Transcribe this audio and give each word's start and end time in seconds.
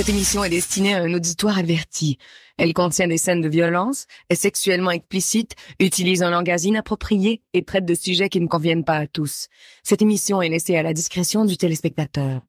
Cette 0.00 0.08
émission 0.08 0.42
est 0.42 0.48
destinée 0.48 0.94
à 0.94 1.02
un 1.02 1.12
auditoire 1.12 1.58
averti. 1.58 2.16
Elle 2.56 2.72
contient 2.72 3.06
des 3.06 3.18
scènes 3.18 3.42
de 3.42 3.50
violence, 3.50 4.06
est 4.30 4.34
sexuellement 4.34 4.92
explicite, 4.92 5.56
utilise 5.78 6.22
un 6.22 6.30
langage 6.30 6.64
inapproprié 6.64 7.42
et 7.52 7.62
traite 7.66 7.84
de 7.84 7.94
sujets 7.94 8.30
qui 8.30 8.40
ne 8.40 8.46
conviennent 8.46 8.82
pas 8.82 8.96
à 8.96 9.06
tous. 9.06 9.48
Cette 9.82 10.00
émission 10.00 10.40
est 10.40 10.48
laissée 10.48 10.74
à 10.78 10.82
la 10.82 10.94
discrétion 10.94 11.44
du 11.44 11.58
téléspectateur. 11.58 12.40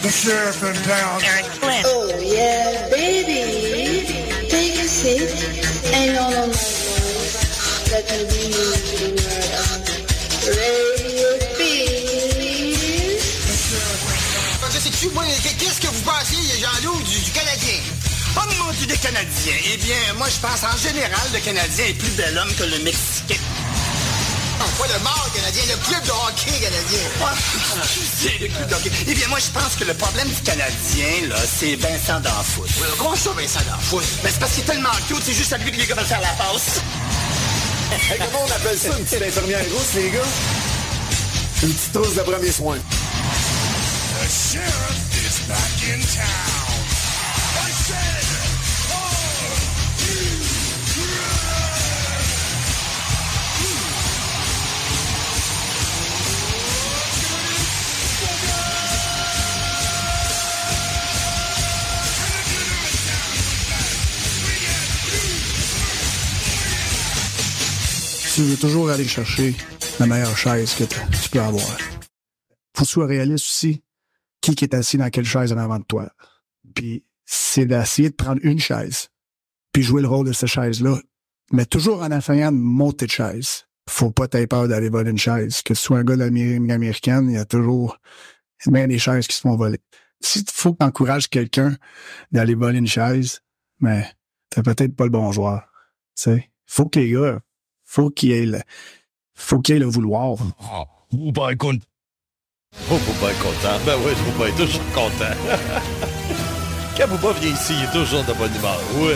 The 0.00 0.08
sheriff 0.08 0.62
in 0.62 0.72
town. 0.72 1.20
Oh 1.84 2.08
yeah, 2.22 2.88
baby. 2.88 4.06
Take 4.48 4.80
a 4.80 4.88
seat. 4.88 5.28
Ain't 5.92 6.16
all 6.16 6.32
on 6.32 6.48
my. 6.48 6.54
Let 7.92 8.10
me 8.12 8.24
be 8.30 8.54
on. 9.58 9.84
Des 18.94 19.00
Canadiens. 19.00 19.54
Eh 19.72 19.76
bien, 19.78 19.96
moi, 20.16 20.28
je 20.28 20.40
pense 20.40 20.62
en 20.62 20.76
général, 20.76 21.26
le 21.32 21.40
Canadien 21.40 21.86
est 21.86 21.94
plus 21.94 22.10
bel 22.10 22.36
homme 22.38 22.52
que 22.54 22.64
le 22.64 22.78
Mexicain. 22.80 23.40
Pas 24.78 24.86
le 24.88 24.98
mort 25.04 25.30
canadien, 25.32 25.62
le 25.68 25.76
club 25.86 26.02
de 26.04 26.10
hockey 26.10 26.50
canadien? 26.50 26.98
C'est 28.18 28.40
le 28.40 28.48
club 28.48 28.68
de 28.68 28.74
hockey. 28.74 28.90
Eh 29.06 29.14
bien, 29.14 29.28
moi, 29.28 29.38
je 29.38 29.50
pense 29.50 29.76
que 29.78 29.84
le 29.84 29.94
problème 29.94 30.26
du 30.28 30.40
Canadien, 30.42 31.28
là, 31.28 31.36
c'est 31.46 31.76
Vincent 31.76 32.18
D'Anfoot. 32.20 32.68
Comment 32.98 33.14
ça, 33.14 33.30
Vincent 33.36 33.60
D'Anfoot? 33.70 34.04
Ben, 34.22 34.30
c'est 34.32 34.40
parce 34.40 34.52
qu'il 34.52 34.62
est 34.62 34.66
tellement 34.66 34.90
cute, 35.06 35.22
c'est 35.22 35.32
juste 35.32 35.52
à 35.52 35.58
lui 35.58 35.70
que 35.70 35.76
les 35.76 35.86
gars 35.86 35.94
veulent 35.94 36.04
faire 36.04 36.20
la 36.20 36.32
passe. 36.32 36.80
Hey, 38.10 38.18
comment 38.18 38.44
on 38.48 38.50
appelle 38.50 38.76
ça 38.76 38.88
une 38.98 39.04
petite 39.04 39.22
infirmière 39.22 39.60
rousse, 39.72 39.94
les 39.94 40.10
gars? 40.10 40.18
Une 41.62 41.72
petite 41.72 41.92
trousse 41.92 42.14
de 42.16 42.22
premier 42.22 42.50
soin. 42.50 42.76
The 42.76 44.28
sheriff 44.28 45.14
is 45.14 45.46
back 45.46 45.94
in 45.94 46.00
town. 46.00 46.73
Tu 68.34 68.42
veux 68.42 68.56
toujours 68.56 68.90
aller 68.90 69.06
chercher 69.06 69.54
la 70.00 70.06
meilleure 70.06 70.36
chaise 70.36 70.74
que 70.74 70.82
tu 70.82 71.30
peux 71.30 71.40
avoir. 71.40 71.78
Faut 72.74 72.82
que 72.82 72.84
tu 72.84 72.86
sois 72.86 73.06
réaliste 73.06 73.44
aussi. 73.44 73.84
Qui 74.40 74.56
est 74.60 74.74
assis 74.74 74.96
dans 74.96 75.08
quelle 75.08 75.24
chaise 75.24 75.52
en 75.52 75.56
avant 75.56 75.78
de 75.78 75.84
toi? 75.84 76.10
Puis 76.74 77.04
c'est 77.24 77.64
d'essayer 77.64 78.10
de 78.10 78.16
prendre 78.16 78.40
une 78.42 78.58
chaise, 78.58 79.10
puis 79.72 79.84
jouer 79.84 80.02
le 80.02 80.08
rôle 80.08 80.26
de 80.26 80.32
cette 80.32 80.48
chaise-là, 80.48 80.98
mais 81.52 81.64
toujours 81.64 82.02
en 82.02 82.10
essayant 82.10 82.50
de 82.50 82.56
monter 82.56 83.06
de 83.06 83.12
chaise. 83.12 83.66
Faut 83.88 84.10
pas 84.10 84.26
t'aies 84.26 84.48
peur 84.48 84.66
d'aller 84.66 84.88
voler 84.88 85.12
une 85.12 85.16
chaise. 85.18 85.62
Que 85.62 85.72
tu 85.72 85.80
sois 85.80 85.98
un 85.98 86.04
gars 86.04 86.14
américaine, 86.24 87.30
il 87.30 87.34
y 87.34 87.38
a 87.38 87.44
toujours 87.44 87.98
bien 88.66 88.88
des 88.88 88.98
chaises 88.98 89.28
qui 89.28 89.36
se 89.36 89.42
font 89.42 89.54
voler. 89.54 89.78
Si 90.20 90.44
faut 90.52 90.74
que 90.74 91.28
quelqu'un 91.28 91.76
d'aller 92.32 92.56
voler 92.56 92.78
une 92.78 92.88
chaise, 92.88 93.42
mais 93.78 94.10
t'as 94.50 94.64
peut-être 94.64 94.96
pas 94.96 95.04
le 95.04 95.10
bon 95.10 95.30
joueur. 95.30 95.62
Sais, 96.16 96.50
faut 96.66 96.86
que 96.86 96.98
les 96.98 97.12
gars, 97.12 97.40
faut 97.94 98.10
qu'il 98.10 98.32
ait 98.32 98.46
le, 98.46 98.60
faut 99.34 99.60
qu'il 99.60 99.76
ait 99.76 99.78
le 99.78 99.86
vouloir. 99.86 100.36
Ah, 100.60 100.84
Booba 101.12 101.52
est 101.52 101.56
content. 101.56 101.78
Oh, 102.90 102.98
Booba 102.98 103.30
est 103.30 103.40
content. 103.40 103.78
Ben 103.86 103.94
oui, 104.04 104.12
Booba 104.24 104.48
est 104.48 104.56
toujours 104.56 104.82
content. 104.92 105.34
Quand 106.96 107.08
Booba 107.08 107.32
vient 107.38 107.52
ici, 107.52 107.72
il 107.78 107.84
est 107.84 107.92
toujours 107.92 108.24
de 108.24 108.32
bonne 108.32 108.52
humeur. 108.56 108.80
Oui. 108.96 109.14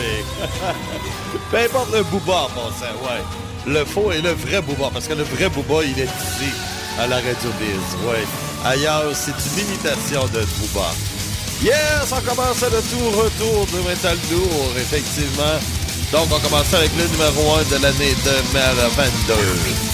Peu 1.51 1.57
importe 1.59 1.93
le 1.93 2.05
Booba 2.05 2.45
en 2.45 2.49
passant, 2.51 2.95
ouais. 3.03 3.23
Le 3.67 3.85
faux 3.85 4.13
et 4.13 4.23
le 4.23 4.31
vrai 4.31 4.63
Booba, 4.63 4.91
parce 4.93 5.09
que 5.09 5.15
le 5.15 5.25
vrai 5.25 5.49
Booba, 5.49 5.85
il 5.85 5.99
est 5.99 6.05
ici, 6.05 6.51
à 7.01 7.09
la 7.09 7.17
Radio 7.17 7.51
Biz, 7.59 8.07
ouais. 8.07 8.25
Ailleurs, 8.65 9.11
c'est 9.13 9.33
une 9.33 9.67
imitation 9.67 10.25
de 10.27 10.39
Booba. 10.39 10.89
Yes, 11.65 12.13
on 12.13 12.21
commence 12.21 12.63
le 12.63 12.81
tout 12.91 13.11
retour 13.19 13.67
de 13.67 13.89
Metal 13.89 14.17
Lourd, 14.31 14.73
effectivement. 14.77 15.59
Donc, 16.13 16.29
on 16.33 16.41
commence 16.41 16.73
avec 16.73 16.91
le 16.97 17.07
numéro 17.07 17.55
1 17.57 17.65
de 17.65 17.83
l'année 17.83 18.15
2022. 18.25 19.88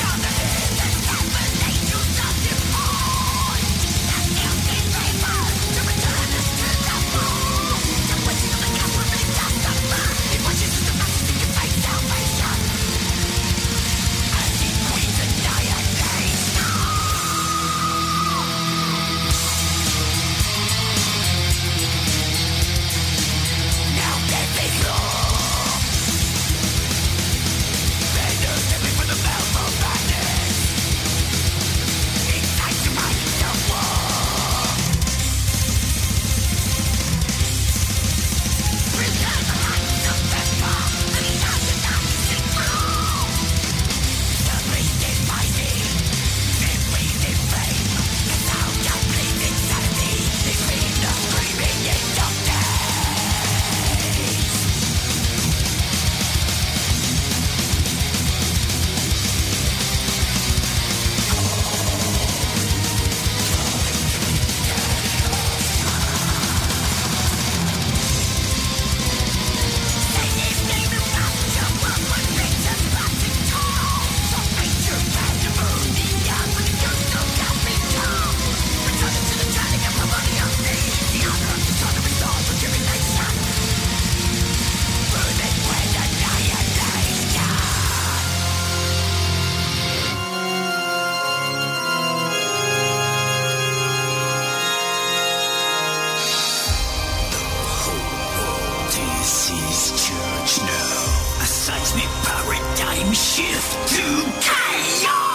A 101.97 102.07
paradigm 102.27 103.13
shift 103.13 103.89
to 103.95 104.03
chaos. 104.41 105.34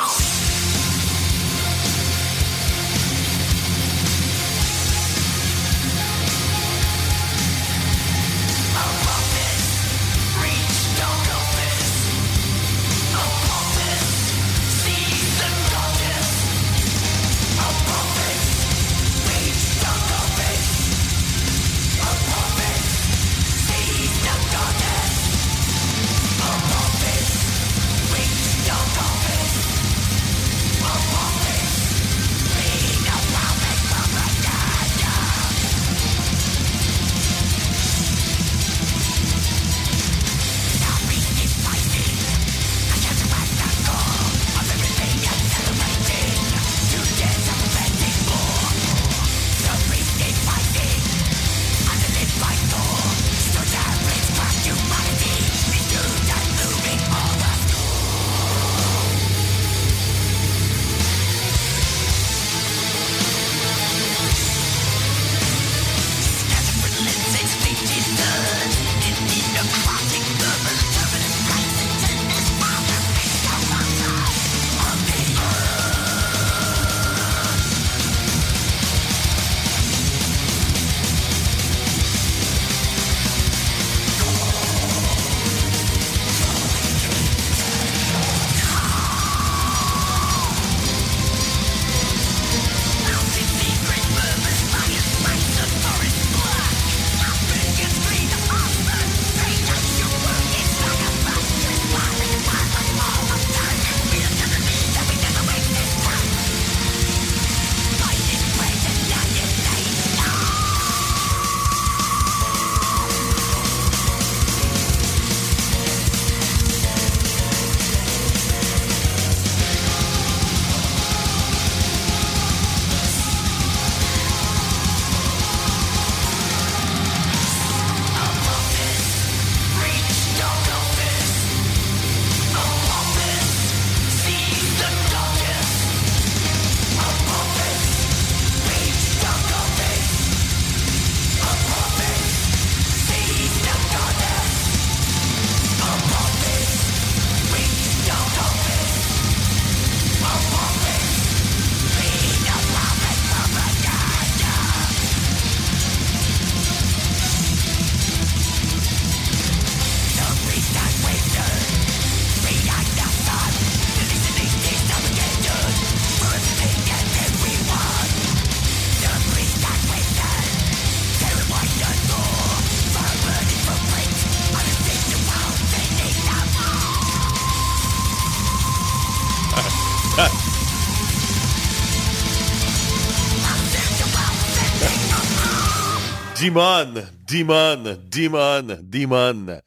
Dimon, 186.49 186.95
Dimon, 187.27 187.97
Dimon, 188.09 188.79
Dimon. 188.81 189.61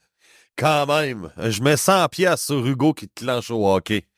Quand 0.56 0.84
même, 0.86 1.30
je 1.38 1.62
mets 1.62 1.76
100 1.76 2.08
pièces 2.08 2.46
sur 2.46 2.66
Hugo 2.66 2.92
qui 2.92 3.08
te 3.08 3.24
lance 3.24 3.50
au 3.50 3.64
hockey. 3.68 4.08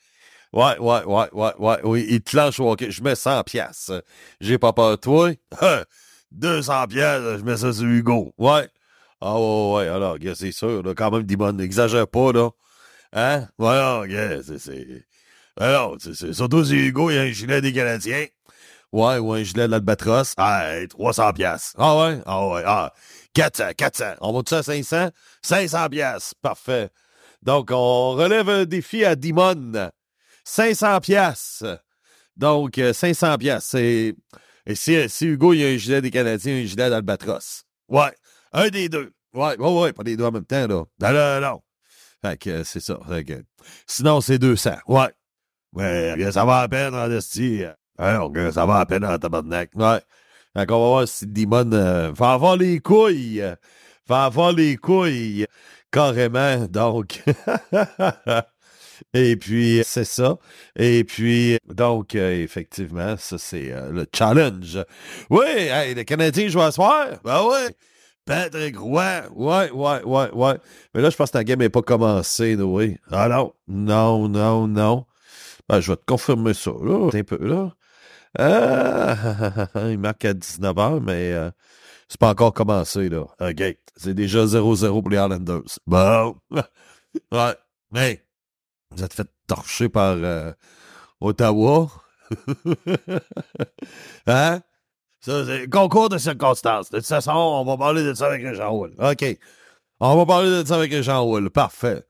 Ouais, 0.51 0.79
ouais, 0.79 1.05
ouais, 1.05 1.29
ouais, 1.35 1.53
ouais, 1.59 1.79
oui, 1.85 2.07
il 2.09 2.23
te 2.23 2.35
lance 2.35 2.59
au 2.59 2.71
hockey. 2.71 2.91
Je 2.91 3.03
mets 3.03 3.17
100 3.17 3.43
pièces. 3.43 3.93
J'ai 4.41 4.57
pas 4.57 4.73
peur 4.73 4.93
de 4.93 4.97
toi. 4.97 5.31
200 6.33 6.87
pièces, 6.87 7.39
je 7.39 7.45
mets 7.45 7.59
ça 7.59 7.71
sur 7.71 7.85
Hugo. 7.85 8.33
Ouais. 8.39 8.67
Ah 9.21 9.39
ouais, 9.39 9.75
ouais, 9.75 9.89
alors, 9.89 10.17
c'est 10.35 10.53
sûr, 10.53 10.83
quand 10.97 11.11
même, 11.11 11.25
Dimon, 11.25 11.53
n'exagère 11.53 12.09
pas, 12.09 12.33
là. 12.33 12.49
Hein? 13.13 13.47
Voilà, 13.59 14.09
gars, 14.09 14.41
c'est... 14.57 15.05
Alors, 15.61 15.99
c'est... 16.01 16.33
Surtout 16.33 16.65
si 16.65 16.77
Hugo, 16.77 17.11
il 17.11 17.17
y 17.17 17.19
a 17.19 17.23
un 17.23 17.31
gilet 17.31 17.61
des 17.61 17.75
Canadiens. 17.75 18.25
Ouais, 18.95 19.19
ou 19.19 19.33
un 19.33 19.43
gilet 19.43 19.67
de 19.67 19.73
l'Albatros. 19.73 20.35
Ah, 20.37 20.71
300 20.89 21.33
pièces. 21.33 21.73
Ah 21.77 21.99
ouais? 21.99 22.21
Ah 22.27 22.47
ouais, 22.47 22.63
ah... 22.65 22.93
400, 23.33 23.73
400. 23.77 24.05
On 24.21 24.33
va 24.33 24.43
tout 24.45 24.55
à 24.55 24.63
500? 24.63 25.11
500 25.43 25.89
pièces. 25.89 26.33
Parfait. 26.41 26.91
Donc, 27.43 27.71
on 27.73 28.13
relève 28.13 28.49
un 28.49 28.65
défi 28.65 29.05
à 29.05 29.17
Dimon. 29.17 29.91
500 30.45 31.01
pièces. 31.01 31.65
Donc, 32.37 32.79
euh, 32.79 32.93
500 32.93 33.37
pièces. 33.39 33.65
C'est... 33.65 34.15
Et 34.65 34.77
si, 34.77 34.95
Hugo, 35.23 35.55
il 35.55 35.59
y 35.59 35.65
a 35.65 35.71
un 35.71 35.77
gilet 35.77 36.01
des 36.01 36.13
Canadiens, 36.13 36.55
un 36.55 36.65
gilet 36.65 36.89
d'Albatros. 36.89 37.65
Ouais. 37.89 38.15
Un 38.53 38.69
des 38.69 38.89
deux. 38.89 39.13
Ouais, 39.33 39.59
ouais, 39.59 39.81
ouais, 39.81 39.93
pas 39.93 40.05
les 40.05 40.17
deux 40.17 40.25
en 40.25 40.31
même 40.31 40.47
temps, 40.47 40.69
là. 40.69 40.85
Non, 41.01 41.13
non, 41.13 41.41
non. 41.41 41.61
Fait 42.23 42.39
que 42.39 42.51
euh, 42.51 42.65
c'est 42.65 42.79
ça. 42.79 43.01
Fait 43.09 43.25
que, 43.25 43.45
sinon, 43.89 44.21
c'est 44.21 44.39
200. 44.39 44.77
Ouais. 44.87 45.11
Ouais, 45.73 46.15
euh, 46.17 46.31
ça 46.31 46.45
va 46.45 46.61
à 46.61 46.69
peine 46.69 46.95
en. 46.95 47.09
Alors, 47.99 48.33
euh, 48.37 48.51
ça 48.53 48.67
va 48.67 48.79
à 48.79 48.87
peine 48.87 49.05
en 49.05 49.19
tabarnak. 49.19 49.71
Ouais. 49.75 50.01
Fait 50.57 50.67
qu'on 50.67 50.81
va 50.81 50.89
voir 50.89 51.09
si 51.09 51.27
Dimon 51.27 51.73
euh, 51.73 52.13
va 52.13 52.33
avoir 52.33 52.57
les 52.57 52.79
couilles. 52.79 53.45
Va 54.07 54.25
avoir 54.25 54.53
les 54.53 54.77
couilles. 54.77 55.47
Carrément. 55.91 56.67
Donc. 56.67 57.23
Et 59.13 59.37
puis, 59.37 59.83
c'est 59.85 60.05
ça. 60.05 60.37
Et 60.77 61.05
puis, 61.05 61.59
donc, 61.67 62.15
euh, 62.15 62.43
effectivement, 62.43 63.17
ça, 63.17 63.39
c'est 63.39 63.73
euh, 63.73 63.91
le 63.91 64.07
challenge. 64.15 64.79
Oui, 65.31 65.45
hey, 65.47 65.95
le 65.95 66.05
Canadien 66.05 66.49
joue 66.49 66.61
à 66.61 66.73
soir. 66.73 67.09
Ben 67.25 67.43
oui. 67.45 67.75
Patrick 68.25 68.79
Roy. 68.79 69.23
Ouais, 69.35 69.71
ouais, 69.71 70.03
ouais, 70.03 70.31
ouais. 70.33 70.55
Mais 70.95 71.03
là, 71.03 71.11
je 71.11 71.17
pense 71.17 71.31
que 71.31 71.39
la 71.39 71.45
game 71.45 71.59
n'est 71.59 71.69
pas 71.69 71.83
commencée, 71.83 72.55
oui. 72.57 72.97
Ah 73.11 73.29
non. 73.29 73.53
Non, 73.69 74.29
non, 74.29 74.67
non. 74.67 75.07
Ben, 75.69 75.81
je 75.81 75.93
vais 75.93 75.97
te 75.97 76.05
confirmer 76.07 76.55
ça. 76.55 76.71
Un 76.71 77.23
peu, 77.23 77.39
là. 77.41 77.73
Ah, 78.39 79.69
il 79.91 79.99
marque 79.99 80.25
à 80.25 80.35
19h, 80.35 81.01
mais 81.01 81.33
euh, 81.33 81.51
c'est 82.09 82.19
pas 82.21 82.31
encore 82.31 82.53
commencé, 82.53 83.09
là. 83.09 83.27
C'est 83.97 84.15
déjà 84.15 84.45
0-0 84.45 85.03
pour 85.03 85.11
les 85.11 85.17
Islanders. 85.17 85.79
Bon. 85.87 86.37
ouais. 87.33 87.55
Mais, 87.93 88.25
vous 88.91 89.05
êtes 89.05 89.15
fait 89.15 89.29
torcher 89.47 89.89
par 89.89 90.17
euh, 90.17 90.53
Ottawa. 91.21 91.89
hein? 94.27 94.61
Ça, 95.21 95.47
c'est 95.47 95.71
concours 95.71 96.09
de 96.09 96.19
circonstances. 96.19 96.91
De 96.91 96.99
toute 96.99 97.07
façon, 97.07 97.33
on 97.33 97.65
va 97.65 97.77
parler 97.77 98.03
de 98.03 98.15
ça 98.15 98.27
avec 98.27 98.53
Jean 98.55 98.73
Wool. 98.73 98.95
OK. 98.99 99.39
On 100.01 100.17
va 100.17 100.27
parler 100.27 100.51
de 100.51 100.67
ça 100.67 100.75
avec 100.75 100.93
Jean 101.03 101.25
Wool. 101.25 101.51
Parfait. 101.51 102.05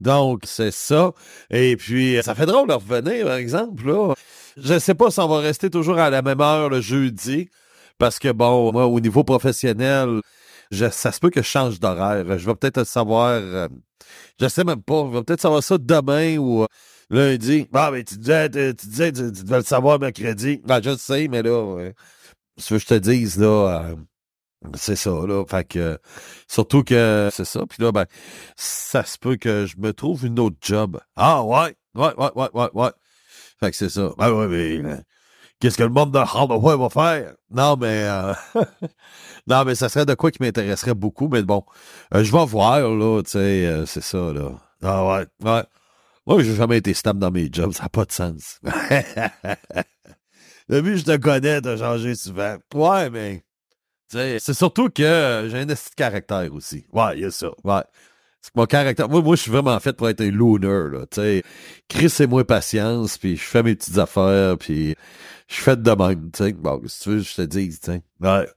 Donc, 0.00 0.42
c'est 0.44 0.72
ça. 0.72 1.12
Et 1.50 1.76
puis, 1.76 2.18
ça 2.22 2.34
fait 2.34 2.46
drôle 2.46 2.68
de 2.68 2.74
revenir, 2.74 3.26
par 3.26 3.36
exemple, 3.36 3.86
là. 3.86 4.14
Je 4.56 4.78
sais 4.78 4.94
pas 4.94 5.10
si 5.10 5.20
on 5.20 5.28
va 5.28 5.38
rester 5.38 5.68
toujours 5.70 5.98
à 5.98 6.10
la 6.10 6.22
même 6.22 6.40
heure 6.40 6.68
le 6.70 6.80
jeudi. 6.80 7.50
Parce 7.98 8.18
que, 8.18 8.30
bon, 8.32 8.72
moi, 8.72 8.86
au 8.86 9.00
niveau 9.00 9.24
professionnel, 9.24 10.20
ça 10.70 11.12
se 11.12 11.20
peut 11.20 11.30
que 11.30 11.42
je 11.42 11.46
change 11.46 11.80
d'horaire. 11.80 12.38
Je 12.38 12.46
vais 12.46 12.54
peut-être 12.54 12.84
savoir. 12.84 13.30
euh, 13.30 13.68
je 14.40 14.48
sais 14.48 14.64
même 14.64 14.82
pas. 14.82 15.06
Je 15.10 15.16
vais 15.18 15.22
peut-être 15.24 15.40
savoir 15.40 15.62
ça 15.62 15.78
demain 15.78 16.36
ou 16.38 16.62
euh, 16.62 16.66
lundi. 17.10 17.68
Ah, 17.72 17.90
mais 17.92 18.04
tu 18.04 18.16
disais, 18.16 18.50
tu, 18.50 18.86
disais, 18.86 19.12
tu, 19.12 19.32
tu 19.32 19.44
devais 19.44 19.58
le 19.58 19.64
savoir 19.64 19.98
mercredi. 19.98 20.60
Ben, 20.64 20.80
je 20.82 20.96
sais, 20.96 21.28
mais 21.28 21.42
là, 21.42 21.76
veux 21.76 21.92
que 22.68 22.78
je 22.78 22.86
te 22.86 22.94
dise, 22.94 23.38
là, 23.38 23.46
euh, 23.46 23.96
c'est 24.74 24.96
ça, 24.96 25.10
là. 25.10 25.44
Fait 25.46 25.66
que, 25.66 25.98
surtout 26.48 26.82
que 26.82 27.28
c'est 27.32 27.44
ça. 27.44 27.64
Puis 27.66 27.82
là, 27.82 27.92
ben, 27.92 28.06
ça 28.56 29.04
se 29.04 29.18
peut 29.18 29.36
que 29.36 29.66
je 29.66 29.76
me 29.78 29.92
trouve 29.92 30.26
une 30.26 30.38
autre 30.38 30.56
job. 30.60 30.98
Ah, 31.16 31.42
ouais, 31.44 31.76
ouais, 31.94 32.14
ouais, 32.16 32.30
ouais, 32.34 32.48
ouais, 32.52 32.68
ouais. 32.74 32.90
Fait 33.58 33.70
que 33.70 33.76
c'est 33.76 33.88
ça. 33.88 34.10
Ben, 34.18 34.32
ouais, 34.32 34.48
mais, 34.48 34.84
euh, 34.84 34.96
qu'est-ce 35.60 35.78
que 35.78 35.82
le 35.82 35.88
monde 35.90 36.12
de 36.12 36.18
Hardaway 36.18 36.76
va 36.76 36.90
faire? 36.90 37.34
Non, 37.50 37.76
mais, 37.76 38.04
euh, 38.04 38.34
non, 39.46 39.64
mais 39.64 39.74
ça 39.74 39.88
serait 39.88 40.06
de 40.06 40.14
quoi 40.14 40.30
qui 40.30 40.42
m'intéresserait 40.42 40.94
beaucoup. 40.94 41.28
Mais 41.28 41.42
bon, 41.42 41.64
euh, 42.14 42.22
je 42.22 42.32
vais 42.32 42.44
voir, 42.44 42.80
là, 42.80 43.22
tu 43.22 43.30
sais, 43.30 43.84
c'est 43.86 44.02
ça, 44.02 44.32
là. 44.32 44.50
Ah, 44.82 45.06
ouais, 45.06 45.26
ouais. 45.42 45.64
Moi, 46.26 46.42
j'ai 46.42 46.54
jamais 46.54 46.78
été 46.78 46.92
stable 46.92 47.20
dans 47.20 47.30
mes 47.30 47.48
jobs. 47.50 47.72
Ça 47.72 47.84
n'a 47.84 47.88
pas 47.88 48.04
de 48.04 48.12
sens. 48.12 48.60
Depuis 50.68 50.98
je 50.98 51.04
te 51.04 51.16
connais, 51.16 51.60
t'as 51.60 51.76
changé 51.76 52.14
souvent. 52.14 52.56
Ouais, 52.74 53.10
mais. 53.10 53.42
C'est 54.08 54.54
surtout 54.54 54.88
que 54.88 55.48
j'ai 55.50 55.58
un 55.58 55.66
de 55.66 55.74
caractère 55.96 56.52
aussi. 56.52 56.86
Ouais, 56.92 57.16
il 57.16 57.22
y 57.22 57.24
a 57.24 57.30
ça. 57.30 57.50
Ouais. 57.64 57.82
Mon 58.54 58.66
caractère. 58.66 59.08
Moi, 59.08 59.22
moi 59.22 59.36
je 59.36 59.42
suis 59.42 59.50
vraiment 59.50 59.78
fait 59.80 59.92
pour 59.94 60.08
être 60.08 60.20
un 60.20 60.30
loner, 60.30 60.90
là. 60.92 61.06
Tu 61.10 61.42
Chris, 61.88 62.10
c'est 62.10 62.26
moi 62.26 62.44
patience, 62.46 63.18
puis 63.18 63.36
je 63.36 63.42
fais 63.42 63.62
mes 63.62 63.74
petites 63.74 63.98
affaires, 63.98 64.56
puis 64.58 64.94
je 65.48 65.56
fait 65.56 65.80
de 65.80 65.90
même, 65.90 66.30
tu 66.32 66.44
sais. 66.44 66.52
Bon, 66.52 66.80
si 66.86 67.00
tu 67.00 67.08
veux, 67.10 67.18
je 67.20 67.34
te 67.34 67.42
dis, 67.42 67.68
tu 67.70 67.78
sais. 67.82 68.02
Ouais. 68.20 68.48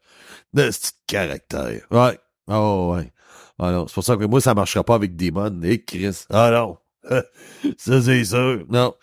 De 0.53 0.69
caractère. 1.07 1.81
Ouais. 1.91 2.19
Oh, 2.47 2.95
ouais. 2.95 3.11
Ah 3.59 3.71
non, 3.71 3.87
c'est 3.87 3.93
pour 3.93 4.03
ça 4.03 4.15
que 4.15 4.25
moi, 4.25 4.41
ça 4.41 4.53
marchera 4.53 4.83
pas 4.83 4.95
avec 4.95 5.15
Demon 5.15 5.61
et 5.63 5.83
Chris. 5.83 6.25
Ah 6.29 6.49
non. 6.51 6.77
ça, 7.77 8.01
c'est 8.01 8.23
sûr. 8.23 8.65
Non. 8.69 8.93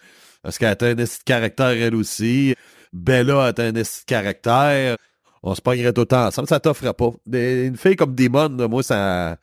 Parce 0.42 0.58
qu'elle 0.58 0.76
a 0.80 0.84
un 0.84 0.94
de 0.94 1.06
caractère, 1.24 1.68
elle 1.68 1.94
aussi. 1.94 2.54
Bella 2.92 3.46
a 3.46 3.60
un 3.60 3.72
de 3.72 4.04
caractère. 4.06 4.96
On 5.42 5.54
se 5.54 5.60
pognerait 5.60 5.92
tout 5.92 6.02
le 6.02 6.06
temps 6.06 6.26
ensemble. 6.26 6.48
Ça 6.48 6.58
t'offre 6.58 6.90
pas. 6.92 7.10
Une 7.30 7.76
fille 7.76 7.96
comme 7.96 8.14
Demon, 8.14 8.48
moi, 8.68 8.82
ça. 8.82 9.36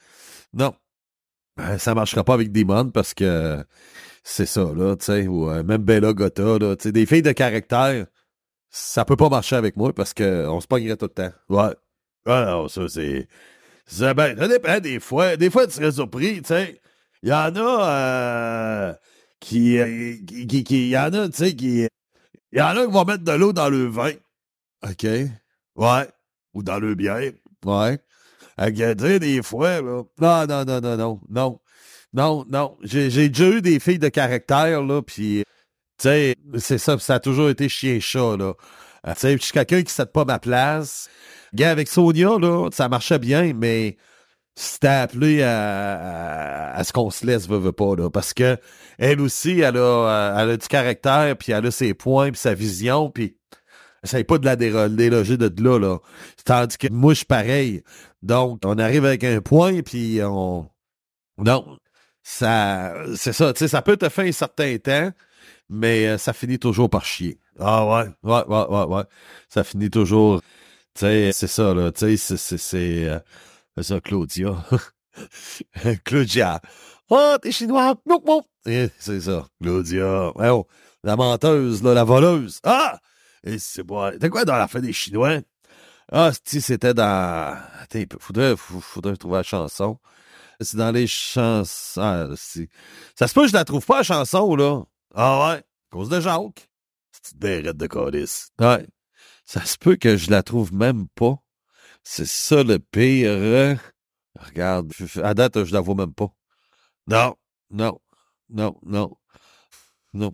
Non. 0.54 0.74
Ben, 1.58 1.78
ça 1.78 1.94
marchera 1.94 2.24
pas 2.24 2.34
avec 2.34 2.52
Demon 2.52 2.90
parce 2.90 3.14
que 3.14 3.64
c'est 4.24 4.46
ça, 4.46 4.72
là, 4.76 4.96
tu 4.96 5.06
sais. 5.06 5.28
Ou 5.28 5.50
euh, 5.50 5.64
même 5.64 5.84
Bella 5.84 6.14
Gotha, 6.14 6.58
là. 6.60 6.76
Tu 6.76 6.84
sais, 6.84 6.92
des 6.92 7.06
filles 7.06 7.22
de 7.22 7.32
caractère, 7.32 8.08
ça 8.70 9.06
peut 9.06 9.16
pas 9.16 9.30
marcher 9.30 9.56
avec 9.56 9.78
moi 9.78 9.94
parce 9.94 10.14
que 10.14 10.48
on 10.48 10.60
se 10.62 10.68
pognerait 10.68 10.98
tout 10.98 11.06
le 11.06 11.10
temps. 11.10 11.32
Ouais. 11.50 11.76
Ah 12.26 12.46
non, 12.50 12.68
ça, 12.68 12.88
c'est. 12.90 13.28
Ça, 13.86 14.14
ben, 14.14 14.36
dépend 14.48 14.80
des 14.80 15.00
fois. 15.00 15.36
Des 15.38 15.50
fois, 15.50 15.68
tu 15.68 15.74
serais 15.74 15.92
surpris, 15.92 16.42
tu 16.42 16.48
sais. 16.48 16.82
Il 17.22 17.30
y 17.30 17.34
en 17.34 17.56
a 17.56 17.90
euh, 18.90 18.94
qui, 19.40 19.78
euh, 19.78 20.16
qui, 20.26 20.48
qui, 20.48 20.64
qui- 20.64 20.86
Il 20.88 20.90
y 20.90 20.98
en 20.98 21.14
a, 21.14 21.30
tu 21.30 21.38
sais, 21.38 21.56
qui. 21.56 21.88
Il 22.52 22.60
y 22.60 22.62
en 22.62 22.68
a 22.78 22.86
qui 22.86 22.92
vont 22.92 23.06
mettre 23.06 23.24
de 23.24 23.32
l'eau 23.34 23.54
dans 23.54 23.70
le 23.70 23.86
vin. 23.86 24.12
OK. 24.84 25.04
Ouais. 25.76 26.08
Ou 26.54 26.64
dans 26.64 26.80
le 26.80 26.96
bière. 26.96 27.32
Ouais. 27.66 28.00
Tu 28.60 28.76
sais, 28.76 29.20
des 29.20 29.42
fois, 29.42 29.82
là. 29.82 30.04
Non, 30.20 30.46
non, 30.48 30.66
non, 30.66 30.82
non, 30.82 30.98
non. 30.98 31.20
Non. 31.30 31.60
Non, 32.14 32.46
non. 32.50 32.78
J'ai 32.84 33.10
déjà 33.30 33.50
eu 33.50 33.62
des 33.62 33.80
filles 33.80 34.00
de 34.00 34.10
caractère, 34.10 34.82
là, 34.84 35.02
puis. 35.02 35.44
Tu 35.98 36.10
sais, 36.10 36.36
c'est 36.58 36.78
ça, 36.78 36.98
ça 37.00 37.16
a 37.16 37.20
toujours 37.20 37.50
été 37.50 37.70
chien-chat, 37.70 38.38
là. 38.38 38.54
Euh, 39.08 39.14
Tu 39.14 39.20
sais, 39.20 39.38
je 39.38 39.44
suis 39.44 39.54
quelqu'un 39.54 39.78
qui 39.80 39.86
ne 39.86 39.90
cède 39.90 40.12
pas 40.12 40.26
ma 40.26 40.40
place. 40.40 41.10
Gars, 41.54 41.72
avec 41.72 41.88
Sonia, 41.88 42.38
là, 42.40 42.70
ça 42.72 42.90
marchait 42.90 43.20
bien, 43.20 43.54
mais 43.54 43.98
c'était 44.56 44.88
appelé 44.88 45.44
à, 45.44 46.72
à, 46.74 46.78
à 46.78 46.84
ce 46.84 46.94
qu'on 46.94 47.10
se 47.10 47.26
laisse, 47.26 47.48
veut, 47.48 47.72
pas. 47.72 47.96
Parce 48.12 48.34
que 48.34 48.58
elle 48.98 49.22
aussi, 49.22 49.60
elle 49.60 49.78
a, 49.78 49.80
euh, 49.80 50.38
elle 50.40 50.50
a 50.52 50.58
du 50.58 50.68
caractère, 50.68 51.36
puis 51.38 51.52
elle 51.52 51.66
a 51.66 51.72
ses 51.72 51.94
points, 51.94 52.32
puis 52.32 52.40
sa 52.40 52.54
vision, 52.54 53.10
puis 53.10 53.38
essaye 54.04 54.24
pas 54.24 54.38
de 54.38 54.46
la 54.46 54.56
déloger 54.56 55.38
de 55.38 55.52
là, 55.64 55.80
là. 55.80 55.98
Tandis 56.46 56.78
que 56.78 56.88
moi, 56.92 57.14
je 57.14 57.18
suis 57.20 57.26
pareil. 57.26 57.84
Donc, 58.24 58.62
on 58.66 58.78
arrive 58.80 59.06
avec 59.06 59.24
un 59.24 59.40
point, 59.42 59.82
puis 59.82 60.20
on... 60.24 60.68
Non, 61.38 61.78
ça... 62.24 62.96
C'est 63.16 63.34
ça, 63.34 63.54
tu 63.54 63.60
sais, 63.60 63.68
ça 63.68 63.82
peut 63.84 63.98
te 63.98 64.10
faire 64.10 64.26
un 64.26 64.32
certain 64.32 64.78
temps, 64.78 65.12
mais 65.70 66.08
euh, 66.08 66.18
ça 66.18 66.34
finit 66.34 66.58
toujours 66.58 66.90
par 66.90 67.06
chier. 67.06 67.40
Ah 67.60 67.86
ouais, 67.86 68.10
ouais, 68.24 68.44
ouais, 68.48 68.66
ouais, 68.68 68.86
ouais. 68.86 69.04
Ça 69.50 69.64
finit 69.64 69.90
toujours... 69.92 70.42
Tu 70.96 71.02
sais, 71.02 71.32
c'est 71.34 71.48
ça, 71.48 71.74
là. 71.74 71.92
Tu 71.92 72.18
sais, 72.18 72.38
c'est- 72.38 72.58
c'est... 72.58 73.22
Ça, 73.82 74.00
Claudia. 74.00 74.56
Claudia. 76.06 76.62
Oh, 77.10 77.36
t'es 77.42 77.52
chinois. 77.52 77.96
Eh, 78.66 78.88
C'est 79.00 79.22
ça, 79.22 79.46
Claudia. 79.62 80.32
La 81.04 81.16
menteuse, 81.16 81.84
là, 81.84 81.94
la 81.94 82.04
voleuse. 82.04 82.60
Ah! 82.64 83.00
Et 83.44 83.60
c'est 83.60 83.84
bon. 83.84 84.18
T'es 84.18 84.30
quoi 84.30 84.46
dans 84.46 84.56
la 84.56 84.68
fin 84.70 84.80
des 84.80 84.94
Chinois? 84.94 85.40
Ah, 86.12 86.32
si 86.46 86.62
c'était 86.62 86.94
dans. 86.94 87.58
Peu. 87.90 88.06
faudrait, 88.20 88.56
faudrait 88.58 89.16
trouver 89.18 89.38
la 89.38 89.44
chanson. 89.44 90.00
C'est 90.60 90.78
dans 90.78 90.92
les 90.92 91.08
chansons. 91.08 92.02
Ah. 92.02 92.28
Ça 93.16 93.28
se 93.28 93.34
peut 93.34 93.42
que 93.42 93.48
je 93.48 93.54
la 93.54 93.66
trouve 93.66 93.86
pas, 93.86 93.98
la 93.98 94.04
chanson, 94.04 94.56
là. 94.56 94.84
Ah 95.14 95.48
ouais? 95.48 95.58
À 95.58 95.64
cause 95.92 96.10
de 96.10 96.20
Jacques. 96.20 96.70
C'est 97.12 97.34
une 97.34 97.40
bérette 97.40 97.78
de 97.78 97.88
calice. 97.88 98.50
Ouais. 98.60 98.88
Ça 99.46 99.64
se 99.66 99.78
peut 99.78 99.96
que 99.96 100.18
je 100.18 100.32
la 100.32 100.44
trouve 100.44 100.74
même 100.74 101.08
pas. 101.10 101.36
C'est 102.04 102.28
ça 102.28 102.64
le 102.64 102.80
pire. 102.80 103.32
hein? 103.32 103.78
Regarde, 104.40 104.92
à 105.24 105.34
date, 105.34 105.64
je 105.64 105.74
la 105.74 105.82
vois 105.82 105.96
même 105.96 106.14
pas. 106.14 106.34
Non, 107.08 107.36
non, 107.70 108.00
non, 108.50 108.80
non, 108.84 109.16
non. 110.14 110.34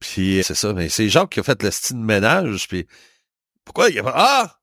Puis 0.00 0.42
c'est 0.44 0.54
ça, 0.54 0.72
mais 0.74 0.88
c'est 0.88 1.08
Jacques 1.08 1.30
qui 1.30 1.40
a 1.40 1.42
fait 1.42 1.62
le 1.62 1.70
style 1.70 1.96
de 1.96 2.02
ménage, 2.02 2.68
puis 2.68 2.86
pourquoi 3.64 3.88
il 3.88 3.98
a 3.98 4.02
pas... 4.02 4.12
Ah! 4.14 4.58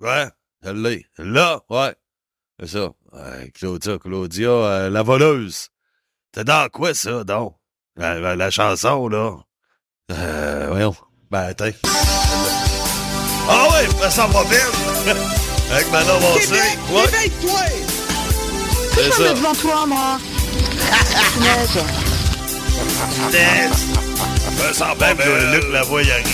Ouais, 0.00 0.26
elle 0.62 0.82
l'est. 0.82 1.04
Là, 1.18 1.60
ouais. 1.70 1.94
C'est 2.60 2.68
ça. 2.68 2.90
Ouais, 3.12 3.50
Claudia, 3.54 3.98
Claudia, 3.98 4.48
euh, 4.48 4.90
la 4.90 5.02
voleuse. 5.02 5.68
T'es 6.32 6.44
dans 6.44 6.68
quoi, 6.70 6.94
ça, 6.94 7.24
donc? 7.24 7.54
La, 7.96 8.18
la- 8.18 8.36
la 8.36 8.50
chanson, 8.50 9.08
là. 9.08 9.36
Euh, 10.12 10.66
voyons. 10.70 10.94
Ben, 11.30 11.46
attends. 11.48 11.70
Ah 13.48 13.68
ouais, 13.72 13.86
me 13.86 14.10
sens 14.10 14.32
pas 14.32 14.44
belle. 14.44 15.16
Avec 15.72 15.90
Manon 15.90 16.20
Massé. 16.20 16.52
Ouais, 16.52 17.00
Réveille-toi! 17.02 17.60
c'est 18.94 19.12
ça. 19.12 19.34
devant 19.34 19.54
toi, 19.54 19.86
moi! 19.86 20.18
Punaise. 23.30 23.86
Me 24.68 24.72
sens 24.72 24.96
bien 24.98 25.14
belle. 25.14 25.50
Luc 25.52 25.64
Lavoyari. 25.72 26.24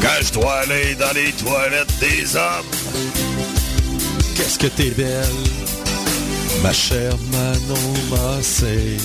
Quand 0.00 0.22
je 0.22 0.32
dois 0.32 0.54
aller 0.60 0.94
dans 0.94 1.12
les 1.14 1.32
toilettes 1.32 1.98
des 2.00 2.36
hommes. 2.36 2.66
Qu'est-ce 4.36 4.58
que 4.58 4.66
t'es 4.68 4.90
belle, 4.90 5.44
ma 6.62 6.72
chère 6.72 7.16
Manon 7.30 7.94
Massé. 8.10 8.96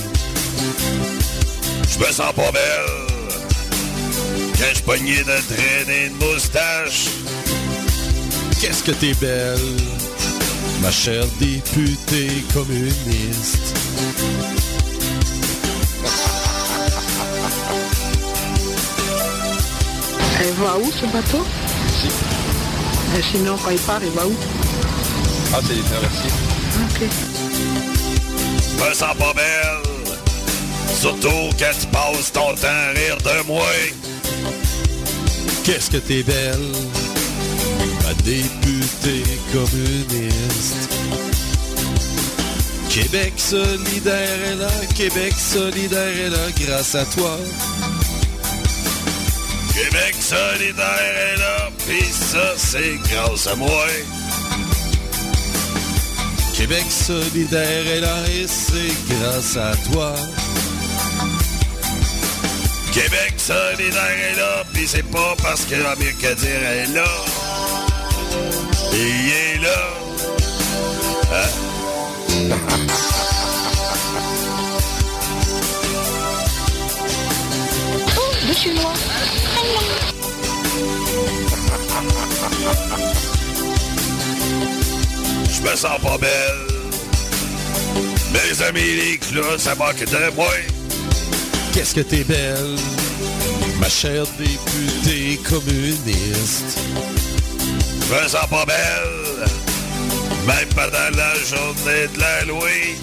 Je 1.91 1.99
me 1.99 2.11
sens 2.11 2.33
pas 2.33 2.51
belle. 2.51 3.05
Quand 4.57 4.73
je 4.73 4.81
pognais 4.83 5.23
de 5.23 5.53
traîner 5.53 6.05
une 6.07 6.17
moustache. 6.17 7.05
Qu'est-ce 8.61 8.83
que 8.83 8.91
t'es 8.91 9.13
belle, 9.15 9.59
ma 10.81 10.91
chère 10.91 11.25
députée 11.39 12.43
communiste. 12.53 13.75
Elle 20.39 20.53
va 20.53 20.77
où, 20.77 20.91
ce 20.91 21.05
bateau? 21.05 21.45
Mais 23.13 23.21
sinon, 23.31 23.57
quand 23.63 23.71
il 23.71 23.79
part, 23.79 24.01
il 24.03 24.11
va 24.11 24.27
où? 24.27 24.33
Ah, 25.53 25.59
c'est 25.65 25.75
les 25.75 25.81
traversiers. 25.81 26.31
Ok. 26.83 27.01
Me 28.77 28.93
sens 28.93 29.15
pas 29.17 29.33
belle. 29.33 29.85
Surtout 30.93 31.49
quand 31.57 31.71
tu 31.79 31.87
passes 31.87 32.31
ton 32.31 32.53
temps 32.55 32.67
à 32.67 32.89
rire 32.91 33.17
de 33.17 33.47
moi. 33.47 33.63
Qu'est-ce 35.63 35.89
que 35.89 35.97
t'es 35.97 36.23
belle, 36.23 36.71
ma 38.03 38.13
députée 38.23 39.23
communiste. 39.51 40.89
Québec 42.89 43.33
solidaire 43.37 44.39
est 44.51 44.55
là, 44.55 44.71
Québec 44.95 45.33
solidaire 45.37 46.17
est 46.25 46.29
là 46.29 46.51
grâce 46.59 46.95
à 46.95 47.05
toi. 47.05 47.37
Québec 49.75 50.15
solidaire 50.21 51.33
est 51.33 51.37
là, 51.37 51.69
pis 51.85 52.05
ça 52.05 52.53
c'est 52.55 52.95
grâce 53.11 53.45
à 53.47 53.55
moi. 53.57 53.85
Québec 56.55 56.85
solidaire 56.89 57.85
est 57.85 57.99
là 57.99 58.23
et 58.29 58.47
c'est 58.47 58.95
grâce 59.09 59.57
à 59.57 59.75
toi. 59.91 60.15
Québec 62.93 63.33
solidaire 63.37 64.17
est 64.31 64.37
là, 64.37 64.63
pis 64.73 64.87
c'est 64.87 65.03
pas 65.11 65.35
parce 65.43 65.65
que 65.65 65.75
la 65.75 65.93
mieux 65.97 66.13
que 66.21 66.33
dire 66.35 66.63
est 66.63 66.87
là. 66.93 67.03
Il 68.93 69.29
est 69.29 69.57
là. 69.61 69.89
Hein? 71.33 71.49
Oh, 78.17 78.31
le! 78.45 79.24
Je 85.53 85.61
me 85.61 85.75
sens 85.75 85.99
pas 86.01 86.17
belle. 86.17 86.75
Mes 88.33 88.63
amis 88.63 88.79
les 88.79 89.17
clous, 89.17 89.57
ça 89.57 89.75
manque 89.75 89.99
de 89.99 90.35
moi. 90.35 90.47
Qu'est-ce 91.73 91.95
que 91.95 92.01
t'es 92.01 92.23
belle, 92.23 92.75
ma 93.79 93.89
chère 93.89 94.25
députée 94.37 95.39
communiste. 95.49 96.79
Je 98.07 98.13
me 98.13 98.27
sens 98.27 98.47
pas 98.49 98.65
belle. 98.65 99.49
Même 100.47 100.69
pendant 100.75 101.17
la 101.17 101.33
journée 101.35 102.07
de 102.13 102.19
la 102.19 102.45
Louis. 102.45 102.95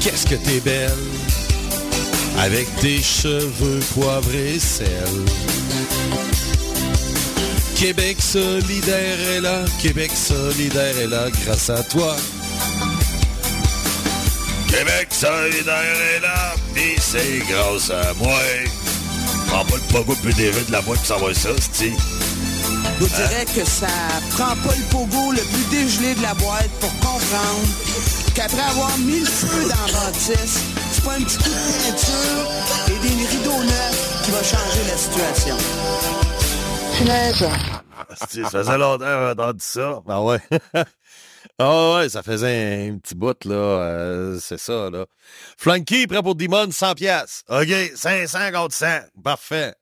Qu'est-ce 0.00 0.26
que 0.26 0.36
t'es 0.36 0.60
belle, 0.60 0.90
avec 2.38 2.66
tes 2.76 3.02
cheveux 3.02 3.80
poivrés 3.94 4.54
et 4.54 4.60
sel. 4.60 4.88
Québec 7.82 8.22
solidaire 8.22 9.18
est 9.34 9.40
là, 9.40 9.64
Québec 9.80 10.12
solidaire 10.14 10.96
est 10.96 11.08
là 11.08 11.24
grâce 11.44 11.68
à 11.68 11.82
toi. 11.82 12.14
Québec 14.68 15.08
solidaire 15.10 15.96
est 16.14 16.20
là, 16.20 16.54
pis 16.72 16.94
c'est 17.00 17.42
grâce 17.50 17.90
à 17.90 18.14
moi. 18.14 18.38
Prends 19.48 19.64
pas 19.64 19.74
le 19.74 19.92
pogo 19.92 20.14
plus 20.22 20.32
des 20.34 20.52
de 20.52 20.70
la 20.70 20.80
boîte 20.82 21.04
ça 21.04 21.16
va 21.16 21.34
ça, 21.34 21.48
c'ti. 21.58 21.90
Je 23.00 23.04
vous 23.04 23.08
dirais 23.08 23.46
que 23.52 23.64
ça 23.64 23.88
prend 24.30 24.54
pas 24.64 24.76
le 24.76 24.84
pogo 24.88 25.32
le 25.32 25.42
plus 25.42 25.76
dégelé 25.76 26.14
de 26.14 26.22
la 26.22 26.34
boîte 26.34 26.70
pour 26.78 26.92
comprendre 27.00 27.66
qu'après 28.32 28.62
avoir 28.70 28.96
mis 28.98 29.18
le 29.18 29.26
feu 29.26 29.68
dans 29.68 29.92
la 29.92 30.04
bâtisse, 30.04 30.60
c'est 30.92 31.02
pas 31.02 31.14
un 31.14 31.22
petit 31.22 31.36
coup 31.36 31.50
de 31.50 31.90
peinture 31.90 32.46
et 32.86 33.08
des 33.08 33.26
rideaux 33.26 33.64
neufs 33.64 34.22
qui 34.22 34.30
va 34.30 34.42
changer 34.44 34.84
la 34.88 34.96
situation. 34.96 35.56
Punaise! 37.02 37.44
C'ti, 38.14 38.42
Ça 38.42 38.50
faisait 38.50 38.78
longtemps 38.78 39.34
qu'on 39.34 39.52
ça. 39.58 40.02
Ah 40.08 40.22
ouais. 40.22 40.38
Ah 41.58 41.94
ouais, 41.96 42.08
ça 42.08 42.22
faisait 42.22 42.88
un 42.88 42.98
petit 42.98 43.14
bout, 43.16 43.44
là. 43.44 43.54
euh, 43.54 44.38
c'est 44.40 44.58
ça, 44.58 44.88
là. 44.88 45.06
Flanky, 45.58 46.06
prêt 46.06 46.22
pour 46.22 46.34
Demon, 46.36 46.70
100 46.70 46.94
pièces. 46.94 47.42
OK, 47.48 47.68
500 47.94 48.52
contre 48.52 48.74
100. 48.74 48.86
Parfait. 49.22 49.74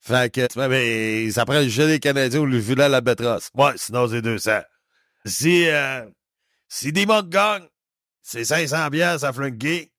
Fait 0.00 0.32
que, 0.32 0.46
ben, 0.56 0.68
ben, 0.68 1.30
ça 1.32 1.44
prend 1.44 1.58
le 1.58 1.68
gelé 1.68 1.98
canadien 1.98 2.40
ou 2.40 2.46
le 2.46 2.80
à 2.80 2.88
la 2.88 3.00
bétrosse. 3.00 3.50
Ouais, 3.54 3.72
sinon 3.76 4.08
c'est 4.08 4.22
200. 4.22 4.60
Si, 5.26 5.68
euh, 5.68 6.06
si 6.68 6.92
Demon 6.92 7.22
gagne, 7.22 7.66
c'est 8.22 8.44
500 8.44 8.90
pièces 8.90 9.24
à 9.24 9.32
Flanky. 9.32 9.90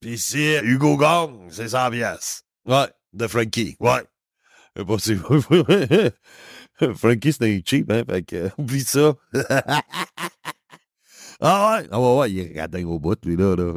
Puis 0.00 0.18
si 0.18 0.54
Hugo 0.62 0.96
gagne, 0.96 1.48
c'est 1.50 1.68
100 1.68 1.90
pièces. 1.90 2.42
Ouais, 2.66 2.88
de 3.12 3.26
Frankie. 3.26 3.76
Ouais. 3.80 4.02
C'est 4.78 4.86
pas 4.86 4.98
si... 4.98 5.16
Frankie, 6.94 7.32
c'est 7.32 7.44
un 7.44 7.58
cheap, 7.64 7.90
hein? 7.90 8.04
Fait 8.08 8.22
que, 8.22 8.48
oublie 8.58 8.82
ça. 8.82 9.14
ah 11.40 11.80
ouais? 11.80 11.88
Ah 11.90 12.00
ouais, 12.00 12.16
ouais, 12.18 12.30
il 12.30 12.38
est 12.38 12.60
radin 12.60 12.84
au 12.86 13.00
bout, 13.00 13.18
lui, 13.24 13.36
là, 13.36 13.56
là. 13.56 13.74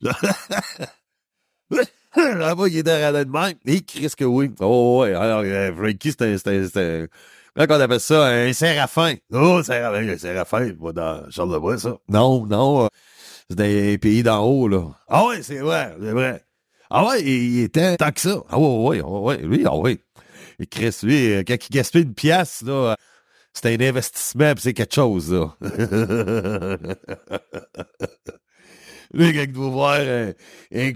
Là-bas, 2.14 2.68
il 2.68 2.76
est 2.76 2.82
dans 2.84 3.00
radin 3.02 3.24
de 3.24 3.30
même. 3.30 3.54
Il 3.64 3.84
crie 3.84 4.08
que 4.16 4.24
oui. 4.24 4.52
Oh 4.60 5.00
ouais, 5.00 5.12
alors, 5.12 5.42
euh, 5.44 5.74
Frankie, 5.74 6.12
c'était, 6.12 6.38
c'était, 6.38 6.64
c'était, 6.66 7.08
comment 7.56 7.78
on 7.78 7.80
appelle 7.80 7.98
ça? 7.98 8.26
Un 8.26 8.52
séraphin. 8.52 9.14
Oh, 9.32 9.60
séraphin, 9.64 10.08
un 10.08 10.18
séraphin, 10.18 10.72
pas 10.74 10.92
dans 10.92 11.28
Charles-de-Bois, 11.30 11.78
ça. 11.78 11.96
Non, 12.08 12.46
non, 12.46 12.84
euh, 12.84 12.88
c'est 13.50 13.56
les 13.56 13.98
pays 13.98 14.22
d'en 14.22 14.44
haut, 14.44 14.68
là. 14.68 14.84
Ah 15.08 15.26
ouais, 15.26 15.42
c'est 15.42 15.58
vrai, 15.58 15.96
c'est 16.00 16.12
vrai. 16.12 16.44
Ah 16.94 17.06
ouais, 17.06 17.22
il, 17.22 17.60
était 17.62 17.96
tant 17.96 18.12
que 18.12 18.20
ça. 18.20 18.42
Ah 18.50 18.58
ouais, 18.58 19.00
ouais, 19.00 19.02
ouais, 19.02 19.38
lui, 19.38 19.64
ah 19.64 19.74
ouais. 19.74 19.98
Et 20.58 20.66
Chris, 20.66 20.94
lui, 21.02 21.32
euh, 21.32 21.42
quand 21.46 21.56
il 21.56 21.72
gaspille 21.72 22.02
une 22.02 22.12
pièce, 22.12 22.60
là, 22.60 22.72
euh, 22.72 22.94
c'est 23.54 23.74
un 23.74 23.80
investissement, 23.80 24.52
puis 24.52 24.62
c'est 24.62 24.74
quelque 24.74 24.94
chose, 24.94 25.32
là. 25.32 25.56
lui, 29.14 29.32
quand 29.32 29.40
il 29.40 29.52
doit 29.52 29.70
voir 29.70 29.94
un, 30.00 30.34
un 30.74 30.92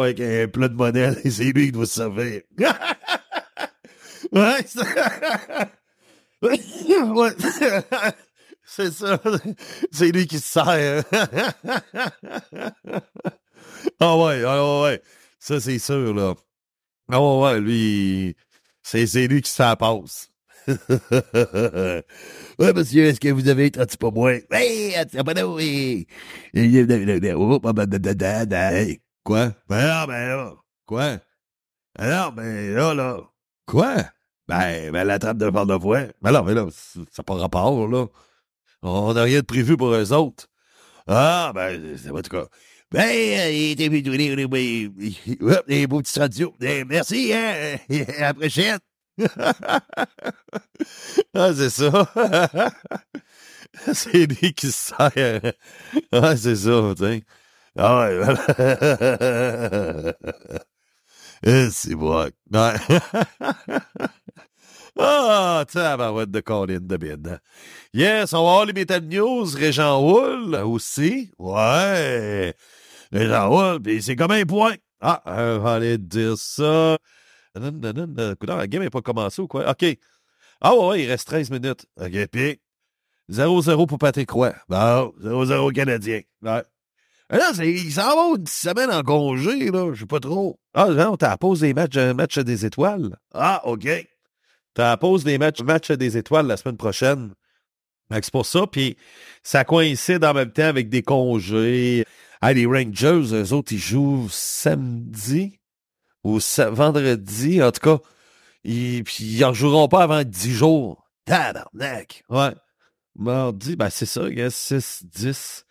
avec 0.00 0.20
un 0.20 0.46
plat 0.46 0.68
de 0.68 0.74
monnaie, 0.74 1.14
c'est 1.28 1.52
lui 1.52 1.66
qui 1.66 1.72
doit 1.72 1.86
se 1.86 1.94
servir. 1.94 2.42
ouais, 4.30 4.64
ouais. 6.42 7.32
C'est 8.64 8.92
ça. 8.92 9.20
C'est 9.90 10.12
lui 10.12 10.28
qui 10.28 10.38
se 10.38 10.46
sert. 10.46 11.02
ah 13.98 14.16
ouais, 14.16 14.44
ah 14.46 14.82
ouais. 14.82 15.02
Ça, 15.40 15.58
c'est 15.58 15.78
sûr, 15.78 16.14
là. 16.14 16.34
Ah 17.10 17.20
ouais, 17.20 17.40
ouais, 17.42 17.60
lui, 17.60 18.36
c'est, 18.82 19.06
lui 19.26 19.40
qui 19.42 19.50
se 19.50 19.56
fait 19.56 19.62
la 19.62 19.76
passe. 19.76 20.30
ouais, 22.58 22.72
monsieur, 22.74 23.06
est-ce 23.06 23.18
que 23.18 23.30
vous 23.30 23.48
avez 23.48 23.66
été 23.66 23.80
pas 23.98 24.10
moi? 24.10 24.34
Oui, 24.50 24.92
c'est 25.10 25.24
pas 25.24 25.34
nous, 25.34 25.54
oui. 25.56 26.06
Hey, 26.54 26.86
Quoi? 29.24 29.52
Ben 29.68 29.86
non, 29.86 30.06
ben 30.06 30.28
là. 30.28 30.54
Quoi? 30.86 31.18
Ben 31.98 32.10
non, 32.10 32.32
ben 32.32 32.74
là, 32.74 32.94
là. 32.94 33.20
Quoi? 33.66 33.96
Ben, 34.46 34.92
ben 34.92 35.04
la 35.04 35.18
trappe 35.18 35.38
de 35.38 35.48
porte-voix. 35.48 36.04
Ben 36.20 36.32
non, 36.32 36.44
mais 36.44 36.54
là, 36.54 36.66
ça 36.70 37.00
n'a 37.18 37.24
pas 37.24 37.34
rapport, 37.34 37.88
là. 37.88 38.06
On 38.82 39.14
n'a 39.14 39.22
rien 39.22 39.40
de 39.40 39.46
prévu 39.46 39.76
pour 39.76 39.94
eux 39.94 40.12
autres. 40.12 40.48
Ah, 41.06 41.52
ben, 41.54 41.96
c'est 41.96 42.10
en 42.10 42.20
tout 42.22 42.30
cas. 42.30 42.46
Ben, 42.92 43.08
euh, 43.08 43.50
il 43.52 43.70
était 43.70 43.88
des, 43.88 44.02
des 44.02 45.86
beaux 45.86 46.02
petits 46.02 46.18
radios. 46.18 46.54
Eh, 46.60 46.84
merci, 46.84 47.32
hein? 47.32 47.76
À 48.18 48.20
la 48.20 48.34
prochaine. 48.34 48.80
ah, 51.34 51.52
c'est 51.54 51.70
ça. 51.70 52.12
c'est 53.92 54.26
lui 54.26 54.54
qui 54.54 54.72
se 54.72 54.92
sert. 54.94 55.52
Ah, 56.10 56.36
c'est 56.36 56.56
ça, 56.56 56.92
tiens. 56.96 57.20
Ah 57.78 58.00
ouais, 58.00 58.18
voilà. 58.18 60.14
Eh, 61.46 61.70
c'est. 61.70 61.94
Ouais. 61.94 62.32
Ah, 64.98 65.64
tabarouette 65.72 66.30
de 66.30 66.40
Colin 66.40 66.80
de 66.80 66.96
Bin. 66.96 67.38
Yes, 67.94 68.32
on 68.32 68.38
va 68.38 68.42
voir 68.42 68.66
les 68.66 68.72
Metal 68.72 69.02
News. 69.02 69.46
Régent 69.54 70.00
Hull 70.00 70.56
aussi. 70.56 71.30
Ouais. 71.38 72.54
C'est 73.12 74.16
comme 74.16 74.30
un 74.30 74.44
point. 74.44 74.74
Ah, 75.00 75.22
euh, 75.26 75.58
on 75.58 75.62
va 75.62 75.74
aller 75.74 75.98
dire 75.98 76.36
ça. 76.36 76.96
Écoute, 77.56 78.48
la 78.48 78.66
game 78.66 78.82
n'est 78.82 78.90
pas 78.90 79.02
commencée 79.02 79.42
ou 79.42 79.48
quoi? 79.48 79.68
OK. 79.70 79.84
Ah 80.60 80.74
ouais, 80.74 80.86
ouais, 80.86 81.02
il 81.02 81.08
reste 81.08 81.26
13 81.26 81.50
minutes. 81.50 81.86
OK, 82.00 82.26
puis 82.26 82.60
0-0 83.30 83.86
pour 83.86 83.98
Patrick 83.98 84.30
Roy. 84.30 84.52
Bon, 84.68 85.12
0-0 85.22 85.72
Canadien. 85.72 86.20
Ouais. 86.42 86.62
Là, 87.30 87.52
il 87.62 87.92
s'en 87.92 88.16
va 88.16 88.36
une 88.38 88.46
semaine 88.46 88.90
en 88.90 89.02
congé, 89.02 89.70
là. 89.70 89.92
Je 89.94 90.00
sais 90.00 90.06
pas 90.06 90.20
trop. 90.20 90.58
Ah, 90.74 90.88
non, 90.88 91.16
t'as 91.16 91.30
la 91.30 91.38
pause 91.38 91.60
des 91.60 91.74
matchs, 91.74 91.96
un 91.96 92.12
match 92.12 92.38
des 92.38 92.66
étoiles. 92.66 93.16
Ah, 93.32 93.62
OK. 93.64 93.88
T'as 94.74 94.90
la 94.90 94.96
pause 94.96 95.24
des 95.24 95.38
matchs, 95.38 95.62
match 95.62 95.90
des 95.92 96.16
étoiles 96.16 96.46
la 96.46 96.56
semaine 96.56 96.76
prochaine. 96.76 97.34
C'est 98.10 98.32
pour 98.32 98.46
ça, 98.46 98.66
puis 98.66 98.96
ça 99.44 99.64
coïncide 99.64 100.24
en 100.24 100.34
même 100.34 100.50
temps 100.50 100.64
avec 100.64 100.88
des 100.88 101.02
congés. 101.02 102.04
Ah, 102.40 102.52
les 102.52 102.66
Rangers, 102.66 103.34
eux 103.34 103.52
autres, 103.52 103.72
ils 103.72 103.78
jouent 103.78 104.28
samedi 104.30 105.60
ou 106.24 106.38
vendredi. 106.70 107.62
En 107.62 107.70
tout 107.70 107.80
cas, 107.80 107.98
ils, 108.64 109.04
puis 109.04 109.24
ils 109.24 109.44
en 109.44 109.52
joueront 109.52 109.88
pas 109.88 110.02
avant 110.02 110.24
10 110.24 110.52
jours. 110.52 111.10
Tabarnak! 111.24 112.24
Ouais. 112.28 112.54
Mardi, 113.16 113.76
ben 113.76 113.90
c'est 113.90 114.06
ça, 114.06 114.28
gars, 114.30 114.50
6, 114.50 115.04
10. 115.04 115.66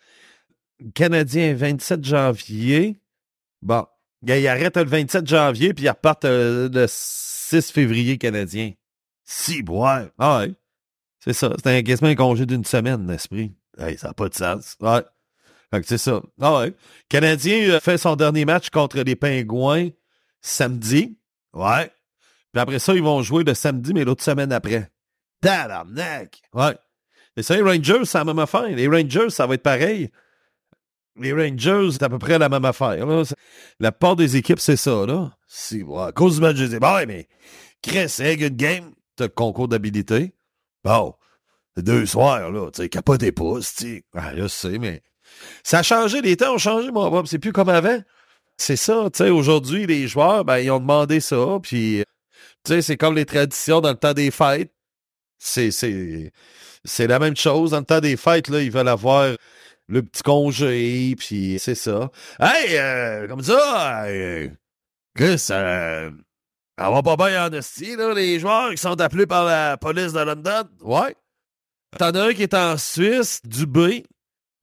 Canadien, 0.94 1.54
27 1.54 2.04
janvier. 2.04 3.00
Bon. 3.62 3.86
Ils 4.26 4.46
arrêtent 4.48 4.76
le 4.76 4.84
27 4.84 5.26
janvier, 5.26 5.74
puis 5.74 5.84
ils 5.84 5.88
repartent 5.88 6.24
euh, 6.26 6.68
le 6.72 6.86
6 6.88 7.70
février 7.72 8.18
canadien. 8.18 8.72
Si, 9.24 9.62
ouais. 9.68 10.10
Ah 10.18 10.38
ouais. 10.40 10.52
C'est 11.18 11.32
ça. 11.32 11.52
C'était 11.56 11.70
un- 11.78 11.82
quasiment 11.82 12.10
un 12.10 12.14
congé 12.14 12.46
d'une 12.46 12.64
semaine, 12.64 13.06
l'esprit. 13.10 13.52
Hey, 13.78 13.96
ça 13.98 14.08
n'a 14.08 14.14
pas 14.14 14.28
de 14.28 14.34
sens. 14.34 14.76
Ouais. 14.80 15.02
C'est 15.84 15.98
ça. 15.98 16.20
Ah 16.40 16.58
ouais. 16.58 16.74
Canadien 17.08 17.70
euh, 17.70 17.80
fait 17.80 17.96
son 17.96 18.16
dernier 18.16 18.44
match 18.44 18.70
contre 18.70 19.00
les 19.00 19.16
Pingouins 19.16 19.88
samedi. 20.40 21.16
Ouais. 21.52 21.90
Puis 22.52 22.60
après 22.60 22.78
ça, 22.78 22.94
ils 22.94 23.02
vont 23.02 23.22
jouer 23.22 23.44
le 23.44 23.54
samedi, 23.54 23.92
mais 23.94 24.04
l'autre 24.04 24.24
semaine 24.24 24.52
après. 24.52 24.90
Tabarnak! 25.40 26.42
Ouais. 26.52 26.76
Et 27.36 27.42
ça, 27.42 27.54
les 27.56 27.62
Rangers, 27.62 28.04
c'est 28.04 28.18
la 28.18 28.24
même 28.24 28.38
affaire. 28.38 28.66
Les 28.66 28.88
Rangers, 28.88 29.30
ça 29.30 29.46
va 29.46 29.54
être 29.54 29.62
pareil. 29.62 30.10
Les 31.16 31.32
Rangers, 31.32 31.90
c'est 31.92 32.02
à 32.02 32.08
peu 32.08 32.18
près 32.18 32.38
la 32.38 32.48
même 32.48 32.64
affaire. 32.64 33.06
La 33.78 33.92
part 33.92 34.16
des 34.16 34.36
équipes, 34.36 34.60
c'est 34.60 34.76
ça. 34.76 35.06
Là. 35.06 35.32
Si, 35.46 35.84
à 35.96 36.12
cause 36.12 36.36
du 36.36 36.40
match, 36.40 36.56
je 36.56 36.64
dis, 36.64 36.78
bon, 36.78 37.06
mais 37.06 37.28
Chris, 37.82 38.08
c'est 38.08 38.34
une 38.34 38.48
game. 38.48 38.92
T'as 39.16 39.24
le 39.24 39.30
concours 39.30 39.68
d'habilité. 39.68 40.34
Bon, 40.82 41.14
deux 41.76 42.06
soirs, 42.06 42.50
là. 42.50 42.70
Tu 42.72 42.82
sais, 42.82 43.02
pas, 43.02 43.18
tu 43.18 43.32
sais. 43.62 44.04
Ah, 44.14 44.32
je 44.36 44.48
sais, 44.48 44.78
mais 44.78 45.02
ça 45.62 45.78
a 45.78 45.82
changé. 45.82 46.20
Les 46.22 46.36
temps 46.36 46.54
ont 46.54 46.58
changé, 46.58 46.90
mon 46.90 47.10
Bob. 47.10 47.26
C'est 47.26 47.38
plus 47.38 47.52
comme 47.52 47.68
avant. 47.68 48.00
C'est 48.56 48.76
ça, 48.76 49.08
tu 49.12 49.18
sais. 49.18 49.30
Aujourd'hui, 49.30 49.86
les 49.86 50.06
joueurs, 50.06 50.44
ben, 50.44 50.58
ils 50.58 50.70
ont 50.70 50.80
demandé 50.80 51.20
ça. 51.20 51.58
Puis, 51.62 52.04
tu 52.64 52.72
sais, 52.72 52.82
c'est 52.82 52.96
comme 52.96 53.14
les 53.16 53.24
traditions 53.24 53.80
dans 53.80 53.90
le 53.90 53.96
temps 53.96 54.12
des 54.12 54.30
fêtes. 54.30 54.72
C'est, 55.38 55.70
c'est, 55.70 56.32
c'est 56.84 57.06
la 57.06 57.18
même 57.18 57.36
chose. 57.36 57.70
Dans 57.70 57.78
le 57.78 57.84
temps 57.84 58.00
des 58.00 58.16
fêtes, 58.16 58.48
là, 58.48 58.60
ils 58.60 58.70
veulent 58.70 58.88
avoir 58.88 59.34
le 59.90 60.02
petit 60.02 60.22
congé, 60.22 61.14
puis 61.18 61.58
c'est 61.58 61.74
ça. 61.74 62.10
Hey, 62.38 62.76
euh, 62.76 63.28
comme 63.28 63.42
ça, 63.42 64.04
euh, 64.06 64.48
Chris, 65.16 65.46
euh, 65.50 66.10
ça 66.78 66.90
va 66.90 67.02
pas 67.02 67.16
bien 67.16 67.46
en 67.46 67.52
esti, 67.52 67.96
là, 67.96 68.14
les 68.14 68.38
joueurs 68.38 68.70
qui 68.70 68.78
sont 68.78 69.00
appelés 69.00 69.26
par 69.26 69.44
la 69.44 69.76
police 69.76 70.12
de 70.12 70.20
London. 70.20 70.68
Ouais. 70.82 71.16
T'en 71.98 72.10
as 72.10 72.28
un 72.28 72.32
qui 72.32 72.44
est 72.44 72.54
en 72.54 72.78
Suisse, 72.78 73.40
Dubé. 73.44 74.04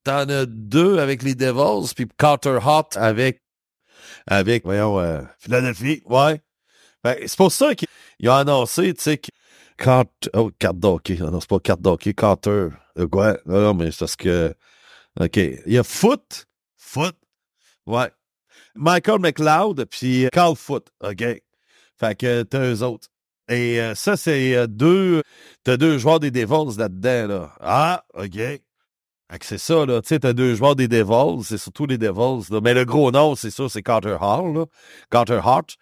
T'en 0.08 0.30
as 0.30 0.46
deux 0.46 1.00
avec 1.00 1.22
les 1.22 1.36
Devils, 1.36 1.93
puis 1.93 2.08
Carter 2.17 2.60
Hart 2.62 2.96
avec, 2.96 3.43
avec, 4.26 4.63
voyons, 4.63 4.98
euh, 5.02 5.22
Philadelphie. 5.38 6.02
Ouais. 6.06 6.41
Ben, 7.04 7.17
c'est 7.26 7.36
pour 7.36 7.52
ça 7.52 7.76
qu'ils 7.76 8.30
ont 8.30 8.36
annoncé, 8.36 8.93
tu 8.93 9.02
sais, 9.02 9.17
que 9.17 9.28
Cart... 9.78 10.08
Oh, 10.34 10.50
d'hockey. 10.74 11.17
Ah 11.20 11.30
Non, 11.30 11.41
c'est 11.41 11.50
pas 11.50 11.60
carte 11.60 11.82
d'hockey. 11.82 12.13
Carter. 12.13 12.70
Euh, 12.98 13.08
quoi? 13.12 13.38
Non, 13.46 13.74
mais 13.74 13.91
c'est 13.91 14.00
parce 14.00 14.15
que... 14.15 14.56
OK. 15.20 15.36
Il 15.36 15.74
y 15.74 15.78
a 15.78 15.84
Foot. 15.84 16.48
Foot. 16.78 17.17
Ouais. 17.86 18.10
Michael 18.76 19.20
McLeod, 19.20 19.84
puis 19.91 20.30
Carl 20.32 20.56
Foot. 20.56 20.88
OK. 21.04 21.22
Fait 22.00 22.15
que 22.17 22.43
t'as 22.43 22.65
eux 22.65 22.82
autres. 22.82 23.10
Et 23.50 23.82
euh, 23.82 23.93
ça, 23.93 24.15
c'est 24.15 24.56
euh, 24.56 24.67
deux... 24.67 25.22
T'as 25.65 25.76
deux 25.76 25.98
joueurs 25.98 26.22
des 26.22 26.32
Devils 26.32 26.78
là-dedans, 26.78 27.28
là. 27.28 27.56
Ah, 27.60 28.06
OK. 28.13 28.39
C'est 29.41 29.57
ça, 29.57 29.85
là. 29.85 30.01
Tu 30.01 30.09
sais, 30.09 30.19
t'as 30.19 30.33
deux 30.33 30.55
joueurs 30.55 30.75
des 30.75 30.87
Devils. 30.87 31.43
C'est 31.43 31.57
surtout 31.57 31.85
les 31.85 31.97
Devils. 31.97 32.47
Mais 32.63 32.73
le 32.73 32.85
gros 32.85 33.11
nom, 33.11 33.35
c'est 33.35 33.51
ça, 33.51 33.67
c'est 33.69 33.83
Carter 33.83 34.17
Hall, 34.21 34.53
là. 34.53 34.65
Carter 35.11 35.39
Hart. 35.43 35.75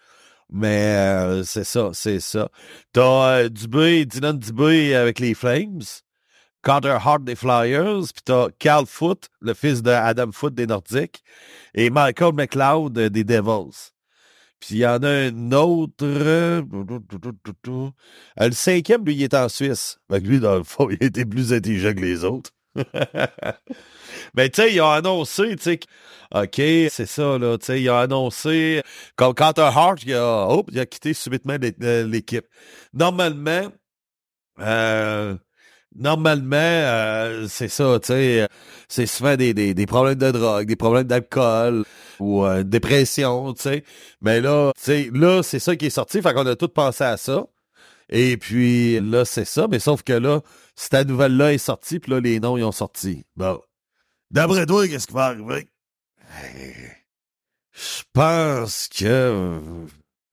Mais 0.51 0.83
euh, 0.95 1.43
c'est 1.43 1.63
ça, 1.63 1.89
c'est 1.93 2.19
ça. 2.19 2.49
T'as 2.93 3.39
euh, 3.43 3.49
Dubé, 3.49 4.05
Dylan 4.05 4.37
Dubé 4.37 4.93
avec 4.95 5.19
les 5.19 5.33
Flames, 5.33 5.81
Carter 6.63 6.97
Hart 7.03 7.23
des 7.23 7.35
Flyers, 7.35 8.01
puis 8.13 8.23
t'as 8.23 8.47
Cal 8.59 8.85
Foot, 8.85 9.29
le 9.41 9.53
fils 9.55 9.81
de 9.81 9.89
Adam 9.91 10.31
Foot 10.31 10.53
des 10.53 10.67
Nordiques, 10.67 11.23
et 11.73 11.89
Michael 11.89 12.33
McLeod 12.33 12.97
euh, 12.97 13.09
des 13.09 13.23
Devils. 13.23 13.91
Puis 14.59 14.75
il 14.75 14.77
y 14.77 14.87
en 14.87 15.01
a 15.03 15.09
un 15.09 15.51
autre. 15.51 16.03
euh, 16.03 16.61
le 18.39 18.51
cinquième, 18.51 19.03
lui, 19.05 19.15
il 19.15 19.23
est 19.23 19.33
en 19.33 19.49
Suisse. 19.49 19.99
Fait 20.09 20.21
que 20.21 20.27
lui, 20.27 20.39
dans 20.39 20.55
le 20.57 20.63
fond, 20.63 20.89
il 20.91 21.03
était 21.03 21.25
plus 21.25 21.53
intelligent 21.53 21.93
que 21.93 21.99
les 21.99 22.23
autres. 22.23 22.51
Mais 24.33 24.49
tu 24.49 24.61
sais, 24.61 24.73
ils 24.73 24.81
ont 24.81 24.91
annoncé, 24.91 25.55
tu 25.55 25.63
sais, 25.63 25.79
OK, 26.33 26.55
c'est 26.55 27.05
ça, 27.05 27.37
là, 27.37 27.57
tu 27.57 27.65
sais, 27.65 27.81
ils 27.81 27.89
ont 27.89 27.97
annoncé, 27.97 28.81
comme 29.15 29.33
Carter 29.33 29.69
Hart, 29.73 29.99
il 30.03 30.13
a, 30.13 30.47
il 30.71 30.79
a 30.79 30.85
quitté 30.85 31.13
subitement 31.13 31.57
euh, 31.81 32.07
l'équipe. 32.07 32.45
Normalement, 32.93 33.71
euh, 34.59 35.35
normalement, 35.95 36.55
euh, 36.57 37.47
c'est 37.49 37.67
ça, 37.67 37.99
tu 38.01 38.07
sais, 38.07 38.47
c'est 38.87 39.05
souvent 39.05 39.35
des, 39.35 39.53
des, 39.53 39.73
des 39.73 39.85
problèmes 39.85 40.15
de 40.17 40.31
drogue, 40.31 40.67
des 40.67 40.75
problèmes 40.75 41.07
d'alcool 41.07 41.83
ou 42.19 42.45
euh, 42.45 42.63
dépression, 42.63 43.53
tu 43.53 43.61
sais. 43.63 43.83
Mais 44.21 44.41
là, 44.41 44.71
tu 44.75 44.83
sais, 44.83 45.09
là, 45.13 45.41
c'est 45.43 45.59
ça 45.59 45.75
qui 45.75 45.87
est 45.87 45.89
sorti, 45.89 46.21
fait 46.21 46.33
qu'on 46.33 46.45
a 46.47 46.55
tous 46.55 46.67
pensé 46.69 47.03
à 47.03 47.17
ça. 47.17 47.45
Et 48.09 48.37
puis 48.37 48.99
là, 49.01 49.25
c'est 49.25 49.45
ça, 49.45 49.67
mais 49.69 49.79
sauf 49.79 50.03
que 50.03 50.13
là, 50.13 50.41
cette 50.75 51.07
nouvelle-là 51.07 51.53
est 51.53 51.57
sortie, 51.57 51.99
puis 51.99 52.11
là, 52.11 52.19
les 52.19 52.39
noms, 52.39 52.57
ils 52.57 52.63
ont 52.63 52.71
sorti. 52.71 53.25
Bon. 53.35 53.61
D'après 54.31 54.65
toi, 54.65 54.87
qu'est-ce 54.87 55.07
qui 55.07 55.13
va 55.13 55.25
arriver? 55.25 55.67
Je 57.73 58.03
pense 58.13 58.87
que. 58.87 59.59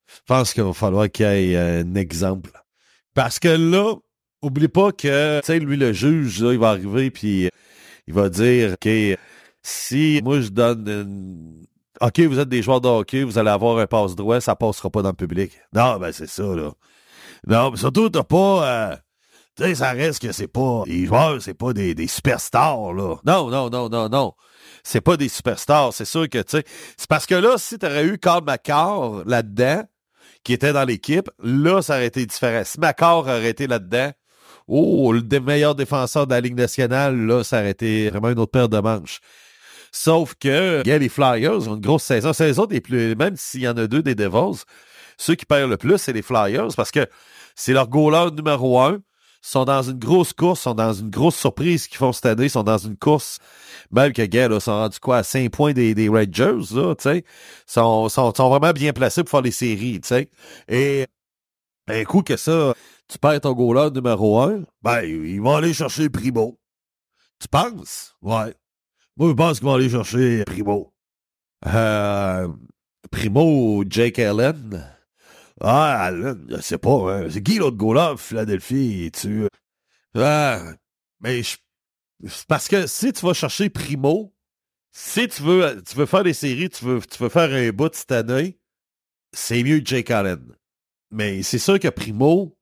Je 0.07 0.21
pense 0.27 0.53
qu'il 0.53 0.63
va 0.63 0.73
falloir 0.73 1.11
qu'il 1.11 1.27
y 1.27 1.53
ait 1.55 1.57
un 1.81 1.95
exemple. 1.95 2.51
Parce 3.15 3.39
que 3.39 3.49
là, 3.49 3.95
oublie 4.41 4.69
pas 4.69 4.93
que, 4.93 5.41
tu 5.41 5.47
sais, 5.47 5.59
lui, 5.59 5.77
le 5.77 5.93
juge, 5.93 6.43
là, 6.43 6.53
il 6.53 6.59
va 6.59 6.71
arriver, 6.71 7.11
puis 7.11 7.49
il 8.07 8.15
va 8.15 8.29
dire, 8.29 8.73
OK, 8.75 8.89
si 9.63 10.21
moi, 10.23 10.41
je 10.41 10.49
donne 10.49 10.89
une- 10.89 11.67
OK, 12.01 12.21
vous 12.21 12.39
êtes 12.39 12.49
des 12.49 12.63
joueurs 12.63 12.81
de 12.81 12.89
hockey, 12.89 13.23
vous 13.23 13.39
allez 13.39 13.51
avoir 13.51 13.79
un 13.79 13.87
passe 13.87 14.15
droit, 14.17 14.41
ça 14.41 14.57
passera 14.57 14.91
pas 14.91 15.03
dans 15.03 15.11
le 15.11 15.15
public. 15.15 15.53
Non, 15.73 15.99
ben 15.99 16.11
c'est 16.13 16.29
ça, 16.29 16.43
là. 16.43 16.73
Non, 17.47 17.71
mais 17.71 17.77
surtout, 17.77 18.09
t'as 18.11 18.25
pas... 18.25 18.93
euh, 18.93 18.97
ça 19.75 19.93
reste 19.93 20.23
que 20.23 20.33
c'est 20.33 20.49
pas... 20.49 20.83
Les 20.87 21.07
joueurs, 21.07 21.41
c'est 21.41 21.55
pas 21.55 21.73
des, 21.73 22.07
superstars, 22.07 22.93
là. 22.93 23.17
Non, 23.25 23.51
non, 23.51 23.71
non, 23.71 23.89
non, 23.89 24.09
non. 24.09 24.33
C'est 24.83 25.01
pas 25.01 25.17
des 25.17 25.29
superstars. 25.29 25.93
C'est 25.93 26.05
sûr 26.05 26.29
que, 26.29 26.39
tu. 26.43 26.63
C'est 26.97 27.09
parce 27.09 27.27
que 27.27 27.35
là, 27.35 27.57
si 27.59 27.79
t'aurais 27.79 28.05
eu 28.05 28.19
Carl 28.19 28.45
McCarr 28.45 29.23
là-dedans, 29.27 29.85
qui 30.45 30.53
était 30.53 30.73
dans 30.73 30.85
l'équipe, 30.85 31.31
là, 31.43 31.83
ça 31.83 31.97
aurait 31.97 32.07
été 32.07 32.27
différent. 32.27 32.63
Si 32.65 32.81
McCarr 32.81 33.19
aurait 33.19 33.51
été 33.51 33.67
là-dedans, 33.67 34.11
oh, 34.67 35.13
le 35.13 35.41
meilleur 35.41 35.75
défenseur 35.75 36.27
de 36.27 36.35
la 36.35 36.41
Ligue 36.41 36.57
nationale, 36.57 37.17
là, 37.17 37.45
ça 37.45 37.61
aurait 37.61 37.71
été 37.71 38.11
vraiment 38.11 38.31
une 38.31 38.39
autre 38.39 38.53
paire 38.53 38.69
de 38.69 38.79
manches. 38.79 39.21
Sauf 39.93 40.35
que, 40.35 40.83
les 40.85 41.09
Flyers 41.09 41.69
ont 41.69 41.75
une 41.75 41.81
grosse 41.81 42.05
saison. 42.05 42.33
C'est 42.33 42.59
autres, 42.59 42.77
plus, 42.79 43.15
même 43.15 43.37
s'il 43.37 43.61
y 43.61 43.69
en 43.69 43.77
a 43.77 43.87
deux 43.87 44.03
des 44.03 44.15
Devils, 44.15 44.63
ceux 45.19 45.35
qui 45.35 45.45
perdent 45.45 45.71
le 45.71 45.77
plus, 45.77 45.99
c'est 45.99 46.15
les 46.15 46.23
Flyers 46.23 46.69
parce 46.75 46.91
que 46.91 47.07
c'est 47.55 47.75
leur 47.75 47.89
goaler 47.89 48.31
numéro 48.35 48.81
un. 48.81 49.01
Sont 49.45 49.65
dans 49.65 49.83
une 49.83 49.99
grosse 49.99 50.33
course, 50.33 50.61
sont 50.61 50.75
dans 50.75 50.93
une 50.93 51.11
grosse 51.11 51.35
surprise 51.35 51.89
qu'ils 51.89 51.99
font 51.99 52.13
cette 52.13 52.27
année, 52.27 52.49
sont 52.49 52.63
dans 52.63 52.79
une 52.79 52.97
course, 52.97 53.41
même 53.91 54.13
que 54.13 54.23
gars, 54.23 54.49
là, 54.49 54.61
sont 54.61 54.73
rendus 54.73 55.01
quoi, 55.01 55.19
à 55.19 55.23
5 55.25 55.51
points 55.51 55.73
des, 55.73 56.09
Rangers, 56.09 56.75
là, 56.75 56.95
tu 56.95 57.03
sais. 57.03 57.25
Sont, 57.67 58.09
sont, 58.09 58.33
sont 58.33 58.49
vraiment 58.49 58.73
bien 58.73 58.93
placés 58.93 59.25
pour 59.25 59.31
faire 59.31 59.43
les 59.43 59.51
séries, 59.51 60.01
tu 60.01 60.09
sais. 60.09 60.31
Et 60.69 61.07
un 61.89 62.05
coup 62.05 62.23
que 62.23 62.37
ça, 62.37 62.75
tu 63.09 63.19
perds 63.19 63.41
ton 63.41 63.53
goaler 63.53 63.91
numéro 63.91 64.41
un, 64.41 64.63
ben, 64.83 65.03
ils 65.03 65.41
vont 65.41 65.57
aller 65.57 65.75
chercher 65.75 66.09
Primo. 66.09 66.59
Tu 67.41 67.49
penses? 67.49 68.15
Ouais. 68.23 68.55
Moi, 69.17 69.31
je 69.31 69.35
pense 69.35 69.59
qu'ils 69.59 69.67
vont 69.67 69.75
aller 69.75 69.91
chercher 69.91 70.45
Primo. 70.45 70.95
Euh, 71.67 72.49
Primo, 73.11 73.85
Jake 73.89 74.19
Allen? 74.21 74.87
Ah, 75.65 76.07
Allen, 76.07 76.45
je 76.51 76.61
sais 76.61 76.79
pas, 76.79 76.91
hein. 77.15 77.29
C'est 77.31 77.43
qui 77.43 77.59
l'autre 77.59 77.77
goaler, 77.77 78.15
Philadelphie? 78.19 79.11
Tu. 79.13 79.47
Ah, 80.17 80.61
mais 81.21 81.43
je- 81.43 81.57
parce 82.49 82.67
que 82.69 82.87
si 82.87 83.13
tu 83.13 83.25
vas 83.25 83.33
chercher 83.33 83.71
Primo, 83.71 84.35
si 84.91 85.29
tu 85.29 85.43
veux, 85.43 85.83
tu 85.89 85.97
veux 85.97 86.07
faire 86.07 86.25
des 86.25 86.33
séries, 86.35 86.69
tu 86.69 86.85
veux, 86.85 87.01
tu 87.01 87.23
veux 87.23 87.29
faire 87.29 87.51
un 87.53 87.71
bout 87.71 87.95
cette 87.95 88.11
année, 88.13 88.59
c'est 89.33 89.63
mieux 89.63 89.81
Jake 89.85 90.11
Allen. 90.11 90.45
Mais 91.13 91.43
c'est 91.43 91.59
sûr 91.59 91.79
que 91.79 91.89
Primo, 91.89 92.59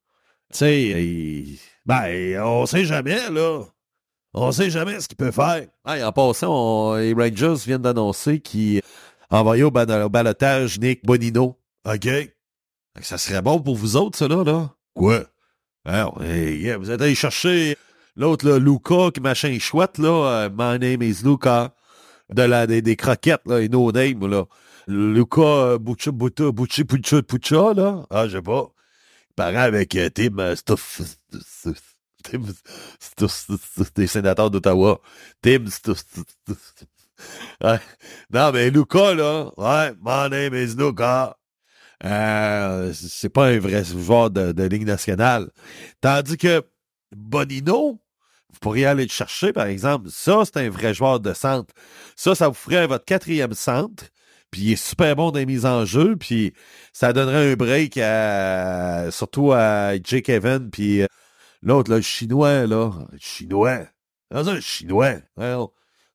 tu 0.52 0.58
sais, 0.58 0.82
il- 0.88 1.58
ben, 1.86 2.40
on 2.42 2.66
sait 2.66 2.84
jamais, 2.84 3.30
là. 3.30 3.64
On 4.34 4.52
sait 4.52 4.70
jamais 4.70 5.00
ce 5.00 5.08
qu'il 5.08 5.16
peut 5.16 5.32
faire. 5.32 5.66
Hey, 5.86 6.04
en 6.04 6.12
passant, 6.12 6.52
on- 6.92 6.94
les 6.96 7.14
Rangers 7.14 7.54
viennent 7.66 7.82
d'annoncer 7.82 8.40
qu'ils 8.40 8.82
envoyaient 9.30 9.62
au, 9.64 9.70
ban- 9.70 10.04
au 10.04 10.08
balotage 10.10 10.78
Nick 10.78 11.04
Bonino. 11.04 11.58
OK? 11.84 12.08
Ça 13.00 13.18
serait 13.18 13.42
bon 13.42 13.61
pour 13.61 13.76
vous 13.76 13.96
autres, 13.96 14.18
ça, 14.18 14.29
là, 14.29 14.42
là. 14.44 14.74
Quoi? 14.94 15.24
Alors, 15.85 16.22
hey, 16.22 16.59
yeah, 16.61 16.76
vous 16.76 16.90
êtes 16.90 17.00
allé 17.00 17.14
chercher 17.14 17.76
l'autre, 18.16 18.46
là, 18.48 18.59
Luca, 18.59 19.11
qui 19.12 19.20
machin 19.20 19.59
chouette, 19.59 19.98
là. 19.98 20.09
euh, 20.09 20.50
My 20.50 20.79
name 20.79 21.03
is 21.03 21.22
Luca. 21.24 21.74
De 22.29 22.42
la, 22.42 22.66
des, 22.66 22.83
des 22.83 22.96
croquettes, 22.96 23.42
là, 23.46 23.61
et 23.61 23.68
no 23.68 23.90
name, 23.92 24.26
là. 24.26 24.44
Luca 24.87 25.79
Buccia, 25.79 26.11
Buccia, 26.12 26.50
Bucci, 26.53 26.85
Puccia, 26.85 27.22
Puccia, 27.22 27.74
là. 27.74 28.07
Ah, 28.11 28.26
je 28.29 28.37
sais 28.37 28.42
pas. 28.42 28.72
Il 29.31 29.35
paraît 29.35 29.57
avec 29.57 29.94
euh, 29.96 30.11
Tim 30.11 30.38
euh, 30.38 30.57
Stuff. 30.57 31.00
Tim 32.22 32.42
Stuff, 32.98 33.46
des 33.94 34.07
sénateurs 34.07 34.50
d'Ottawa. 34.50 35.00
Tim 35.42 35.66
Stuff. 35.68 36.05
Ouais. 37.62 37.79
Non, 38.33 38.50
mais 38.53 38.70
Luca, 38.70 39.14
là. 39.14 39.50
Ouais, 39.57 39.92
my 40.03 40.29
name 40.31 40.55
is 40.55 40.74
Luca. 40.76 41.37
Euh, 42.04 42.92
c'est 42.94 43.28
pas 43.28 43.48
un 43.48 43.58
vrai 43.58 43.84
joueur 43.84 44.30
de, 44.30 44.52
de 44.52 44.62
Ligue 44.64 44.86
nationale. 44.86 45.50
Tandis 46.00 46.38
que 46.38 46.62
Bonino, 47.14 48.00
vous 48.52 48.58
pourriez 48.60 48.86
aller 48.86 49.04
le 49.04 49.10
chercher, 49.10 49.52
par 49.52 49.66
exemple. 49.66 50.08
Ça, 50.10 50.42
c'est 50.44 50.56
un 50.56 50.70
vrai 50.70 50.94
joueur 50.94 51.20
de 51.20 51.32
centre. 51.32 51.74
Ça, 52.16 52.34
ça 52.34 52.48
vous 52.48 52.54
ferait 52.54 52.86
votre 52.86 53.04
quatrième 53.04 53.52
centre. 53.54 54.04
Puis 54.50 54.62
il 54.62 54.72
est 54.72 54.76
super 54.76 55.14
bon 55.14 55.30
dans 55.30 55.38
les 55.38 55.46
mises 55.46 55.66
en 55.66 55.84
jeu. 55.84 56.16
Puis 56.16 56.52
ça 56.92 57.12
donnerait 57.12 57.52
un 57.52 57.54
break 57.54 57.98
à, 57.98 59.10
surtout 59.10 59.52
à 59.52 59.94
Jake 60.02 60.28
Evan. 60.28 60.70
Puis 60.70 61.02
euh, 61.02 61.06
l'autre, 61.62 61.92
le 61.92 62.00
chinois, 62.00 62.66
là. 62.66 62.90
Chinois. 63.18 63.86
Chinois. 64.60 65.16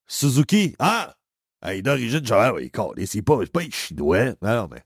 Suzuki. 0.07 0.75
Ah! 0.79 1.15
Hey, 1.63 1.81
d'origine, 1.81 2.23
genre, 2.25 2.53
oui, 2.55 2.71
c'est 3.07 3.21
pas, 3.21 3.39
pas 3.51 3.61
un 3.61 3.69
chinois. 3.71 4.35
Non, 4.41 4.67
mais. 4.71 4.83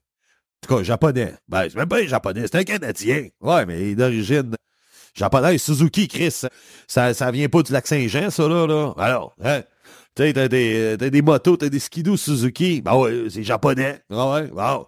En 0.64 0.68
tout 0.68 0.76
cas, 0.76 0.84
japonais. 0.84 1.34
Ben, 1.48 1.64
c'est 1.70 1.76
même 1.76 1.88
pas 1.88 2.00
un 2.02 2.08
japonais, 2.08 2.42
c'est 2.44 2.56
un 2.58 2.64
Canadien. 2.64 3.28
Ouais, 3.42 3.66
mais 3.66 3.96
d'origine 3.96 4.56
japonais. 5.16 5.58
Suzuki, 5.58 6.08
Chris, 6.08 6.42
ça, 6.88 7.14
ça 7.14 7.32
vient 7.32 7.48
pas 7.50 7.64
du 7.64 7.72
lac 7.72 7.88
Saint-Jean, 7.88 8.30
ça, 8.30 8.48
là, 8.48 8.68
là. 8.68 8.94
Alors, 8.98 9.36
hein? 9.44 9.64
Tu 10.16 10.24
sais, 10.24 10.34
t'as 10.34 10.48
des, 10.48 10.96
t'as 11.00 11.10
des 11.10 11.22
motos, 11.22 11.58
t'as 11.58 11.70
des 11.70 11.80
skidoo 11.80 12.18
Suzuki. 12.18 12.82
Ben 12.82 12.96
ouais, 12.96 13.30
c'est 13.30 13.44
japonais. 13.44 14.02
Ah 14.12 14.32
ouais, 14.34 14.48
bon. 14.48 14.88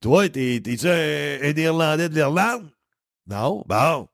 Toi, 0.00 0.28
t'es, 0.28 0.60
t'es-tu 0.62 0.88
un, 0.88 1.38
un 1.42 1.56
Irlandais 1.56 2.08
de 2.08 2.14
l'Irlande? 2.14 2.70
Non? 3.26 3.64
Bon. 3.66 4.08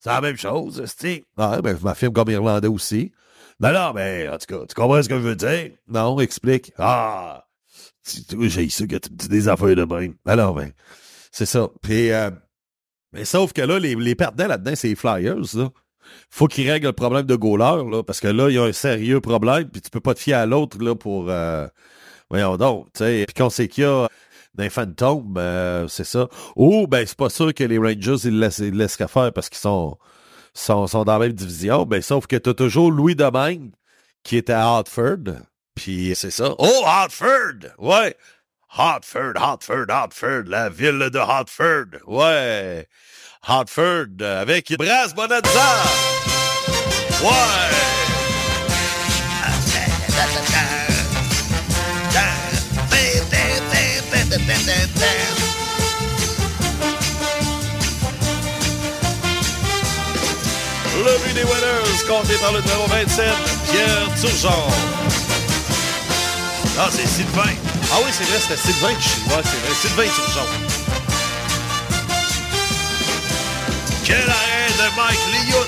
C'est 0.00 0.10
la 0.10 0.20
même 0.20 0.36
chose, 0.36 0.82
c'est 0.86 1.24
Ah, 1.36 1.60
ben, 1.60 1.76
je 1.76 1.84
m'affirme 1.84 2.12
comme 2.12 2.30
Irlandais 2.30 2.68
aussi. 2.68 3.12
Ben 3.58 3.72
non, 3.72 3.90
ben, 3.92 4.32
en 4.32 4.38
tout 4.38 4.46
cas, 4.46 4.66
tu 4.66 4.74
comprends 4.74 5.02
ce 5.02 5.08
que 5.08 5.16
je 5.16 5.20
veux 5.20 5.36
dire? 5.36 5.72
Non, 5.88 6.20
explique. 6.20 6.72
Ah! 6.78 7.44
J'ai 8.40 8.68
ça 8.68 8.86
que 8.86 8.96
tu 8.96 9.10
me 9.10 9.16
dis 9.16 9.28
des 9.28 9.48
affaires 9.48 9.76
de 9.76 9.84
même. 9.84 10.14
Alors, 10.26 10.54
ben, 10.54 10.72
c'est 11.32 11.46
ça. 11.46 11.68
Puis, 11.82 12.10
euh, 12.10 12.30
mais 13.12 13.24
sauf 13.24 13.52
que 13.52 13.62
là, 13.62 13.78
les, 13.78 13.94
les 13.94 14.14
perdants 14.14 14.46
là-dedans, 14.46 14.72
c'est 14.74 14.88
les 14.88 14.94
Flyers, 14.94 15.54
là. 15.54 15.70
Faut 16.30 16.46
qu'ils 16.46 16.70
règlent 16.70 16.86
le 16.86 16.92
problème 16.92 17.26
de 17.26 17.36
goaler, 17.36 17.84
là, 17.90 18.02
parce 18.02 18.20
que 18.20 18.28
là, 18.28 18.48
il 18.48 18.54
y 18.54 18.58
a 18.58 18.64
un 18.64 18.72
sérieux 18.72 19.20
problème, 19.20 19.68
puis 19.68 19.82
tu 19.82 19.90
peux 19.90 20.00
pas 20.00 20.14
te 20.14 20.20
fier 20.20 20.34
à 20.34 20.46
l'autre, 20.46 20.78
là, 20.82 20.94
pour... 20.94 21.26
Euh, 21.28 21.66
voyons 22.30 22.56
donc. 22.56 22.88
Puis 22.94 23.26
qu'on 23.36 23.50
sait 23.50 23.68
qu'il 23.68 23.84
y 23.84 23.86
a 23.86 24.08
d'un 24.54 24.70
fantôme, 24.70 25.34
euh, 25.38 25.86
c'est 25.88 26.04
ça. 26.04 26.28
Ou, 26.56 26.86
ben, 26.86 27.06
c'est 27.06 27.16
pas 27.16 27.30
sûr 27.30 27.54
que 27.54 27.64
les 27.64 27.78
Rangers, 27.78 28.16
ils 28.24 28.38
laissent, 28.38 28.58
ils 28.58 28.74
laisseraient 28.74 29.08
faire 29.08 29.32
parce 29.32 29.48
qu'ils 29.48 29.58
sont, 29.58 29.96
sont, 30.52 30.86
sont 30.86 31.04
dans 31.04 31.12
la 31.12 31.26
même 31.26 31.32
division. 31.32 31.84
Ben, 31.84 32.02
sauf 32.02 32.26
que 32.26 32.36
t'as 32.36 32.54
toujours 32.54 32.90
Louis 32.90 33.14
Domingue, 33.14 33.70
qui 34.24 34.36
est 34.36 34.50
à 34.50 34.64
Hartford. 34.64 35.36
Puis 35.78 36.12
c'est 36.16 36.32
ça. 36.32 36.54
Oh, 36.58 36.82
Hartford! 36.84 37.70
Ouais! 37.78 38.16
Hartford, 38.76 39.34
Hartford, 39.36 39.86
Hartford, 39.88 40.42
la 40.46 40.68
ville 40.68 41.08
de 41.10 41.18
Hartford. 41.18 42.02
Ouais! 42.06 42.86
Hartford, 43.46 44.06
euh, 44.20 44.42
avec 44.42 44.76
Brass 44.76 45.14
Bonanza! 45.14 45.38
Ouais! 47.22 47.28
Le 61.04 61.24
but 61.24 61.34
des 61.34 61.44
Winners, 61.44 62.04
compté 62.08 62.34
par 62.40 62.52
le 62.52 62.60
numéro 62.62 62.86
27, 62.88 63.26
Pierre 63.70 64.20
Turgeon. 64.20 65.17
Ah, 66.80 66.88
c'est 66.92 67.08
Sylvain. 67.08 67.42
Ah 67.92 67.96
oui, 68.04 68.10
c'est 68.12 68.22
vrai, 68.22 68.38
c'était 68.40 68.56
Sylvain 68.56 68.94
qui 68.94 69.08
chinois, 69.08 69.42
c'est 69.42 69.58
vrai. 69.66 69.74
Sylvain 69.80 70.04
Turgeon. 70.14 70.46
Quel 74.04 74.18
arrêt 74.18 74.70
de 74.78 74.96
Mike 74.96 75.18
Liout. 75.32 75.66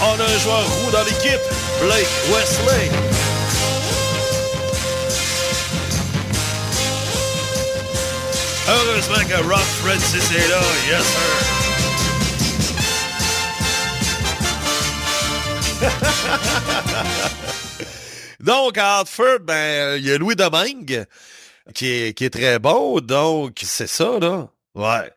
On 0.00 0.18
a 0.18 0.24
un 0.24 0.38
joueur 0.38 0.64
roux 0.64 0.90
dans 0.92 1.04
l'équipe, 1.04 1.40
Blake 1.82 2.08
Wesley. 2.30 2.90
Heureusement 8.66 9.24
que 9.28 9.42
Rob 9.42 9.60
Francis 9.84 10.30
est 10.30 10.48
là, 10.48 10.60
yes 10.88 11.04
sir. 11.04 11.61
donc, 18.40 18.78
à 18.78 18.98
Hartford, 18.98 19.40
ben, 19.40 19.96
il 19.96 20.06
y 20.06 20.12
a 20.12 20.18
Louis 20.18 20.36
Domingue 20.36 21.06
qui 21.74 21.86
est, 21.86 22.32
très 22.32 22.58
bon, 22.58 23.00
donc 23.00 23.60
c'est 23.62 23.86
ça, 23.86 24.18
là. 24.18 24.48
Ouais. 24.74 25.12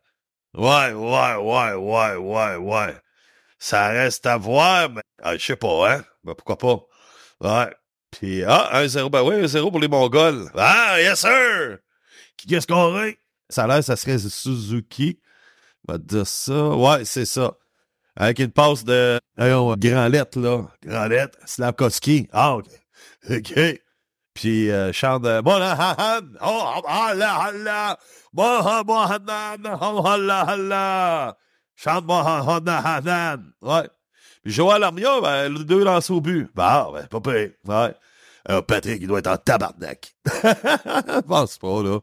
Ouais, 0.55 0.93
ouais, 0.93 1.35
ouais, 1.35 1.73
ouais, 1.73 2.15
ouais, 2.15 2.55
ouais. 2.55 2.95
Ça 3.59 3.89
reste 3.89 4.25
à 4.25 4.37
voir, 4.37 4.89
mais 4.89 5.01
ah, 5.21 5.37
je 5.37 5.43
sais 5.43 5.55
pas, 5.55 5.91
hein? 5.91 6.03
Ben, 6.23 6.33
pourquoi 6.33 6.57
pas? 6.57 6.85
Ouais. 7.41 7.73
Puis, 8.11 8.43
ah, 8.43 8.71
1-0, 8.73 9.09
ben 9.09 9.23
oui, 9.23 9.43
1-0 9.43 9.71
pour 9.71 9.79
les 9.79 9.87
Mongols. 9.87 10.49
Ah, 10.55 10.99
yes 10.99 11.19
sir! 11.19 11.79
Qui 12.37 12.47
qu'est-ce 12.47 12.67
qu'on 12.67 12.97
a? 12.97 13.11
Ça 13.49 13.65
a 13.65 13.67
l'air, 13.67 13.83
ça 13.83 13.95
serait 13.95 14.17
Suzuki. 14.17 15.19
On 15.87 15.93
va 15.93 15.97
dire 15.97 16.25
ça. 16.25 16.69
Ouais, 16.69 17.05
c'est 17.05 17.25
ça. 17.25 17.53
Avec 18.17 18.39
une 18.39 18.51
passe 18.51 18.83
de 18.85 19.19
voyons, 19.37 19.75
grand 19.77 20.07
lettre, 20.07 20.39
là. 20.39 20.63
Grand 20.83 21.05
lettre. 21.07 21.37
Slavkovski. 21.45 22.27
Ah, 22.31 22.55
OK. 22.55 22.67
OK. 23.29 23.81
Puis, 24.33 24.69
euh, 24.69 24.91
chante 24.93 25.23
Monahan. 25.23 26.21
Oh, 26.41 26.81
Allah, 26.87 27.35
Allah. 27.47 27.97
Mohanan. 28.33 29.77
Oh, 29.81 30.05
Allah, 30.05 30.41
Allah. 30.47 31.37
Chante 31.75 32.05
Mohanan. 32.05 33.43
Ouais. 33.61 33.89
Puis, 34.43 34.53
Joël 34.53 34.83
Armia, 34.83 35.21
ben, 35.21 35.53
le 35.53 35.63
deux 35.63 35.83
lancés 35.83 36.13
au 36.13 36.21
but. 36.21 36.49
Ben, 36.55 36.87
ben, 36.93 37.07
pas 37.07 37.21
pire. 37.21 37.51
Ouais. 37.65 37.93
Alors, 38.47 38.65
Patrick, 38.65 39.01
il 39.01 39.07
doit 39.07 39.19
être 39.19 39.27
en 39.27 39.37
tabarnak. 39.37 40.15
Je 40.25 41.21
pense 41.21 41.57
pas, 41.57 41.81
là. 41.81 41.99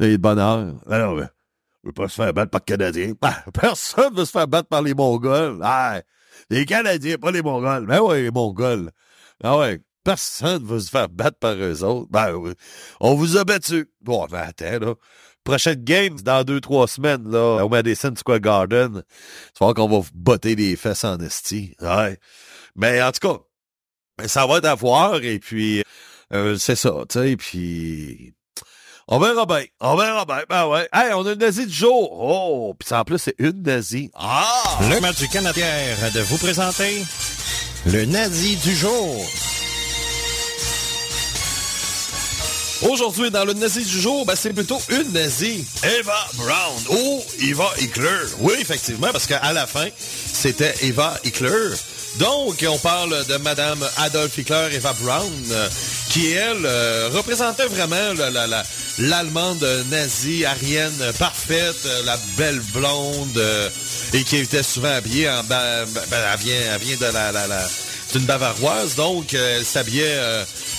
Il 0.00 0.06
est 0.06 0.12
de 0.12 0.16
bonheur. 0.16 0.74
Alors, 0.88 1.16
ben, 1.16 1.28
je 1.82 1.88
veux 1.88 1.92
pas 1.92 2.08
se 2.08 2.14
faire 2.14 2.32
battre 2.32 2.50
par 2.50 2.60
les 2.60 2.76
Canadiens. 2.76 3.12
Personne 3.60 4.14
veut 4.14 4.24
se 4.24 4.30
faire 4.30 4.48
battre 4.48 4.68
par 4.68 4.82
les 4.82 4.94
Mongols. 4.94 5.60
Les 6.50 6.64
Canadiens, 6.64 7.16
pas 7.16 7.30
les 7.30 7.42
Mongols. 7.42 7.86
Ben 7.86 8.00
ouais, 8.00 8.22
les 8.22 8.30
Mongols. 8.30 8.90
Ah 9.42 9.58
ouais. 9.58 9.80
Personne 10.04 10.64
va 10.64 10.80
se 10.80 10.90
faire 10.90 11.08
battre 11.08 11.38
par 11.38 11.54
eux 11.54 11.84
autres. 11.84 12.10
Ben 12.10 12.34
oui. 12.34 12.52
On 13.00 13.14
vous 13.14 13.36
a 13.36 13.44
battu. 13.44 13.88
Bon, 14.00 14.26
ben 14.26 14.48
attends, 14.48 14.78
là. 14.78 14.94
Prochaine 15.44 15.82
game, 15.82 16.20
dans 16.20 16.44
deux, 16.44 16.60
trois 16.60 16.86
semaines, 16.86 17.28
là, 17.28 17.64
au 17.64 17.68
Madison 17.68 18.14
Square 18.14 18.40
Garden. 18.40 19.02
Tu 19.54 19.64
vois 19.64 19.74
qu'on 19.74 19.88
va 19.88 19.98
vous 19.98 20.10
botter 20.14 20.54
les 20.54 20.76
fesses 20.76 21.04
en 21.04 21.18
esti. 21.18 21.74
Mais 22.76 23.02
en 23.02 23.10
tout 23.10 23.28
cas, 23.28 23.38
ben, 24.18 24.28
ça 24.28 24.46
va 24.46 24.58
être 24.58 24.66
à 24.66 24.74
voir, 24.74 25.22
et 25.22 25.38
puis, 25.40 25.82
euh, 26.32 26.56
c'est 26.56 26.76
ça, 26.76 26.92
tu 27.08 27.18
sais, 27.18 27.36
puis... 27.36 28.34
On 29.14 29.18
verra 29.18 29.44
bien, 29.44 29.64
on 29.78 29.94
verra 29.94 30.24
bien, 30.24 30.42
ben 30.48 30.66
ouais. 30.68 30.88
Hey, 30.90 31.12
on 31.12 31.26
a 31.26 31.32
une 31.32 31.38
nazie 31.38 31.66
du 31.66 31.74
jour. 31.74 32.18
Oh, 32.18 32.74
puis 32.78 32.94
en 32.94 33.04
plus, 33.04 33.18
c'est 33.18 33.34
une 33.38 33.62
nazie. 33.62 34.10
Ah! 34.14 34.78
Le 34.88 35.00
match 35.00 35.18
du 35.18 35.28
Canadien 35.28 35.66
de 36.14 36.20
vous 36.20 36.38
présenter 36.38 37.04
le 37.84 38.06
nazi 38.06 38.56
du 38.56 38.74
jour. 38.74 39.22
Aujourd'hui, 42.88 43.30
dans 43.30 43.44
le 43.44 43.52
nazi 43.52 43.84
du 43.84 44.00
jour, 44.00 44.24
ben, 44.24 44.34
c'est 44.34 44.54
plutôt 44.54 44.80
une 44.88 45.12
nazie. 45.12 45.66
Eva 45.84 46.26
Brown. 46.38 46.82
Oh, 46.88 47.22
Eva 47.42 47.70
Hickler. 47.82 48.32
Oui, 48.38 48.54
effectivement, 48.60 49.08
parce 49.12 49.26
qu'à 49.26 49.52
la 49.52 49.66
fin, 49.66 49.88
c'était 49.98 50.74
Eva 50.80 51.18
Hickler. 51.22 51.74
Donc, 52.18 52.64
on 52.68 52.78
parle 52.78 53.24
de 53.26 53.36
Madame 53.38 53.82
Adolf 53.96 54.36
Hitler, 54.36 54.68
Eva 54.72 54.92
euh, 55.50 55.68
qui, 56.10 56.30
elle, 56.32 56.64
euh, 56.66 57.08
représentait 57.12 57.66
vraiment 57.66 58.12
la- 58.18 58.30
la- 58.30 58.46
la- 58.46 58.62
l'Allemande 58.98 59.66
nazie, 59.90 60.44
arienne 60.44 61.12
parfaite, 61.18 61.88
la 62.04 62.18
belle 62.36 62.60
blonde, 62.74 63.38
euh, 63.38 63.70
et 64.12 64.22
qui 64.24 64.36
était 64.36 64.62
souvent 64.62 64.92
habillée 64.94 65.30
en... 65.30 65.42
ben, 65.44 65.86
elle, 66.10 66.38
vient, 66.38 66.54
elle 66.74 66.80
de 66.98 67.06
la... 67.06 67.32
la, 67.32 67.46
la- 67.46 67.68
bavaroise, 68.26 68.94
donc 68.94 69.32
euh, 69.32 69.56
elle 69.56 69.64
s'habillait 69.64 70.04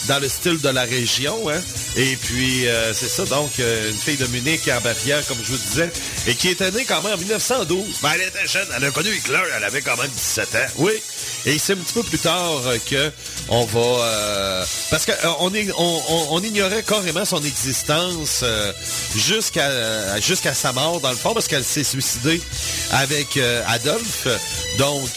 dans 0.07 0.19
le 0.19 0.27
style 0.29 0.59
de 0.59 0.69
la 0.69 0.83
région. 0.83 1.49
Hein? 1.49 1.59
Et 1.95 2.15
puis, 2.15 2.67
euh, 2.67 2.93
c'est 2.93 3.07
ça, 3.09 3.25
donc, 3.25 3.51
euh, 3.59 3.89
une 3.89 3.97
fille 3.97 4.17
de 4.17 4.27
Munich 4.27 4.61
en 4.67 4.81
Bavière, 4.81 5.25
comme 5.27 5.37
je 5.43 5.51
vous 5.51 5.57
disais, 5.57 5.91
et 6.27 6.35
qui 6.35 6.49
était 6.49 6.71
née 6.71 6.85
quand 6.85 7.01
même 7.01 7.13
en 7.13 7.17
1912. 7.17 7.85
Ben, 8.01 8.11
elle 8.15 8.21
était 8.27 8.47
jeune, 8.47 8.67
elle 8.75 8.83
a 8.85 8.91
connu 8.91 9.09
Hitler, 9.13 9.39
elle 9.55 9.63
avait 9.63 9.81
quand 9.81 9.97
même 9.97 10.09
17 10.09 10.55
ans. 10.55 10.57
Oui. 10.77 10.93
Et 11.45 11.57
c'est 11.59 11.73
un 11.73 11.77
petit 11.77 11.93
peu 11.93 12.03
plus 12.03 12.19
tard 12.19 12.61
euh, 12.65 12.77
que 12.89 13.11
on 13.49 13.65
va... 13.65 13.79
euh, 13.79 14.65
parce 14.89 15.05
qu'on 15.05 15.13
on, 15.51 15.51
on, 15.77 16.27
on 16.31 16.43
ignorait 16.43 16.83
carrément 16.83 17.25
son 17.25 17.43
existence 17.43 18.43
jusqu'à 19.15 20.19
jusqu'à 20.21 20.53
sa 20.53 20.71
mort, 20.71 21.01
dans 21.01 21.09
le 21.09 21.15
fond, 21.17 21.33
parce 21.33 21.47
qu'elle 21.47 21.63
s'est 21.63 21.83
suicidée 21.83 22.41
avec 22.91 23.37
Adolphe. 23.67 24.27
Donc, 24.77 25.09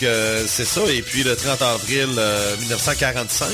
c'est 0.47 0.65
ça. 0.65 0.81
Et 0.89 1.03
puis, 1.03 1.23
le 1.23 1.37
30 1.37 1.63
avril 1.63 2.09
euh, 2.19 2.57
1945. 2.59 3.49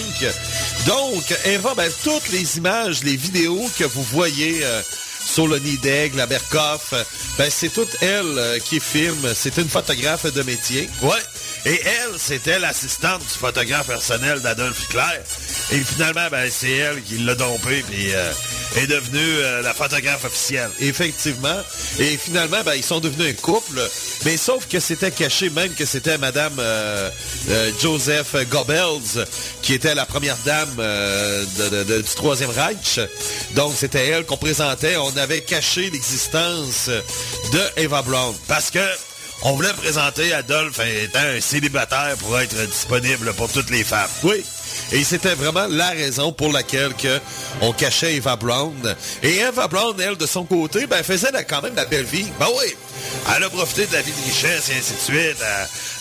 Donc, 0.86 1.21
Eva, 1.44 1.74
ben, 1.74 1.90
toutes 2.04 2.30
les 2.30 2.56
images, 2.58 3.02
les 3.04 3.16
vidéos 3.16 3.68
que 3.78 3.84
vous 3.84 4.02
voyez... 4.02 4.64
euh, 4.64 4.82
sur 5.24 5.46
le 5.46 5.58
nid 5.58 5.78
d'aigle, 5.78 6.16
la 6.18 6.26
Berkoff, 6.26 6.92
euh, 6.92 7.04
ben 7.38 7.48
c'est 7.50 7.68
toute 7.68 7.96
elle 8.00 8.38
euh, 8.38 8.58
qui 8.58 8.80
filme. 8.80 9.32
C'est 9.34 9.56
une 9.56 9.68
photographe 9.68 10.26
de 10.26 10.42
métier. 10.42 10.88
Ouais. 11.00 11.10
Et 11.64 11.80
elle, 11.84 12.18
c'était 12.18 12.58
l'assistante 12.58 13.20
du 13.20 13.38
photographe 13.38 13.86
personnel 13.86 14.40
d'Adolf 14.40 14.82
Hitler. 14.84 15.20
Et 15.72 15.84
finalement, 15.84 16.28
ben, 16.30 16.50
c'est 16.50 16.72
elle 16.72 17.02
qui 17.02 17.18
l'a 17.18 17.34
dompé 17.34 17.84
puis 17.88 18.12
euh, 18.14 18.32
est 18.76 18.86
devenue 18.86 19.18
euh, 19.18 19.62
la 19.62 19.74
photographe 19.74 20.24
officielle. 20.24 20.70
Effectivement. 20.80 21.60
Et 21.98 22.16
finalement, 22.16 22.62
ben, 22.64 22.74
ils 22.74 22.84
sont 22.84 23.00
devenus 23.00 23.30
un 23.30 23.40
couple. 23.40 23.80
Mais 24.24 24.36
sauf 24.36 24.66
que 24.68 24.80
c'était 24.80 25.10
caché 25.10 25.50
même 25.50 25.72
que 25.74 25.84
c'était 25.84 26.18
Madame 26.18 26.54
euh, 26.58 27.10
euh, 27.50 27.70
Joseph 27.80 28.34
Goebbels, 28.50 29.26
qui 29.62 29.74
était 29.74 29.94
la 29.94 30.06
première 30.06 30.36
dame 30.44 30.82
du 31.86 32.14
Troisième 32.14 32.50
Reich. 32.50 33.00
Donc, 33.54 33.74
c'était 33.76 34.08
elle 34.08 34.24
qu'on 34.24 34.36
présentait. 34.36 34.96
On 34.96 35.16
avait 35.16 35.42
caché 35.42 35.90
l'existence 35.90 36.88
de 36.88 37.60
Eva 37.76 38.02
Brown. 38.02 38.34
Parce 38.48 38.70
que 38.70 38.80
on 39.44 39.52
voulait 39.54 39.72
présenter 39.74 40.32
Adolphe 40.32 40.80
étant 40.80 41.18
un 41.18 41.40
célibataire 41.40 42.16
pour 42.18 42.38
être 42.38 42.54
disponible 42.66 43.32
pour 43.34 43.50
toutes 43.50 43.70
les 43.70 43.84
femmes. 43.84 44.10
Oui. 44.22 44.44
Et 44.92 45.04
c'était 45.04 45.34
vraiment 45.34 45.66
la 45.68 45.90
raison 45.90 46.32
pour 46.32 46.52
laquelle 46.52 46.94
que 46.94 47.18
on 47.60 47.72
cachait 47.72 48.14
Eva 48.14 48.36
Brown. 48.36 48.94
Et 49.22 49.38
Eva 49.38 49.66
Brown, 49.68 49.98
elle, 50.00 50.16
de 50.16 50.26
son 50.26 50.44
côté, 50.44 50.86
ben, 50.86 51.02
faisait 51.02 51.30
quand 51.48 51.62
même 51.62 51.74
la 51.74 51.86
belle 51.86 52.04
vie. 52.04 52.26
Ben 52.38 52.48
oui. 52.58 52.74
Elle 53.34 53.44
a 53.44 53.50
profité 53.50 53.86
de 53.86 53.92
la 53.94 54.02
vie 54.02 54.12
de 54.12 54.24
richesse 54.24 54.70
et 54.70 54.78
ainsi 54.78 54.92
de 54.94 54.98
suite. 54.98 55.44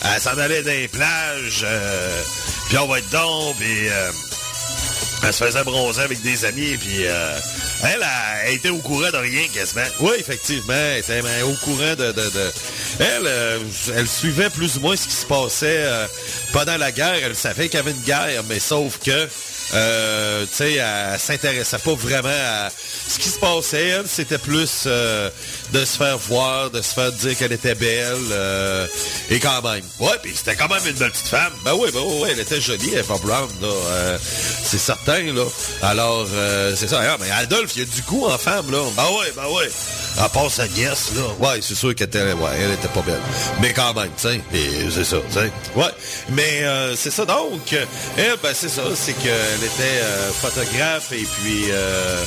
Elle, 0.04 0.22
s'en 0.22 0.38
allait 0.38 0.64
dans 0.64 0.90
plages. 0.92 1.62
euh, 1.64 2.22
puis 2.68 2.78
on 2.78 2.88
va 2.88 3.00
être 3.00 3.10
donc, 3.10 3.56
euh, 3.62 4.12
elle 5.24 5.34
se 5.34 5.44
faisait 5.44 5.64
bronzer 5.64 6.02
avec 6.02 6.22
des 6.22 6.46
amis, 6.46 6.78
puis 6.78 7.06
euh, 7.06 7.38
elle, 7.84 8.02
a- 8.04 8.46
elle 8.46 8.56
était 8.56 8.70
au 8.70 8.78
courant 8.80 9.10
de 9.12 9.18
rien 9.18 9.48
quasiment. 9.54 9.84
Oui, 10.00 10.14
effectivement, 10.20 10.74
elle 10.74 11.00
était 11.00 11.22
au 11.44 11.54
courant 11.64 11.96
de- 11.96 12.14
Elle, 13.00 13.26
euh, 13.28 13.60
elle 13.96 14.08
suivait 14.08 14.50
plus 14.50 14.78
ou 14.78 14.82
moins 14.82 14.96
ce 14.96 15.08
qui 15.08 15.14
se 15.16 15.26
passait 15.26 15.84
euh, 15.86 16.08
pendant 16.54 16.78
la 16.78 16.92
guerre. 16.92 17.20
Elle 17.24 17.36
savait 17.36 17.70
qu'il 17.70 17.78
y 17.78 17.80
avait 17.82 17.92
une 17.92 18.02
guerre, 18.02 18.44
mais 18.50 18.60
sauf 18.60 19.00
que... 19.00 19.28
Euh, 19.74 20.46
tu 20.48 20.56
sais, 20.58 20.74
elle 20.74 21.20
s'intéressait 21.20 21.78
pas 21.78 21.94
vraiment 21.94 22.30
à 22.30 22.70
ce 23.08 23.18
qui 23.20 23.30
se 23.30 23.40
passait. 23.40 23.88
Elle, 23.90 24.08
c'était 24.08 24.38
plus 24.38 24.84
euh, 24.86 25.30
de 25.72 25.86
se 25.86 25.98
faire 25.98 26.18
voir, 26.18 26.70
de 26.72 26.82
se 26.82 26.94
faire 26.94 27.12
dire 27.12 27.38
qu'elle 27.38 27.54
était 27.54 27.76
belle. 27.76 28.18
euh, 28.32 28.86
et 29.30 29.40
quand 29.40 29.62
même. 29.62 29.84
Ouais, 30.00 30.18
puis 30.22 30.34
c'était 30.36 30.56
quand 30.56 30.68
même 30.68 30.86
une 30.86 30.94
petite 30.94 31.28
femme. 31.28 31.54
Ben 31.64 31.74
oui, 31.74 31.90
ben 31.94 32.02
oui, 32.04 32.30
elle 32.32 32.40
était 32.40 32.60
jolie, 32.60 32.94
Eva 32.96 33.16
Brown, 33.24 33.50
là. 33.62 33.68
euh, 33.68 34.18
c'est 34.64 34.78
certain, 34.78 35.24
là. 35.34 35.44
Alors, 35.82 36.28
c'est 36.76 36.88
ça. 36.90 37.02
Ah, 37.04 37.18
mais 37.20 37.30
Adolphe, 37.32 37.72
il 37.76 37.80
y 37.80 37.84
a 37.84 37.86
du 37.86 38.02
goût 38.04 38.26
en 38.28 38.38
femme, 38.38 38.70
là. 38.72 38.80
Ben 38.96 39.06
oui, 39.20 39.26
ben 39.36 39.46
oui. 39.52 39.64
À 40.20 40.28
part 40.28 40.52
sa 40.52 40.68
nièce, 40.68 41.12
là. 41.16 41.22
Ouais, 41.40 41.60
c'est 41.62 41.76
sûr 41.76 41.96
qu'elle 41.96 42.08
était, 42.08 42.24
ouais, 42.34 42.52
elle 42.60 42.72
était 42.72 42.90
pas 42.90 43.02
belle. 43.02 43.22
Mais 43.62 43.72
quand 43.74 43.94
même, 43.94 44.12
tu 44.22 44.28
sais. 44.28 44.42
C'est 44.94 45.06
ça. 45.06 45.18
Ouais. 45.76 45.86
Mais 46.30 46.64
c'est 46.96 47.12
ça, 47.12 47.26
donc. 47.26 47.74
Elle, 48.18 48.36
ben 48.44 48.52
c'est 48.54 48.70
ça. 48.70 48.82
C'est 48.96 49.14
qu'elle 49.62 49.70
était 49.70 50.02
euh, 50.02 50.32
photographe 50.32 51.12
et 51.12 51.24
puis 51.24 51.66
euh, 51.70 52.24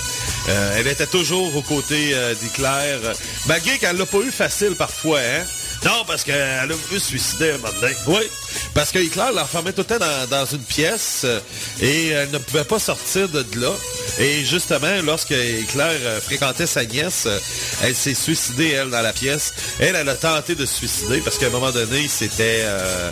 euh, 0.48 0.76
elle 0.76 0.86
était 0.86 1.06
toujours 1.06 1.54
aux 1.56 1.62
côtés 1.62 2.14
d'Hitler. 2.40 2.98
Malgré 3.46 3.78
qu'elle 3.78 3.96
l'a 3.96 4.06
pas 4.06 4.18
eu 4.18 4.30
facile 4.30 4.74
parfois, 4.76 5.18
hein. 5.18 5.44
Non, 5.84 6.04
parce 6.06 6.24
qu'elle 6.24 6.36
a 6.36 6.66
voulu 6.66 7.00
se 7.00 7.08
suicider 7.08 7.50
un 7.50 7.58
moment 7.58 7.68
donné. 7.80 7.94
Oui, 8.06 8.30
parce 8.74 8.90
que 8.92 8.98
Hitler 8.98 9.26
l'enfermait 9.34 9.72
tout 9.72 9.84
le 9.88 9.98
temps 9.98 10.04
dans, 10.30 10.46
une 10.46 10.62
pièce 10.62 11.22
euh, 11.24 11.40
et 11.80 12.08
elle 12.08 12.30
ne 12.30 12.38
pouvait 12.38 12.64
pas 12.64 12.78
sortir 12.78 13.28
de 13.28 13.44
là. 13.60 13.72
Et 14.18 14.44
justement, 14.44 15.00
lorsque 15.04 15.30
Hitler 15.30 15.84
euh, 16.02 16.20
fréquentait 16.20 16.66
sa 16.66 16.84
nièce, 16.84 17.24
euh, 17.26 17.38
elle 17.82 17.94
s'est 17.94 18.14
suicidée, 18.14 18.70
elle, 18.70 18.90
dans 18.90 19.02
la 19.02 19.12
pièce. 19.12 19.52
Elle, 19.78 19.96
elle 19.96 20.08
a 20.08 20.14
tenté 20.14 20.54
de 20.54 20.66
se 20.66 20.74
suicider 20.74 21.18
parce 21.20 21.38
qu'à 21.38 21.46
un 21.46 21.50
moment 21.50 21.70
donné, 21.72 22.06
c'était... 22.08 22.62
euh, 22.64 23.10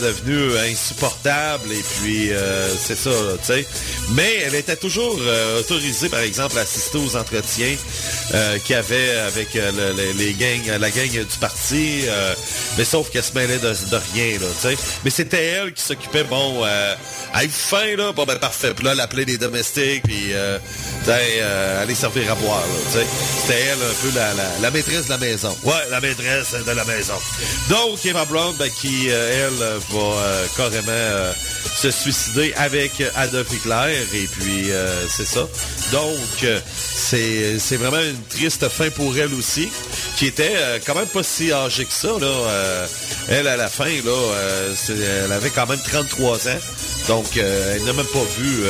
devenu 0.00 0.58
insupportable 0.58 1.70
et 1.72 1.82
puis 2.00 2.32
euh, 2.32 2.68
c'est 2.76 2.96
ça, 2.96 3.10
tu 3.38 3.44
sais. 3.46 3.66
Mais 4.10 4.38
elle 4.44 4.54
était 4.56 4.76
toujours 4.76 5.16
euh, 5.20 5.60
autorisée, 5.60 6.08
par 6.08 6.20
exemple, 6.20 6.58
à 6.58 6.62
assister 6.62 6.98
aux 6.98 7.16
entretiens 7.16 7.76
euh, 8.34 8.58
qu'il 8.58 8.74
y 8.74 8.78
avait 8.78 9.10
avec 9.18 9.54
euh, 9.56 9.70
le- 9.72 10.02
le- 10.02 10.12
les 10.18 10.32
gangs, 10.32 10.78
la 10.80 10.90
gang 10.90 11.08
du 11.08 11.38
parti. 11.40 12.00
euh, 12.06 12.34
mais 12.76 12.84
sauf 12.84 13.10
qu'elle 13.10 13.22
se 13.24 13.32
mêlait 13.34 13.58
de 13.58 13.68
rien, 14.14 14.33
Mais 15.04 15.10
c'était 15.10 15.44
elle 15.44 15.72
qui 15.72 15.82
s'occupait, 15.82 16.24
bon, 16.24 16.64
euh, 16.64 16.94
à 17.32 17.40
faim, 17.48 17.96
là, 17.96 18.12
bon 18.12 18.24
ben 18.24 18.38
parfait. 18.38 18.72
Puis 18.74 18.84
là, 18.84 18.92
elle 18.92 19.00
appelait 19.00 19.24
les 19.24 19.38
domestiques, 19.38 20.02
puis 20.04 20.32
euh, 20.32 20.58
sais, 21.04 21.40
euh, 21.42 21.94
servir 21.94 22.32
à 22.32 22.34
boire. 22.34 22.64
C'était 22.90 23.60
elle 23.60 23.78
un 23.78 23.94
peu 24.02 24.60
la, 24.60 24.70
maîtresse 24.70 25.06
de 25.06 25.10
la 25.10 25.18
maison. 25.18 25.56
Ouais, 25.62 25.72
la 25.90 26.00
maîtresse 26.00 26.52
de 26.52 26.70
la 26.70 26.84
maison. 26.84 27.14
Donc, 27.68 28.04
Eva 28.04 28.24
Brown, 28.24 28.54
ben, 28.58 28.68
qui, 28.70 29.10
euh, 29.10 29.48
elle, 29.48 29.62
euh, 29.62 29.78
va 29.90 30.00
euh, 30.00 30.46
carrément 30.56 31.34
se 31.74 31.90
suicider 31.90 32.52
avec 32.56 32.92
Adolf 33.16 33.52
Hitler, 33.52 33.96
et 34.14 34.26
puis 34.26 34.70
c'est 35.08 35.26
ça. 35.26 35.46
Donc, 35.92 36.46
c'est 36.72 37.76
vraiment 37.76 38.00
une 38.00 38.22
triste 38.28 38.68
fin 38.68 38.90
pour 38.90 39.16
elle 39.16 39.34
aussi, 39.34 39.68
qui 40.16 40.26
était 40.26 40.80
quand 40.86 40.94
même 40.94 41.06
pas 41.06 41.22
si 41.22 41.52
âgée 41.52 41.84
que 41.84 41.92
ça, 41.92 42.10
elle, 43.28 43.48
à 43.48 43.56
la 43.56 43.68
fin, 43.68 43.86
là, 43.86 44.32
elle 44.88 45.32
avait 45.32 45.50
quand 45.50 45.66
même 45.66 45.80
33 45.80 46.48
ans. 46.48 46.60
Donc, 47.08 47.36
elle 47.36 47.84
n'a 47.84 47.92
même 47.92 48.06
pas 48.06 48.24
vu, 48.38 48.64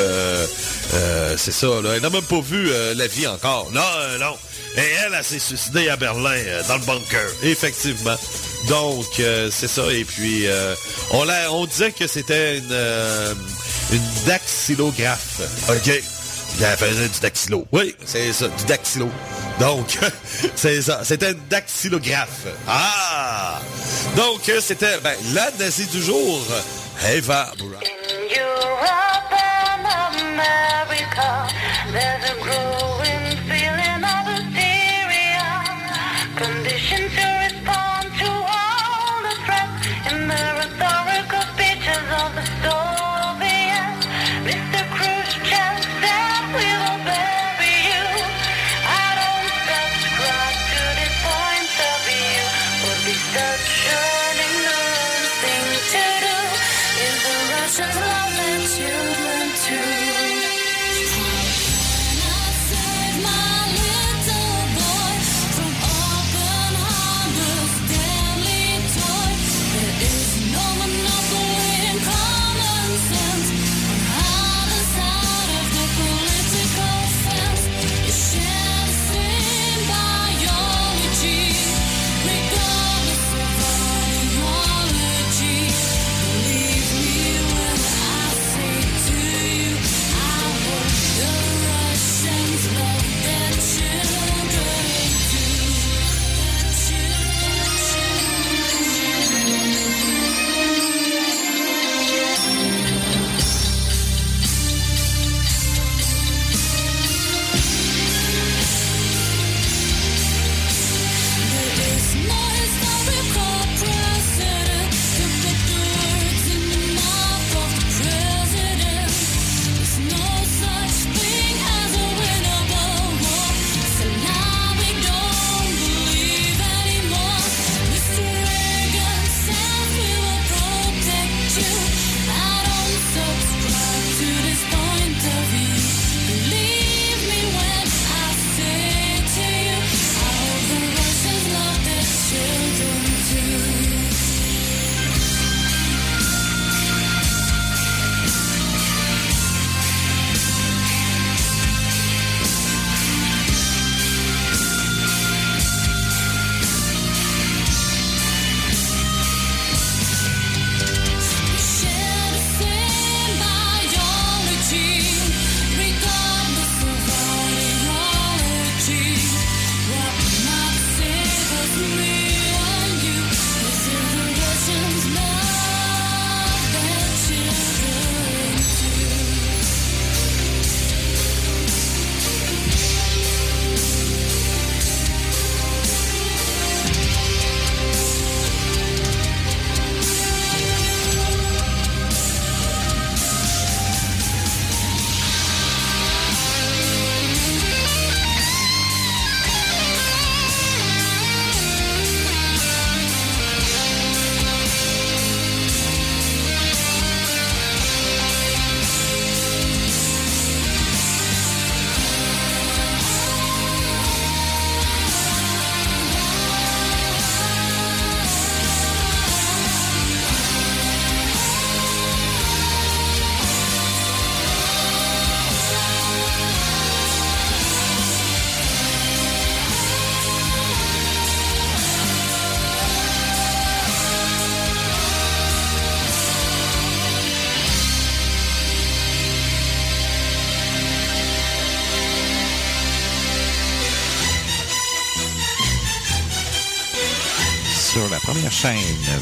euh, 0.93 1.35
c'est 1.39 1.53
ça, 1.53 1.67
là, 1.83 1.95
elle 1.97 2.03
n'a 2.03 2.11
même 2.11 2.23
pas 2.23 2.41
vu 2.41 2.71
euh, 2.71 2.95
la 2.95 3.07
vie 3.07 3.27
encore. 3.27 3.71
Non, 3.73 3.81
euh, 3.99 4.19
non. 4.19 4.37
Et 4.77 4.81
elle, 5.05 5.15
elle 5.17 5.25
s'est 5.25 5.39
suicidée 5.39 5.89
à 5.89 5.97
Berlin, 5.97 6.37
dans 6.69 6.75
le 6.77 6.85
bunker. 6.85 7.27
Effectivement. 7.43 8.17
Donc, 8.69 9.05
c'est 9.17 9.69
ça. 9.69 9.83
Et 9.93 10.05
puis, 10.05 10.47
on, 11.11 11.23
l'a- 11.23 11.53
on 11.53 11.65
disait 11.67 11.93
que 11.93 12.09
c'était 12.09 12.59
une, 12.59 12.77
une 13.93 14.03
dactylographe. 14.27 15.41
OK. 15.69 16.03
Elle 16.61 16.77
faisait 16.77 17.09
du 17.09 17.21
dactylo. 17.21 17.67
Oui, 17.73 17.95
c'est 18.05 18.33
ça, 18.33 18.49
du 18.49 18.65
dactylo. 18.65 19.09
Donc, 19.61 19.99
c'est 20.57 20.83
ça. 20.83 21.01
C'était 21.05 21.33
une 21.33 21.49
dactylographe. 21.49 22.47
Ah! 22.67 23.61
Donc, 24.17 24.51
c'était 24.61 24.99
ben, 25.05 25.15
la 25.35 25.51
nazie 25.59 25.87
du 25.87 26.03
jour, 26.03 26.41
Eva 27.13 27.53
Brown. 27.59 27.81
America. 30.35 31.49
There's 31.93 32.31
a 32.31 32.35
growing 32.43 32.94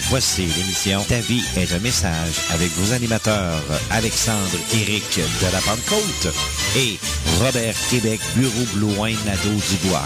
voici 0.09 0.43
l'émission 0.43 1.03
Ta 1.09 1.19
vie 1.19 1.43
est 1.57 1.73
un 1.73 1.81
message 1.81 2.41
avec 2.53 2.71
vos 2.73 2.93
animateurs 2.93 3.63
Alexandre 3.91 4.59
Éric 4.73 5.17
de 5.17 5.53
la 5.53 5.61
Pentecôte 5.61 6.35
et 6.77 6.97
Robert 7.41 7.75
Québec 7.91 8.21
Bureau 8.37 8.65
Blouin 8.75 9.15
Nadeau 9.27 9.59
Dubois. 9.71 10.05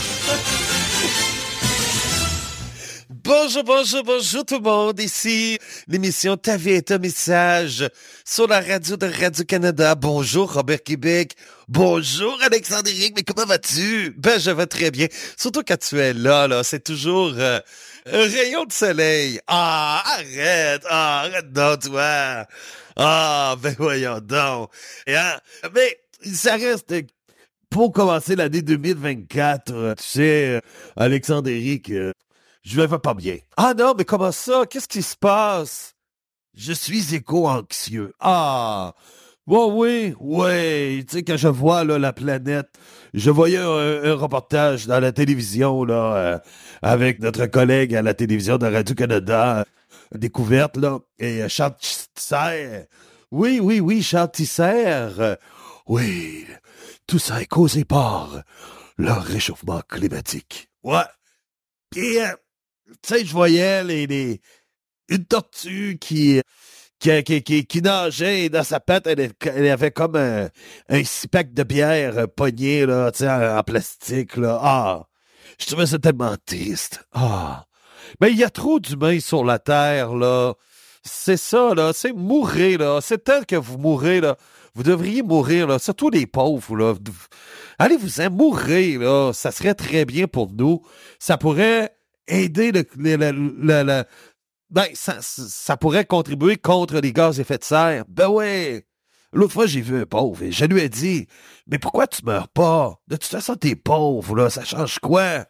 Bonjour, 3.11 3.65
bonjour, 3.65 4.05
bonjour 4.05 4.45
tout 4.45 4.55
le 4.55 4.61
monde. 4.61 5.01
Ici, 5.01 5.59
l'émission 5.89 6.37
Ta 6.37 6.57
vie 6.57 6.71
est 6.71 6.91
un 6.93 6.99
message 6.99 7.89
sur 8.25 8.47
la 8.47 8.61
radio 8.61 8.97
de 8.97 9.07
Radio-Canada. 9.07 9.97
Bonjour 9.97 10.53
Robert 10.53 10.83
Québec. 10.83 11.35
Bonjour 11.69 12.39
Alexandre 12.43 12.89
Éric. 12.89 13.15
Mais 13.17 13.23
comment 13.23 13.47
vas-tu? 13.47 14.15
Ben, 14.17 14.39
je 14.39 14.51
vais 14.51 14.67
très 14.67 14.91
bien. 14.91 15.09
Surtout 15.37 15.63
quand 15.67 15.77
tu 15.77 15.99
es 15.99 16.13
là, 16.13 16.47
là. 16.47 16.63
C'est 16.63 16.85
toujours 16.85 17.33
euh, 17.37 17.59
rayon 18.07 18.65
de 18.65 18.73
soleil. 18.73 19.41
Ah, 19.47 20.03
arrête. 20.05 20.83
Ah, 20.89 21.21
arrête 21.21 21.53
donc, 21.53 21.81
toi. 21.81 22.47
Ah, 22.97 23.57
ben 23.61 23.75
voyons 23.79 24.21
donc. 24.21 24.71
Hein, 25.07 25.39
mais 25.75 25.99
ça 26.23 26.57
reste 26.57 26.93
pour 27.71 27.93
commencer 27.93 28.37
l'année 28.37 28.63
2024, 28.63 29.73
euh, 29.73 29.95
tu 29.97 30.05
sais, 30.05 30.57
euh, 30.57 30.61
Alexandre 30.97 31.51
Éric, 31.51 31.91
euh, 31.91 32.13
je 32.63 32.81
vais 32.81 32.99
pas 32.99 33.15
bien. 33.15 33.37
Ah 33.57 33.75
non, 33.77 33.95
mais 33.97 34.05
comment 34.05 34.33
ça? 34.33 34.65
Qu'est-ce 34.69 34.89
qui 34.89 35.03
se 35.03 35.17
passe? 35.17 35.95
Je 36.55 36.73
suis 36.73 37.15
éco-anxieux. 37.15 38.13
Ah! 38.19 38.95
Ouais, 39.47 39.67
oui, 39.71 40.15
oui. 40.19 41.05
Tu 41.07 41.19
sais, 41.19 41.23
quand 41.23 41.37
je 41.37 41.47
vois 41.49 41.85
là, 41.85 41.99
la 41.99 42.13
planète, 42.13 42.69
je 43.17 43.31
voyais 43.31 43.57
un, 43.59 44.05
un 44.05 44.15
reportage 44.15 44.87
dans 44.87 45.01
la 45.01 45.11
télévision 45.11 45.83
là, 45.85 46.15
euh, 46.17 46.39
avec 46.83 47.19
notre 47.19 47.47
collègue 47.47 47.95
à 47.97 48.03
la 48.03 48.15
télévision 48.15 48.59
de 48.59 48.67
Radio-Canada, 48.67 49.61
euh, 49.61 49.65
découverte, 50.19 50.77
là, 50.77 51.01
et 51.19 51.43
euh, 51.43 51.49
Charles. 51.49 51.75
Oui, 53.33 53.59
oui, 53.61 53.81
oui, 53.81 54.03
Charles 54.03 54.31
oui, 55.89 56.47
tout 57.07 57.19
ça 57.19 57.41
est 57.41 57.47
causé 57.47 57.85
par 57.85 58.43
le 58.99 59.13
réchauffement 59.13 59.81
climatique. 59.89 60.69
Ouais. 60.83 61.05
Puis, 61.91 62.19
euh, 62.19 62.29
tu 63.03 63.15
sais, 63.15 63.25
je 63.25 63.33
voyais 63.33 63.83
les, 63.85 64.07
les- 64.07 64.41
une 65.09 65.25
tortue 65.25 65.99
qui, 66.01 66.43
qui, 66.99 67.43
qui, 67.43 67.67
qui, 67.67 67.83
nageait 67.83 68.49
dans 68.49 68.65
sa 68.65 68.81
patte, 68.81 69.07
elle, 69.07 69.69
avait 69.69 69.91
comme 69.91 70.17
un, 70.17 70.49
un 70.89 71.05
six 71.05 71.27
pack 71.27 71.53
de 71.53 71.63
bière 71.63 72.19
euh, 72.19 72.27
pogné, 72.27 72.87
là, 72.87 73.11
en, 73.21 73.59
en 73.59 73.63
plastique, 73.63 74.37
là. 74.37 74.59
Ah! 74.63 75.07
Je 75.59 75.67
trouvais 75.67 75.87
ça 75.87 75.99
tellement 75.99 76.35
triste. 76.45 77.07
Ah! 77.13 77.67
Mais 78.21 78.31
il 78.31 78.39
y 78.39 78.45
a 78.45 78.51
trop 78.51 78.81
d'humains 78.81 79.21
sur 79.21 79.45
la 79.45 79.59
Terre, 79.59 80.15
là. 80.15 80.55
C'est 81.03 81.37
ça, 81.37 81.75
là. 81.75 81.93
C'est 81.95 82.13
mourir, 82.13 82.79
là. 82.79 83.01
C'est 83.01 83.25
tel 83.25 83.47
que 83.47 83.57
vous 83.57 83.79
mourrez, 83.79 84.21
là. 84.21 84.37
Vous 84.75 84.83
devriez 84.83 85.23
mourir, 85.23 85.67
là. 85.67 85.79
Surtout 85.79 86.11
les 86.11 86.27
pauvres, 86.27 86.77
là. 86.77 86.95
Allez-vous-en 87.79 88.31
mourir, 88.31 89.01
là. 89.01 89.33
Ça 89.33 89.51
serait 89.51 89.75
très 89.75 90.05
bien 90.05 90.27
pour 90.27 90.53
nous. 90.53 90.83
Ça 91.19 91.37
pourrait 91.37 91.93
aider 92.29 92.73
le- 92.73 94.05
ben, 94.71 94.87
ça, 94.95 95.77
pourrait 95.77 96.05
contribuer 96.05 96.57
contre 96.57 96.99
les 96.99 97.13
gaz 97.13 97.39
à 97.39 97.43
effet 97.43 97.59
de 97.59 97.65
serre. 97.65 98.05
Ben 98.09 98.29
ouais. 98.29 98.87
L'autre 99.33 99.53
fois, 99.53 99.67
j'ai 99.67 99.81
vu 99.81 100.01
un 100.01 100.07
pauvre 100.07 100.43
et 100.43 100.53
je 100.53 100.65
lui 100.65 100.81
ai 100.81 100.89
dit, 100.89 101.27
mais 101.67 101.79
pourquoi 101.79 102.07
tu 102.07 102.25
meurs 102.25 102.49
pas? 102.49 102.95
De 103.09 103.17
toute 103.17 103.31
façon, 103.31 103.55
t'es 103.55 103.77
pauvre, 103.77 104.35
là. 104.37 104.51
Ça 104.51 104.65
change 104.65 104.99
quoi? 104.99 105.45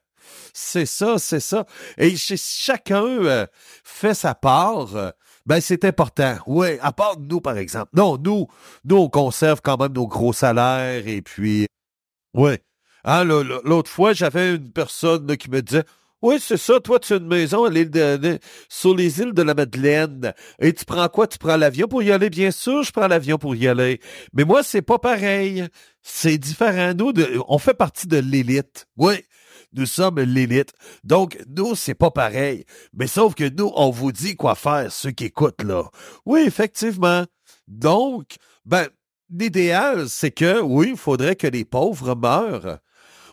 C'est 0.53 0.87
ça, 0.87 1.19
c'est 1.19 1.41
ça. 1.41 1.67
Et 1.99 2.17
chez 2.17 2.37
chacun 2.37 3.05
euh, 3.05 3.47
fait 3.85 4.15
sa 4.15 4.35
part. 4.35 4.97
euh, 4.97 5.11
ben, 5.47 5.61
c'est 5.61 5.85
important. 5.85 6.37
Oui, 6.47 6.79
à 6.81 6.93
part 6.93 7.17
nous, 7.21 7.41
par 7.41 7.57
exemple. 7.57 7.91
Non, 7.95 8.19
nous, 8.19 8.49
nous, 8.85 8.97
on 8.97 9.09
conserve 9.09 9.61
quand 9.63 9.79
même 9.79 9.93
nos 9.93 10.09
gros 10.09 10.33
salaires 10.33 11.07
et 11.07 11.23
puis. 11.23 11.67
Oui. 12.35 12.57
Hein, 13.05 13.25
L'autre 13.25 13.91
fois, 13.91 14.13
j'avais 14.13 14.57
une 14.57 14.73
personne 14.73 15.37
qui 15.37 15.49
me 15.49 15.63
disait 15.63 15.85
Oui, 16.23 16.37
c'est 16.41 16.57
ça, 16.57 16.81
toi, 16.81 16.99
tu 16.99 17.13
as 17.13 17.17
une 17.17 17.27
maison 17.27 17.69
sur 18.69 18.95
les 18.97 19.21
îles 19.21 19.35
de 19.35 19.43
la 19.43 19.55
Madeleine. 19.55 20.33
Et 20.59 20.73
tu 20.73 20.85
prends 20.85 21.09
quoi? 21.09 21.27
Tu 21.27 21.39
prends 21.39 21.57
l'avion 21.57 21.89
pour 21.89 22.03
y 22.03 22.11
aller? 22.11 22.31
Bien 22.31 22.51
sûr, 22.51 22.83
je 22.83 22.91
prends 22.91 23.07
l'avion 23.07 23.37
pour 23.37 23.55
y 23.55 23.69
aller. 23.69 24.01
Mais 24.33 24.45
moi, 24.45 24.63
c'est 24.63 24.83
pas 24.83 24.99
pareil. 24.99 25.67
C'est 26.03 26.39
différent. 26.39 26.95
Nous, 26.95 27.13
on 27.49 27.59
fait 27.59 27.75
partie 27.75 28.07
de 28.07 28.17
l'élite. 28.17 28.87
Oui. 28.97 29.17
Nous 29.73 29.87
sommes 29.87 30.21
l'élite. 30.21 30.73
Donc, 31.05 31.39
nous, 31.55 31.75
c'est 31.75 31.95
pas 31.95 32.11
pareil. 32.11 32.65
Mais 32.95 33.07
sauf 33.07 33.35
que 33.35 33.49
nous, 33.49 33.71
on 33.75 33.91
vous 33.91 34.13
dit 34.13 34.37
quoi 34.37 34.55
faire, 34.55 34.91
ceux 34.91 35.11
qui 35.11 35.27
écoutent, 35.27 35.63
là. 35.63 35.85
Oui, 36.25 36.45
effectivement. 36.47 37.25
Donc, 37.69 38.37
ben, 38.65 38.87
l'idéal, 39.29 40.09
c'est 40.09 40.31
que, 40.31 40.61
oui, 40.63 40.91
il 40.93 40.97
faudrait 40.97 41.37
que 41.37 41.47
les 41.47 41.67
pauvres 41.67 42.15
meurent 42.15 42.79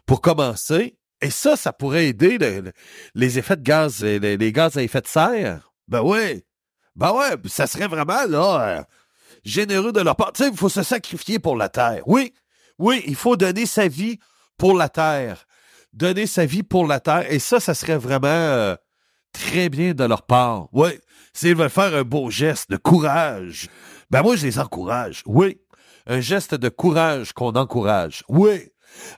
pour 0.05 0.19
commencer. 0.19 0.97
Et 1.21 1.29
ça, 1.29 1.55
ça 1.55 1.71
pourrait 1.73 2.07
aider 2.07 2.37
le- 2.37 2.61
le- 2.61 2.71
les 3.15 3.39
effets 3.39 3.55
de 3.55 3.61
gaz, 3.63 4.03
les, 4.03 4.19
les 4.37 4.51
gaz 4.51 4.77
à 4.77 4.83
effet 4.83 5.01
de 5.01 5.07
serre. 5.07 5.71
Ben 5.87 6.01
oui. 6.01 6.43
Ben 6.95 7.11
ouais, 7.11 7.35
ça 7.47 7.65
serait 7.67 7.87
vraiment, 7.87 8.27
euh, 8.59 8.81
généreux 9.43 9.91
de 9.91 10.01
leur 10.01 10.15
part. 10.15 10.33
Tu 10.33 10.43
sais, 10.43 10.49
il 10.49 10.57
faut 10.57 10.69
se 10.69 10.83
sacrifier 10.83 11.39
pour 11.39 11.55
la 11.55 11.69
terre. 11.69 12.01
Oui, 12.05 12.33
oui, 12.77 13.03
il 13.07 13.15
faut 13.15 13.35
donner 13.35 13.65
sa 13.65 13.87
vie 13.87 14.19
pour 14.57 14.75
la 14.77 14.89
terre. 14.89 15.45
Donner 15.93 16.27
sa 16.27 16.45
vie 16.45 16.63
pour 16.63 16.87
la 16.87 16.99
terre. 16.99 17.31
Et 17.31 17.39
ça, 17.39 17.59
ça 17.59 17.73
serait 17.73 17.97
vraiment 17.97 18.27
euh, 18.27 18.75
très 19.31 19.69
bien 19.69 19.93
de 19.93 20.03
leur 20.03 20.23
part. 20.23 20.67
Oui, 20.71 20.89
s'ils 21.33 21.55
veulent 21.55 21.69
faire 21.69 21.95
un 21.95 22.03
beau 22.03 22.29
geste 22.29 22.69
de 22.69 22.77
courage, 22.77 23.69
ben 24.09 24.21
moi, 24.21 24.35
je 24.35 24.45
les 24.45 24.59
encourage. 24.59 25.23
Oui, 25.25 25.59
un 26.05 26.19
geste 26.19 26.53
de 26.55 26.69
courage 26.69 27.33
qu'on 27.33 27.53
encourage. 27.53 28.23
Oui. 28.27 28.69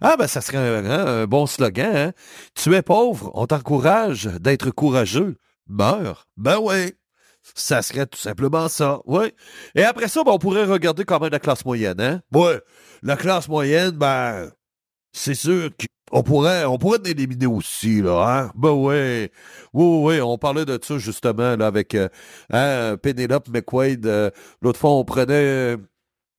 Ah, 0.01 0.15
ben, 0.17 0.27
ça 0.27 0.41
serait 0.41 0.57
un, 0.57 0.85
hein, 0.85 1.25
bon 1.25 1.45
slogan. 1.45 1.95
Hein? 1.95 2.11
Tu 2.55 2.73
es 2.75 2.81
pauvre, 2.81 3.31
on 3.33 3.47
t'encourage 3.47 4.25
d'être 4.25 4.71
courageux. 4.71 5.37
Meurs. 5.67 6.27
Ben 6.37 6.57
oui. 6.61 6.93
Ça 7.55 7.81
serait 7.81 8.07
tout 8.07 8.19
simplement 8.19 8.67
ça. 8.69 8.99
Oui. 9.05 9.31
Et 9.75 9.83
après 9.83 10.07
ça, 10.07 10.23
ben, 10.23 10.31
on 10.31 10.39
pourrait 10.39 10.65
regarder 10.65 11.05
quand 11.05 11.19
même 11.19 11.31
la 11.31 11.39
classe 11.39 11.65
moyenne. 11.65 11.99
Hein? 12.01 12.21
Oui. 12.33 12.53
La 13.03 13.15
classe 13.15 13.47
moyenne, 13.47 13.91
ben, 13.91 14.49
c'est 15.11 15.35
sûr 15.35 15.69
qu'on 16.11 16.23
pourrait, 16.23 16.65
on 16.65 16.77
pourrait 16.77 16.99
l'éliminer 17.03 17.45
aussi, 17.45 18.01
là, 18.01 18.25
hein? 18.27 18.51
Ben 18.55 18.71
oui. 18.71 19.29
Oui, 19.73 20.15
oui, 20.15 20.21
on 20.21 20.37
parlait 20.37 20.65
de 20.65 20.79
ça 20.81 20.97
justement, 20.97 21.55
là, 21.55 21.67
avec 21.67 21.95
euh, 21.95 22.09
hein, 22.51 22.97
Penelope 23.01 23.47
McQuaid. 23.49 24.05
euh, 24.05 24.29
L'autre 24.61 24.79
fois, 24.79 24.91
on 24.91 25.05
prenait 25.05 25.77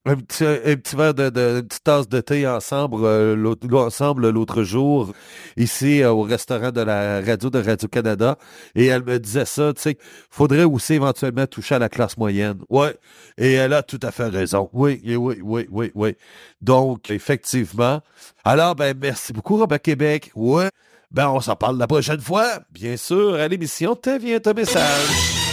un 0.06 0.16
petit, 0.16 0.44
un 0.44 0.76
petit 0.76 0.96
verre 0.96 1.14
de, 1.14 1.28
de- 1.30 1.58
une 1.60 1.66
petite 1.66 1.84
tasse 1.84 2.08
de 2.08 2.20
thé 2.20 2.46
ensemble, 2.46 3.04
euh, 3.04 3.34
l'autre, 3.36 4.62
jour, 4.62 5.12
ici 5.56 6.02
euh, 6.02 6.12
au 6.12 6.22
restaurant 6.22 6.70
de 6.70 6.80
la 6.80 7.20
radio 7.20 7.50
de 7.50 7.60
Radio-Canada. 7.60 8.38
Et 8.74 8.86
elle 8.86 9.04
me 9.04 9.18
disait 9.18 9.44
ça, 9.44 9.72
tu 9.74 9.82
sais, 9.82 9.98
faudrait 10.30 10.64
aussi 10.64 10.94
éventuellement 10.94 11.46
toucher 11.46 11.74
à 11.74 11.78
la 11.78 11.88
classe 11.88 12.16
moyenne. 12.16 12.58
Ouais. 12.70 12.96
Et 13.36 13.52
elle 13.54 13.72
a 13.72 13.82
tout 13.82 14.00
à 14.02 14.12
fait 14.12 14.28
raison. 14.28 14.70
Oui, 14.72 15.00
oui, 15.04 15.40
oui, 15.42 15.66
oui, 15.70 15.90
oui. 15.94 16.16
Donc, 16.62 17.10
effectivement. 17.10 18.00
Alors, 18.44 18.74
ben, 18.76 18.96
merci 19.00 19.32
beaucoup, 19.32 19.56
Robert 19.56 19.82
Québec. 19.82 20.30
Ouais. 20.34 20.70
Ben, 21.10 21.28
on 21.28 21.40
s'en 21.40 21.56
parle 21.56 21.78
la 21.78 21.86
prochaine 21.86 22.20
fois. 22.20 22.60
Bien 22.70 22.96
sûr, 22.96 23.34
à 23.34 23.48
l'émission, 23.48 23.94
t'as 23.96 24.18
vient 24.18 24.38
ton 24.40 24.54
message. 24.54 25.45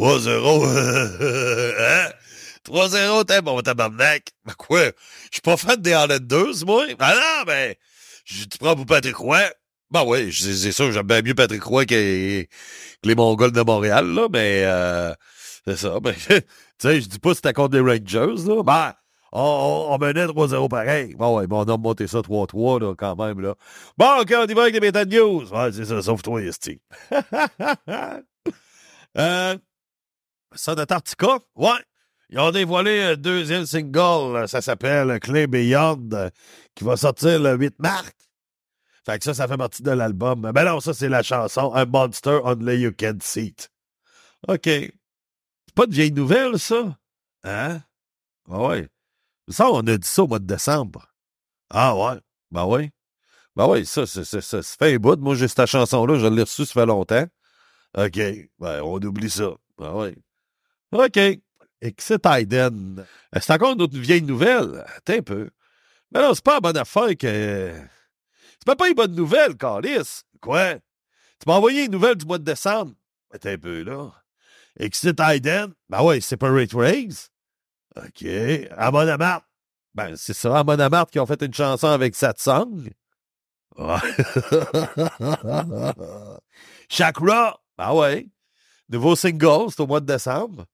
3-0. 0.00 0.64
hein? 1.78 2.10
3-0, 2.64 3.24
t'es 3.26 3.42
bon, 3.42 3.60
tabarnak. 3.60 4.30
Ben 4.46 4.54
quoi? 4.56 4.84
Je 4.84 4.92
suis 5.32 5.42
pas 5.42 5.58
fan 5.58 5.76
des 5.76 5.92
Highlanders, 5.92 6.64
moi. 6.64 6.86
Ah 6.98 7.14
non, 7.14 7.44
ben, 7.46 7.74
je- 8.24 8.44
tu 8.44 8.56
prends 8.58 8.74
pour 8.74 8.86
Patrick 8.86 9.16
Roy. 9.16 9.42
Ben 9.90 10.04
oui, 10.06 10.32
c'est 10.32 10.72
sûr, 10.72 10.90
j'aime 10.92 11.06
bien 11.06 11.20
mieux 11.20 11.34
Patrick 11.34 11.62
Roy 11.62 11.84
que, 11.84 12.46
les 13.02 13.14
Mongols 13.14 13.52
de 13.52 13.60
Montréal, 13.60 14.06
là, 14.06 14.28
mais 14.32 14.62
euh, 14.64 15.12
c'est 15.66 15.76
ça. 15.76 16.00
Ben, 16.04 16.14
tu 16.14 16.34
sais, 16.78 17.00
je 17.02 17.08
dis 17.08 17.18
pas 17.18 17.30
si 17.30 17.36
c'était 17.36 17.52
contre 17.52 17.76
les 17.76 17.82
Rangers, 17.82 18.42
là. 18.46 18.62
Ben, 18.62 18.94
on, 19.32 19.98
menait 20.00 20.26
3-0 20.26 20.68
pareil. 20.68 21.14
Bon, 21.14 21.38
ouais, 21.38 21.46
on 21.50 21.62
a 21.64 21.76
monté 21.76 22.06
ça 22.06 22.20
3-3, 22.20 22.80
là, 22.80 22.94
quand 22.96 23.16
même, 23.16 23.40
là. 23.40 23.54
Bon, 23.98 24.20
OK, 24.20 24.32
on 24.34 24.46
y 24.46 24.54
va 24.54 24.62
avec 24.62 24.74
les 24.74 24.80
méta 24.80 25.04
news. 25.04 25.44
C'est 25.72 25.84
ça, 25.84 26.00
sauf 26.00 26.22
toi, 26.22 26.40
Steve. 26.52 26.78
euh, 29.18 29.56
ça 30.54 30.74
d'Antarctica? 30.74 31.38
Ouais. 31.54 31.78
Ils 32.30 32.38
ont 32.38 32.52
dévoilé 32.52 33.02
un 33.02 33.16
deuxième 33.16 33.66
single, 33.66 34.36
euh, 34.36 34.46
ça 34.46 34.60
s'appelle 34.60 35.18
Clay 35.18 35.48
Beyond, 35.48 36.10
euh, 36.12 36.30
qui 36.76 36.84
va 36.84 36.96
sortir 36.96 37.40
le 37.40 37.56
8 37.56 37.78
mars. 37.80 38.12
Fait 39.04 39.18
que 39.18 39.24
ça, 39.24 39.34
ça 39.34 39.48
fait 39.48 39.56
partie 39.56 39.82
de 39.82 39.90
l'album. 39.90 40.52
Ben 40.52 40.64
non, 40.64 40.78
ça, 40.78 40.94
c'est 40.94 41.08
la 41.08 41.24
chanson 41.24 41.72
A 41.72 41.86
Monster 41.86 42.38
Only 42.44 42.82
You 42.82 42.92
Can 42.96 43.18
See. 43.20 43.54
OK. 44.46 44.60
C'est 44.64 45.74
pas 45.74 45.86
de 45.86 45.92
vieille 45.92 46.12
nouvelle, 46.12 46.58
ça? 46.58 46.96
Hein? 47.42 47.80
Ah 48.48 48.60
ouais. 48.60 48.88
Ça, 49.48 49.68
on 49.70 49.80
a 49.80 49.96
dit 49.96 50.06
ça 50.06 50.22
au 50.22 50.28
mois 50.28 50.38
de 50.38 50.46
décembre. 50.46 51.12
Ah 51.70 51.96
ouais. 51.96 52.20
Ben 52.52 52.64
oui. 52.66 52.90
Ben 53.56 53.66
oui, 53.66 53.84
ça, 53.84 54.06
c'est, 54.06 54.24
ça, 54.24 54.40
ça 54.40 54.62
fait 54.62 54.98
bout. 54.98 55.18
Moi, 55.18 55.34
j'ai 55.34 55.48
cette 55.48 55.66
chanson-là, 55.66 56.18
je 56.18 56.26
l'ai 56.26 56.42
reçue, 56.42 56.64
ça 56.64 56.74
fait 56.74 56.86
longtemps. 56.86 57.26
OK. 57.96 58.20
Ben, 58.58 58.82
on 58.82 59.00
oublie 59.02 59.30
ça. 59.30 59.50
Ben 59.78 59.92
oui. 59.94 60.14
OK. 60.92 61.18
Exit 61.80 62.26
Iden. 62.26 63.04
Euh, 63.34 63.38
C'est 63.40 63.52
encore 63.52 63.72
une 63.72 63.82
autre 63.82 63.98
vieille 63.98 64.22
nouvelle. 64.22 64.84
Attends 64.96 65.14
un 65.14 65.22
peu. 65.22 65.50
Mais 66.12 66.20
non, 66.20 66.34
c'est 66.34 66.44
pas 66.44 66.54
une 66.54 66.60
bonne 66.60 66.76
affaire 66.76 67.16
que. 67.16 67.72
C'est 68.58 68.76
pas 68.76 68.88
une 68.88 68.94
bonne 68.94 69.14
nouvelle, 69.14 69.56
Carlis. 69.56 70.22
Quoi? 70.40 70.74
Tu 70.74 71.46
m'as 71.46 71.54
envoyé 71.54 71.84
une 71.84 71.92
nouvelle 71.92 72.16
du 72.16 72.26
mois 72.26 72.38
de 72.38 72.44
décembre. 72.44 72.92
Attends 73.32 73.50
un 73.50 73.58
peu, 73.58 73.82
là. 73.82 74.10
Exit 74.78 75.18
Iden. 75.18 75.72
Ben 75.88 76.02
ouais, 76.02 76.20
Separate 76.20 76.72
Rays. 76.74 77.28
OK. 77.96 78.26
Amon 78.76 79.08
Amart. 79.08 79.42
Ben, 79.94 80.14
c'est 80.16 80.34
ça, 80.34 80.58
Amon 80.58 80.78
Amart 80.78 81.06
qui 81.06 81.18
ont 81.18 81.26
fait 81.26 81.42
une 81.42 81.54
chanson 81.54 81.88
avec 81.88 82.14
Satsang. 82.14 82.90
Ouais. 83.78 83.96
Chakra. 86.88 87.60
Ben 87.78 87.92
ouais. 87.92 88.28
Nouveau 88.88 89.16
single, 89.16 89.70
c'est 89.70 89.80
au 89.80 89.86
mois 89.86 90.00
de 90.00 90.06
décembre. 90.06 90.66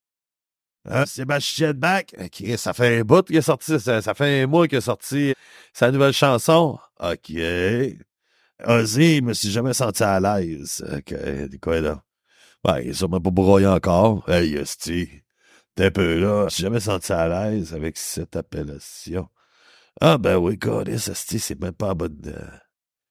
Hein, 0.89 1.05
Sébastien 1.07 1.72
Bach, 1.74 2.05
OK, 2.18 2.45
ça 2.57 2.72
fait 2.72 3.01
un 3.01 3.03
bout 3.03 3.22
qu'il 3.24 3.37
est 3.37 3.43
sorti, 3.43 3.78
ça, 3.80 4.01
ça 4.01 4.14
fait 4.14 4.43
un 4.43 4.47
mois 4.47 4.68
qu'il 4.68 4.78
a 4.78 4.80
sorti 4.80 5.34
sa 5.72 5.91
nouvelle 5.91 6.12
chanson. 6.12 6.78
OK. 7.01 7.32
Ozzy, 8.64 9.16
je 9.16 9.20
me 9.22 9.32
suis 9.34 9.51
jamais 9.51 9.74
senti 9.74 10.03
à 10.03 10.20
l'aise. 10.20 10.84
OK, 10.97 11.14
quoi 11.61 11.80
là? 11.80 12.03
Ben, 12.64 12.78
il 12.80 12.91
est 12.91 12.93
sûrement 12.95 13.20
pas 13.20 13.30
broyé 13.30 13.66
encore. 13.66 14.28
Hey, 14.28 14.55
esti. 14.55 15.09
T'es 15.74 15.87
un 15.87 15.91
peu 15.91 16.18
là. 16.20 16.47
J'ai 16.49 16.62
jamais 16.62 16.80
senti 16.80 17.12
à 17.12 17.28
l'aise 17.28 17.74
avec 17.74 17.97
cette 17.99 18.34
appellation. 18.37 19.28
Ah, 20.01 20.18
ben 20.18 20.37
oui, 20.37 20.59
Colis, 20.59 21.09
asti, 21.11 21.39
c'est 21.39 21.61
même 21.61 21.72
pas 21.72 21.95
bonne. 21.95 22.16
euh, 22.26 22.49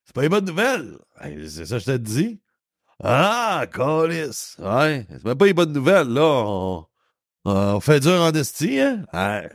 C'est 0.06 0.16
pas 0.16 0.24
une 0.24 0.30
bonne 0.30 0.46
nouvelle. 0.46 0.98
Hey, 1.20 1.50
C'est 1.50 1.66
ça 1.66 1.76
que 1.78 1.82
je 1.84 1.92
te 1.92 1.98
dis. 1.98 2.42
Ah, 3.04 3.66
Colis. 3.72 4.56
Ouais, 4.60 5.06
c'est 5.10 5.26
même 5.26 5.38
pas 5.38 5.48
une 5.48 5.54
bonne 5.54 5.74
nouvelle, 5.74 6.08
là. 6.08 6.22
On, 6.24 6.86
on 7.46 7.80
fait 7.80 8.00
dur 8.00 8.22
en 8.22 8.32
esti, 8.34 8.80
hein? 8.80 9.06
Ouais. 9.14 9.50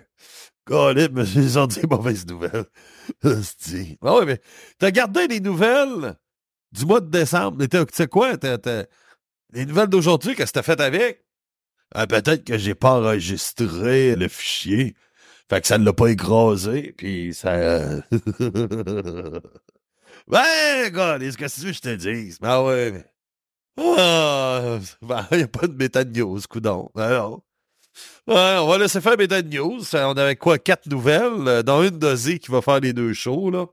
Colis, 0.64 1.08
mais 1.12 1.24
j'ai 1.24 1.48
senti 1.48 1.80
mauvaise 1.86 2.26
nouvelle. 2.26 2.64
Esti. 3.24 3.98
Ah 4.02 4.14
ouais, 4.16 4.26
mais 4.26 4.40
t'as 4.78 4.90
gardé 4.90 5.26
les 5.26 5.40
nouvelles 5.40 6.16
du 6.72 6.86
mois 6.86 7.00
de 7.00 7.10
décembre. 7.10 7.66
Tu 7.66 7.78
sais 7.92 8.06
quoi? 8.06 8.34
Les 9.52 9.66
nouvelles 9.66 9.88
d'aujourd'hui, 9.88 10.36
qu'est-ce 10.36 10.52
que 10.52 10.58
t'as 10.60 10.62
fait 10.62 10.80
avec? 10.80 11.24
Ah, 11.92 12.06
peut-être 12.06 12.44
que 12.44 12.56
j'ai 12.56 12.76
pas 12.76 12.92
enregistré 13.00 14.14
le 14.14 14.28
fichier. 14.28 14.94
Fait 15.48 15.60
que 15.60 15.66
ça 15.66 15.78
ne 15.78 15.84
l'a 15.84 15.92
pas 15.92 16.06
écrasé, 16.06 16.94
puis 16.96 17.34
ça... 17.34 18.00
ben, 20.28 20.90
gars, 20.92 21.18
est-ce 21.18 21.36
que 21.36 21.52
tu 21.52 21.60
veux 21.62 21.70
que 21.70 21.76
je 21.76 21.80
te 21.80 21.96
dise? 21.96 22.38
Ben 22.38 22.62
ouais, 22.62 22.92
mais... 22.92 23.04
Ah, 23.76 24.78
ben, 25.02 25.26
y 25.32 25.42
a 25.42 25.48
pas 25.48 25.66
de 25.66 25.74
méta 25.74 26.04
news, 26.04 26.38
coudon. 26.48 26.88
Non. 26.94 27.42
Ouais, 28.26 28.56
on 28.60 28.66
va 28.68 28.78
laisser 28.78 29.00
faire 29.00 29.16
méta 29.16 29.42
news. 29.42 29.80
On 29.92 30.16
avait 30.16 30.36
quoi, 30.36 30.58
quatre 30.58 30.86
nouvelles, 30.86 31.48
euh, 31.48 31.62
dont 31.62 31.82
une 31.82 31.98
dosée 31.98 32.38
qui 32.38 32.50
va 32.50 32.62
faire 32.62 32.80
les 32.80 32.92
deux 32.92 33.12
shows, 33.12 33.50
là. 33.50 33.66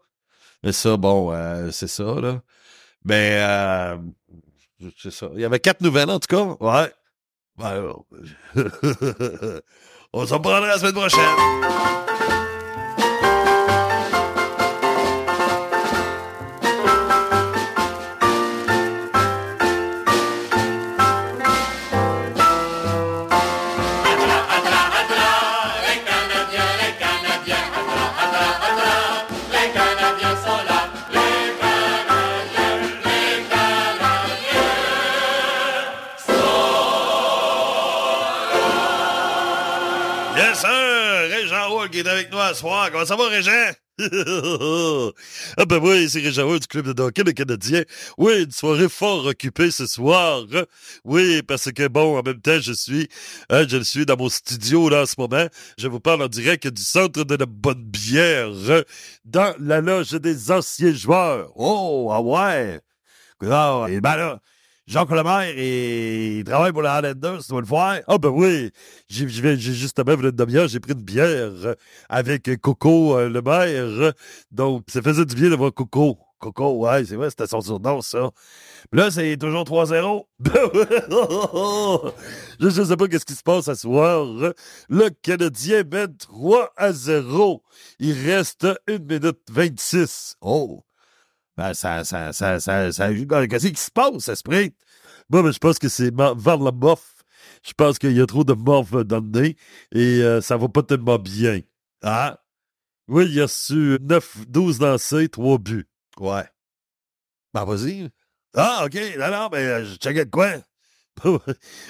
Mais 0.64 0.72
ça, 0.72 0.98
bon, 0.98 1.32
euh, 1.32 1.70
c'est 1.72 1.88
ça. 1.88 2.16
Mais, 3.06 3.38
euh, 3.42 3.98
c'est 4.98 5.12
ça. 5.12 5.30
Il 5.36 5.42
y 5.42 5.46
avait 5.46 5.60
quatre 5.60 5.82
nouvelles, 5.82 6.10
en 6.10 6.20
tout 6.20 6.36
cas. 6.36 6.56
Ouais. 6.60 6.92
Ben, 7.58 7.94
on 10.14 10.26
s'en 10.26 10.40
prendra 10.40 10.68
la 10.68 10.78
semaine 10.78 10.94
prochaine. 10.94 12.47
Yes, 40.38 40.60
sir! 40.60 41.30
Régent 41.32 41.70
Roule 41.72 41.90
qui 41.90 41.98
est 41.98 42.08
avec 42.08 42.32
nous 42.32 42.38
ce 42.50 42.54
soir. 42.54 42.92
Comment 42.92 43.06
ça 43.08 43.16
va, 43.16 43.28
Régent? 43.28 43.72
ah 45.58 45.66
ben 45.66 45.80
oui, 45.82 46.08
c'est 46.08 46.20
Régent 46.20 46.46
Roule 46.46 46.60
du 46.60 46.68
Club 46.68 46.94
de 46.94 47.02
hockey 47.02 47.24
le 47.24 47.32
Canadien. 47.32 47.82
Oui, 48.20 48.44
une 48.44 48.52
soirée 48.52 48.88
fort 48.88 49.26
occupée 49.26 49.72
ce 49.72 49.88
soir. 49.88 50.44
Oui, 51.04 51.42
parce 51.42 51.72
que 51.72 51.88
bon, 51.88 52.20
en 52.20 52.22
même 52.22 52.40
temps, 52.40 52.60
je 52.62 52.72
suis, 52.72 53.10
hein, 53.50 53.66
je 53.68 53.82
suis 53.82 54.06
dans 54.06 54.16
mon 54.16 54.30
studio 54.30 54.90
là 54.90 55.02
en 55.02 55.06
ce 55.08 55.16
moment. 55.18 55.48
Je 55.80 55.88
vous 55.88 56.00
parle 56.00 56.22
en 56.22 56.28
direct 56.28 56.68
du 56.68 56.84
centre 56.84 57.24
de 57.24 57.36
la 57.36 57.48
bonne 57.48 57.84
bière 57.84 58.52
dans 59.26 59.56
la 59.60 59.82
loge 59.82 60.12
des 60.12 60.52
anciens 60.52 60.94
joueurs. 60.94 61.52
Oh, 61.56 62.12
ah 62.14 62.22
ouais! 62.22 62.80
Ah, 63.42 63.88
et 63.90 64.02
ben 64.02 64.16
là, 64.18 64.40
Jacques 64.88 65.12
Lemaire, 65.12 65.54
il 65.58 66.46
travaille 66.46 66.72
pour 66.72 66.82
les 66.82 66.88
Highlanders, 66.88 67.44
tu 67.44 67.50
dois 67.50 67.60
le 67.60 67.68
voir. 67.68 67.98
Ah 68.08 68.18
ben 68.18 68.30
oui, 68.30 68.72
j'ai 69.10 69.28
justement, 69.28 70.14
une 70.14 70.32
demi-heure, 70.32 70.70
j'ai 70.70 70.80
pris 70.80 70.94
une 70.94 71.02
bière 71.02 71.52
avec 72.08 72.50
Coco 72.62 73.18
euh, 73.18 73.28
Lemaire. 73.28 74.14
Donc, 74.50 74.86
ça 74.88 75.02
faisait 75.02 75.26
du 75.26 75.36
bien 75.36 75.50
de 75.50 75.56
voir 75.56 75.74
Coco. 75.74 76.18
Coco, 76.40 76.78
ouais, 76.78 77.04
c'est 77.04 77.18
vrai, 77.18 77.30
c'était 77.30 77.48
son 77.48 77.60
surnom, 77.60 78.00
ça. 78.00 78.30
Puis 78.90 79.02
là, 79.02 79.12
c'est 79.12 79.36
toujours 79.36 79.64
3-0. 79.64 80.24
Ben 80.40 80.52
je, 82.60 82.70
je 82.70 82.84
sais 82.84 82.96
pas 82.96 83.08
qu'est-ce 83.10 83.26
qui 83.26 83.34
se 83.34 83.44
passe 83.44 83.68
à 83.68 83.76
ce 83.76 83.82
soir. 83.82 84.26
Le 84.88 85.10
Canadien 85.22 85.84
mène 85.84 86.16
3 86.16 86.72
à 86.78 86.94
0. 86.94 87.62
Il 88.00 88.14
reste 88.14 88.66
1 88.88 89.00
minute 89.00 89.40
26. 89.52 90.38
Oh! 90.40 90.87
Ben, 91.58 91.74
ça, 91.74 92.03
ça, 92.03 92.32
ça, 92.34 92.60
ça, 92.60 92.91
ça, 92.91 93.10
qu'est-ce 93.47 93.68
qui 93.68 93.82
se 93.82 93.89
passe, 93.89 94.30
esprit? 94.30 94.76
Moi, 95.30 95.41
ben, 95.41 95.51
je 95.51 95.58
pense 95.58 95.80
que 95.80 95.89
c'est 95.89 96.14
vers 96.16 96.58
la 96.58 96.72
morphe. 96.72 97.16
Je 97.64 97.74
pense 97.74 97.97
qu'il 97.97 98.16
y 98.16 98.22
a 98.22 98.26
trop 98.28 98.43
de 98.43 98.53
morphe 98.53 98.91
dans 98.91 99.20
le 99.20 99.41
nez 99.41 99.55
et 99.91 100.22
euh, 100.22 100.39
ça 100.39 100.55
va 100.55 100.70
pas 100.70 100.84
tellement 100.84 101.18
bien. 101.18 101.62
Ah? 102.03 102.39
Oui, 103.08 103.26
il 103.30 103.41
a 103.41 103.47
su 103.47 103.97
9, 104.01 104.47
12 104.47 104.82
lancés, 104.82 105.30
3 105.30 105.58
buts. 105.58 105.88
Ouais. 106.20 106.45
Ben, 107.53 107.66
vas-y. 107.66 108.10
Ah, 108.55 108.84
OK. 108.86 108.95
Non, 109.18 109.32
non, 109.32 109.47
ben, 109.49 109.58
euh, 109.58 109.86
je 109.86 109.95
checkais 109.95 110.26
de 110.26 110.30
quoi? 110.30 110.51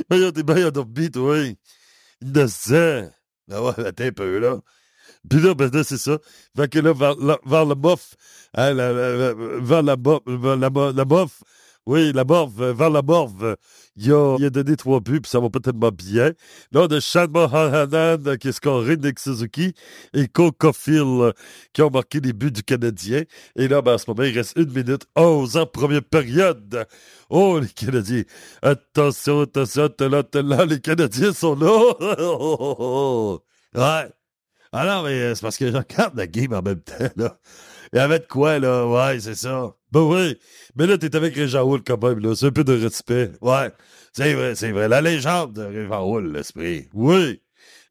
ben, 0.10 0.32
des 0.32 0.44
bien 0.44 0.72
dormi, 0.72 1.12
toi. 1.12 1.38
Innocent. 2.22 3.12
Ben 3.48 3.62
ouais, 3.62 3.86
attends 3.86 4.04
un 4.06 4.12
peu, 4.12 4.40
là. 4.40 4.60
Puis 5.30 5.40
là, 5.42 5.54
ben 5.54 5.70
c'est 5.84 5.98
ça. 5.98 6.18
Fait 6.56 6.74
là, 6.76 6.94
vers, 6.94 7.16
la- 7.18 7.40
vers 7.46 7.66
la- 7.66 9.36
vers 10.40 10.94
la 10.94 11.06
mof, 11.06 11.42
oui, 11.88 12.12
la 12.14 12.26
morve, 12.26 12.62
euh, 12.62 12.74
vers 12.74 12.90
la 12.90 13.02
morve, 13.02 13.56
il 13.96 14.12
a, 14.12 14.36
a 14.36 14.50
donné 14.50 14.76
trois 14.76 15.00
buts, 15.00 15.22
puis 15.22 15.30
ça 15.32 15.40
va 15.40 15.50
pas 15.50 15.60
tellement 15.62 15.90
bien. 15.92 16.34
Là, 16.74 16.82
on 16.82 16.88
a 16.88 17.00
Sean 17.00 17.28
Mohanan 17.30 18.28
euh, 18.28 18.36
qui 18.36 18.50
a 18.50 18.52
scoré, 18.52 18.98
Nick 18.98 19.20
Suzuki 19.20 19.74
et 20.14 20.28
Cole 20.28 20.52
Caulfield 20.52 21.22
euh, 21.22 21.32
qui 21.74 21.82
ont 21.82 21.90
marqué 21.90 22.20
les 22.20 22.34
buts 22.34 22.52
du 22.52 22.62
Canadien. 22.64 23.24
Et 23.56 23.68
là, 23.70 23.82
ben, 23.82 23.94
en 23.94 23.98
ce 23.98 24.06
moment, 24.10 24.24
il 24.24 24.38
reste 24.38 24.58
une 24.58 24.72
minute 24.72 25.06
11 25.16 25.56
en 25.58 25.66
première 25.66 26.04
période. 26.04 26.86
Oh, 27.30 27.60
les 27.60 27.70
Canadiens. 27.70 28.24
Attention, 28.62 29.42
attention, 29.42 29.90
là, 30.00 30.24
là, 30.34 30.66
les 30.66 30.82
Canadiens 30.82 31.32
sont 31.34 31.56
là. 31.56 31.70
ouais. 34.04 34.10
Ah 34.72 34.86
non, 34.86 35.04
mais 35.04 35.36
c'est 35.36 35.42
parce 35.42 35.58
que 35.58 35.72
je 35.72 35.78
regarde 35.78 36.16
la 36.16 36.28
game 36.28 36.54
en 36.54 36.62
même 36.62 36.82
temps, 36.82 37.10
là. 37.16 37.40
Il 37.94 37.98
y 37.98 38.00
avait 38.00 38.20
de 38.20 38.26
quoi, 38.26 38.60
là? 38.60 38.86
Ouais, 38.86 39.20
c'est 39.20 39.36
ça. 39.36 39.74
Ben 39.92 40.02
oui. 40.02 40.38
Mais 40.76 40.86
là, 40.88 40.98
t'es 40.98 41.16
avec 41.16 41.36
Régent 41.36 41.64
Houle 41.64 41.84
quand 41.86 42.02
même, 42.04 42.20
là. 42.20 42.36
C'est 42.36 42.48
un 42.48 42.52
peu 42.52 42.64
de 42.64 42.74
respect. 42.74 43.32
Ouais. 43.42 43.72
C'est 44.12 44.34
vrai, 44.34 44.56
c'est 44.56 44.72
vrai. 44.72 44.88
La 44.90 45.02
légende 45.02 45.54
de 45.54 45.88
Houle, 45.94 46.34
l'esprit. 46.34 46.90
Oui. 46.94 47.42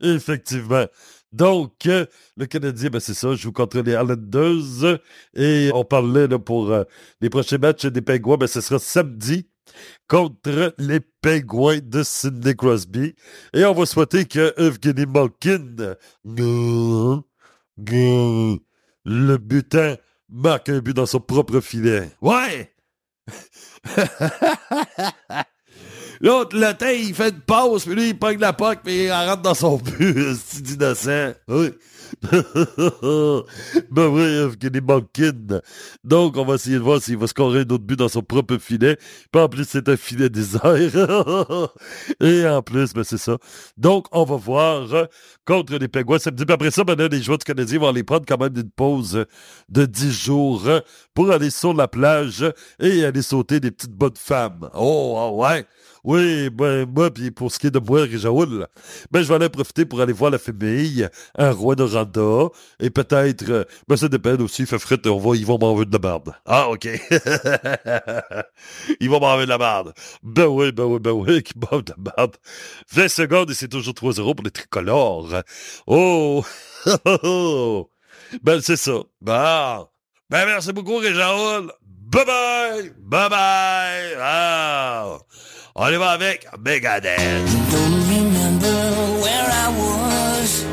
Effectivement. 0.00 0.86
Donc, 1.32 1.86
euh, 1.86 2.06
le 2.36 2.46
Canadien, 2.46 2.90
ben 2.90 3.00
c'est 3.00 3.14
ça, 3.14 3.34
joue 3.34 3.52
contre 3.52 3.80
les 3.80 3.92
Islanders. 3.92 5.00
Et 5.34 5.70
on 5.74 5.84
parlait 5.84 6.26
là, 6.28 6.38
pour 6.38 6.70
euh, 6.70 6.84
les 7.20 7.30
prochains 7.30 7.58
matchs 7.58 7.86
des 7.86 8.02
Penguins, 8.02 8.36
ben 8.36 8.46
ce 8.46 8.60
sera 8.60 8.78
samedi 8.78 9.48
contre 10.08 10.74
les 10.78 11.00
Penguins 11.00 11.80
de 11.82 12.02
Sidney 12.02 12.54
Crosby. 12.54 13.14
Et 13.52 13.64
on 13.64 13.74
va 13.74 13.86
souhaiter 13.86 14.24
que 14.24 14.54
Evgeny 14.60 15.06
Malkin, 15.06 15.76
euh, 15.80 15.94
euh, 17.90 18.56
le 19.04 19.36
butin, 19.36 19.96
marque 20.28 20.68
un 20.68 20.80
but 20.80 20.94
dans 20.94 21.06
son 21.06 21.20
propre 21.20 21.60
filet. 21.60 22.10
Ouais! 22.20 22.72
L'autre, 26.20 26.56
le 26.56 26.72
temps, 26.72 26.88
il 26.88 27.14
fait 27.14 27.28
une 27.28 27.40
pause, 27.40 27.84
puis 27.84 27.94
lui, 27.94 28.08
il 28.08 28.18
pogne 28.18 28.38
la 28.38 28.52
poque, 28.52 28.80
puis 28.82 29.04
il 29.04 29.12
rentre 29.12 29.42
dans 29.42 29.54
son 29.54 29.76
but. 29.98 30.34
C'est 30.44 30.68
innocent. 30.70 31.34
Oui. 31.48 31.72
oui, 33.96 34.22
Evgeny 34.22 34.80
Malkin. 34.80 35.60
Donc, 36.04 36.36
on 36.36 36.44
va 36.44 36.54
essayer 36.54 36.76
de 36.76 36.82
voir 36.82 37.00
s'il 37.00 37.16
va 37.16 37.26
scorer 37.26 37.60
un 37.60 37.70
autre 37.70 37.84
but 37.84 37.98
dans 37.98 38.08
son 38.08 38.22
propre 38.22 38.58
filet. 38.58 38.96
Puis 39.32 39.42
en 39.42 39.48
plus, 39.48 39.64
c'est 39.68 39.88
un 39.88 39.96
filet 39.96 40.28
désert. 40.28 40.62
Et 42.20 42.46
en 42.46 42.62
plus, 42.62 42.92
ben 42.92 43.04
c'est 43.04 43.18
ça. 43.18 43.38
Donc, 43.76 44.06
on 44.12 44.24
va 44.24 44.36
voir 44.36 45.08
contre 45.46 45.76
les 45.76 45.88
Penguins 45.88 46.18
samedi. 46.18 46.44
Puis 46.44 46.54
après 46.54 46.70
ça, 46.70 46.84
ben 46.84 46.96
les 46.96 47.22
joueurs 47.22 47.38
du 47.38 47.44
Canadien 47.44 47.78
vont 47.78 47.88
aller 47.88 48.04
prendre 48.04 48.24
quand 48.26 48.38
même 48.38 48.56
une 48.56 48.70
pause 48.70 49.24
de 49.68 49.86
10 49.86 50.12
jours 50.12 50.68
pour 51.14 51.30
aller 51.30 51.50
sur 51.50 51.74
la 51.74 51.88
plage 51.88 52.44
et 52.80 53.04
aller 53.04 53.22
sauter 53.22 53.60
des 53.60 53.70
petites 53.70 53.92
bonnes 53.92 54.16
femmes. 54.16 54.70
Oh, 54.74 55.16
ah 55.18 55.30
ouais. 55.30 55.66
Oui, 56.06 56.50
ben, 56.50 56.86
moi, 56.86 57.10
puis 57.10 57.32
pour 57.32 57.50
ce 57.50 57.58
qui 57.58 57.66
est 57.66 57.72
de 57.72 57.80
moi, 57.80 58.02
Réjaoul, 58.02 58.68
ben, 59.10 59.22
je 59.22 59.28
vais 59.28 59.34
aller 59.34 59.48
profiter 59.48 59.84
pour 59.84 60.00
aller 60.00 60.12
voir 60.12 60.30
la 60.30 60.38
famille, 60.38 61.08
un 61.36 61.50
roi 61.50 61.74
de 61.74 61.82
Randa, 61.82 62.48
et 62.78 62.90
peut-être, 62.90 63.50
euh, 63.50 63.64
ben, 63.88 63.96
ça 63.96 64.08
dépend 64.08 64.36
aussi, 64.36 64.66
fait 64.66 64.78
fret, 64.78 65.00
on 65.06 65.18
va, 65.18 65.34
ils 65.34 65.44
vont 65.44 65.58
m'enlever 65.58 65.84
de 65.84 65.92
la 65.92 65.98
merde. 65.98 66.32
Ah, 66.46 66.70
OK. 66.70 66.84
ils 69.00 69.10
vont 69.10 69.18
m'enlever 69.18 69.46
de 69.46 69.48
la 69.48 69.58
merde. 69.58 69.94
Ben 70.22 70.46
oui, 70.46 70.70
ben 70.70 70.84
oui, 70.84 71.00
ben 71.00 71.10
oui, 71.10 71.42
qui 71.42 71.54
m'enlèvent 71.58 71.82
de 71.82 71.94
la 71.96 72.12
merde. 72.16 72.36
20 72.92 73.08
secondes 73.08 73.50
et 73.50 73.54
c'est 73.54 73.66
toujours 73.66 73.94
3-0 73.94 74.36
pour 74.36 74.44
les 74.44 74.52
tricolores. 74.52 75.42
Oh! 75.88 76.44
ben, 78.44 78.60
c'est 78.60 78.76
ça. 78.76 79.00
Ben, 79.20 79.88
ben, 80.30 80.46
merci 80.46 80.72
beaucoup, 80.72 80.98
Réjaoul. 80.98 81.72
Bye 81.82 82.24
bye! 82.24 82.92
Bye 83.00 83.28
bye! 83.28 84.16
Ah! 84.20 85.18
On 85.78 85.92
y 85.92 85.96
va 85.96 86.12
avec 86.12 86.46
Megadeth. 86.58 87.18
Don't 87.70 88.08
remember 88.08 88.76
I 89.52 89.68
was. 89.76 90.64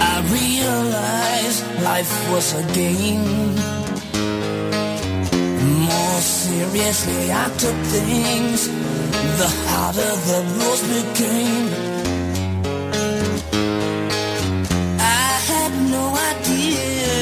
I 0.00 0.14
realized 0.38 1.60
life 1.84 2.12
was 2.32 2.54
a 2.54 2.64
game. 2.74 3.54
More 5.86 6.20
seriously, 6.20 7.30
I 7.30 7.46
took 7.62 7.78
things. 7.94 8.66
The 9.38 9.48
harder 9.68 10.14
the 10.30 10.40
rules 10.56 10.82
became. 10.96 11.68
I 14.98 15.30
had 15.50 15.72
no 15.96 16.04
idea 16.32 17.14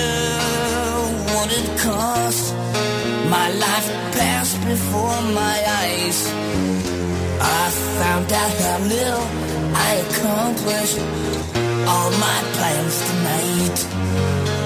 what 1.35 1.49
it 1.53 1.69
cost. 1.85 2.55
My 3.29 3.51
life 3.65 3.89
passed 4.17 4.59
before 4.65 5.21
my 5.35 5.57
eyes. 5.83 6.98
I 7.41 7.71
found 7.71 8.33
out 8.33 8.53
how 8.65 8.79
little 8.95 9.25
I 9.75 9.91
accomplished 10.05 10.99
all 11.87 12.11
my 12.13 12.39
plans 12.55 12.97
tonight. 13.07 14.58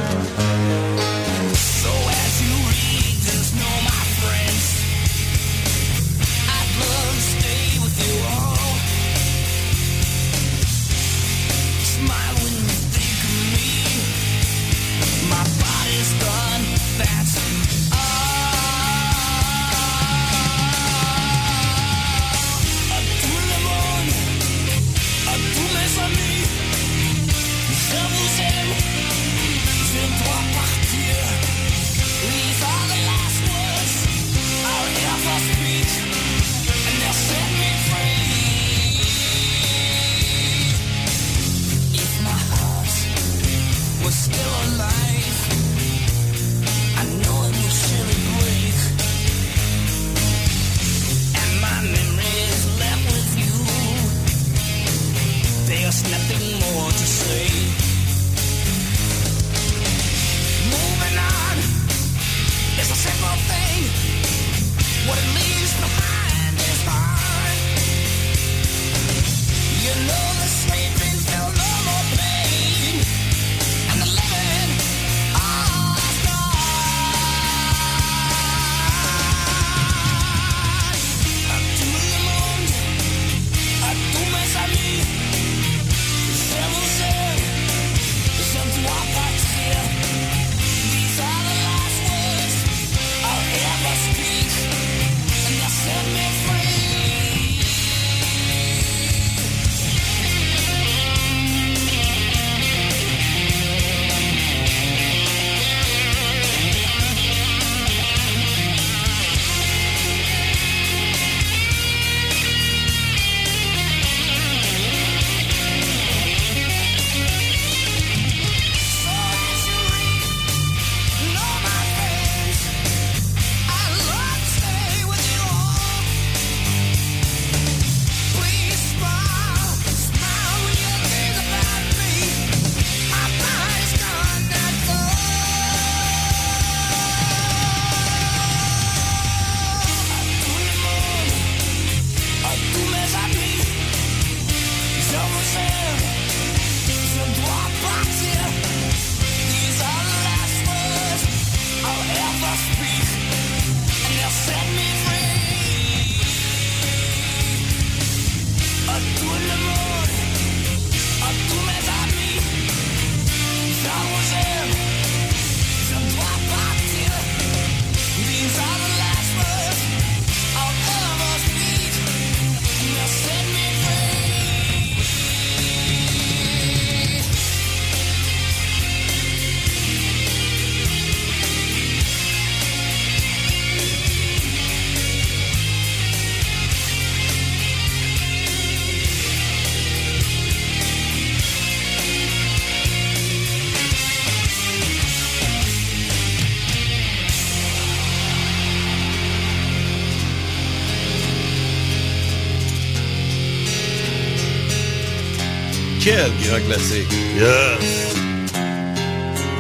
Grand 206.53 206.67
classique. 206.67 207.11
Yes! 207.37 208.15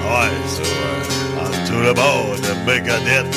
Ouais, 0.05 0.32
ça, 0.47 0.62
ouais. 0.62 1.40
En 1.40 1.66
tout 1.66 1.80
le 1.80 1.95
monde 1.95 2.40
de 2.40 2.53
Megadeth 2.66 3.34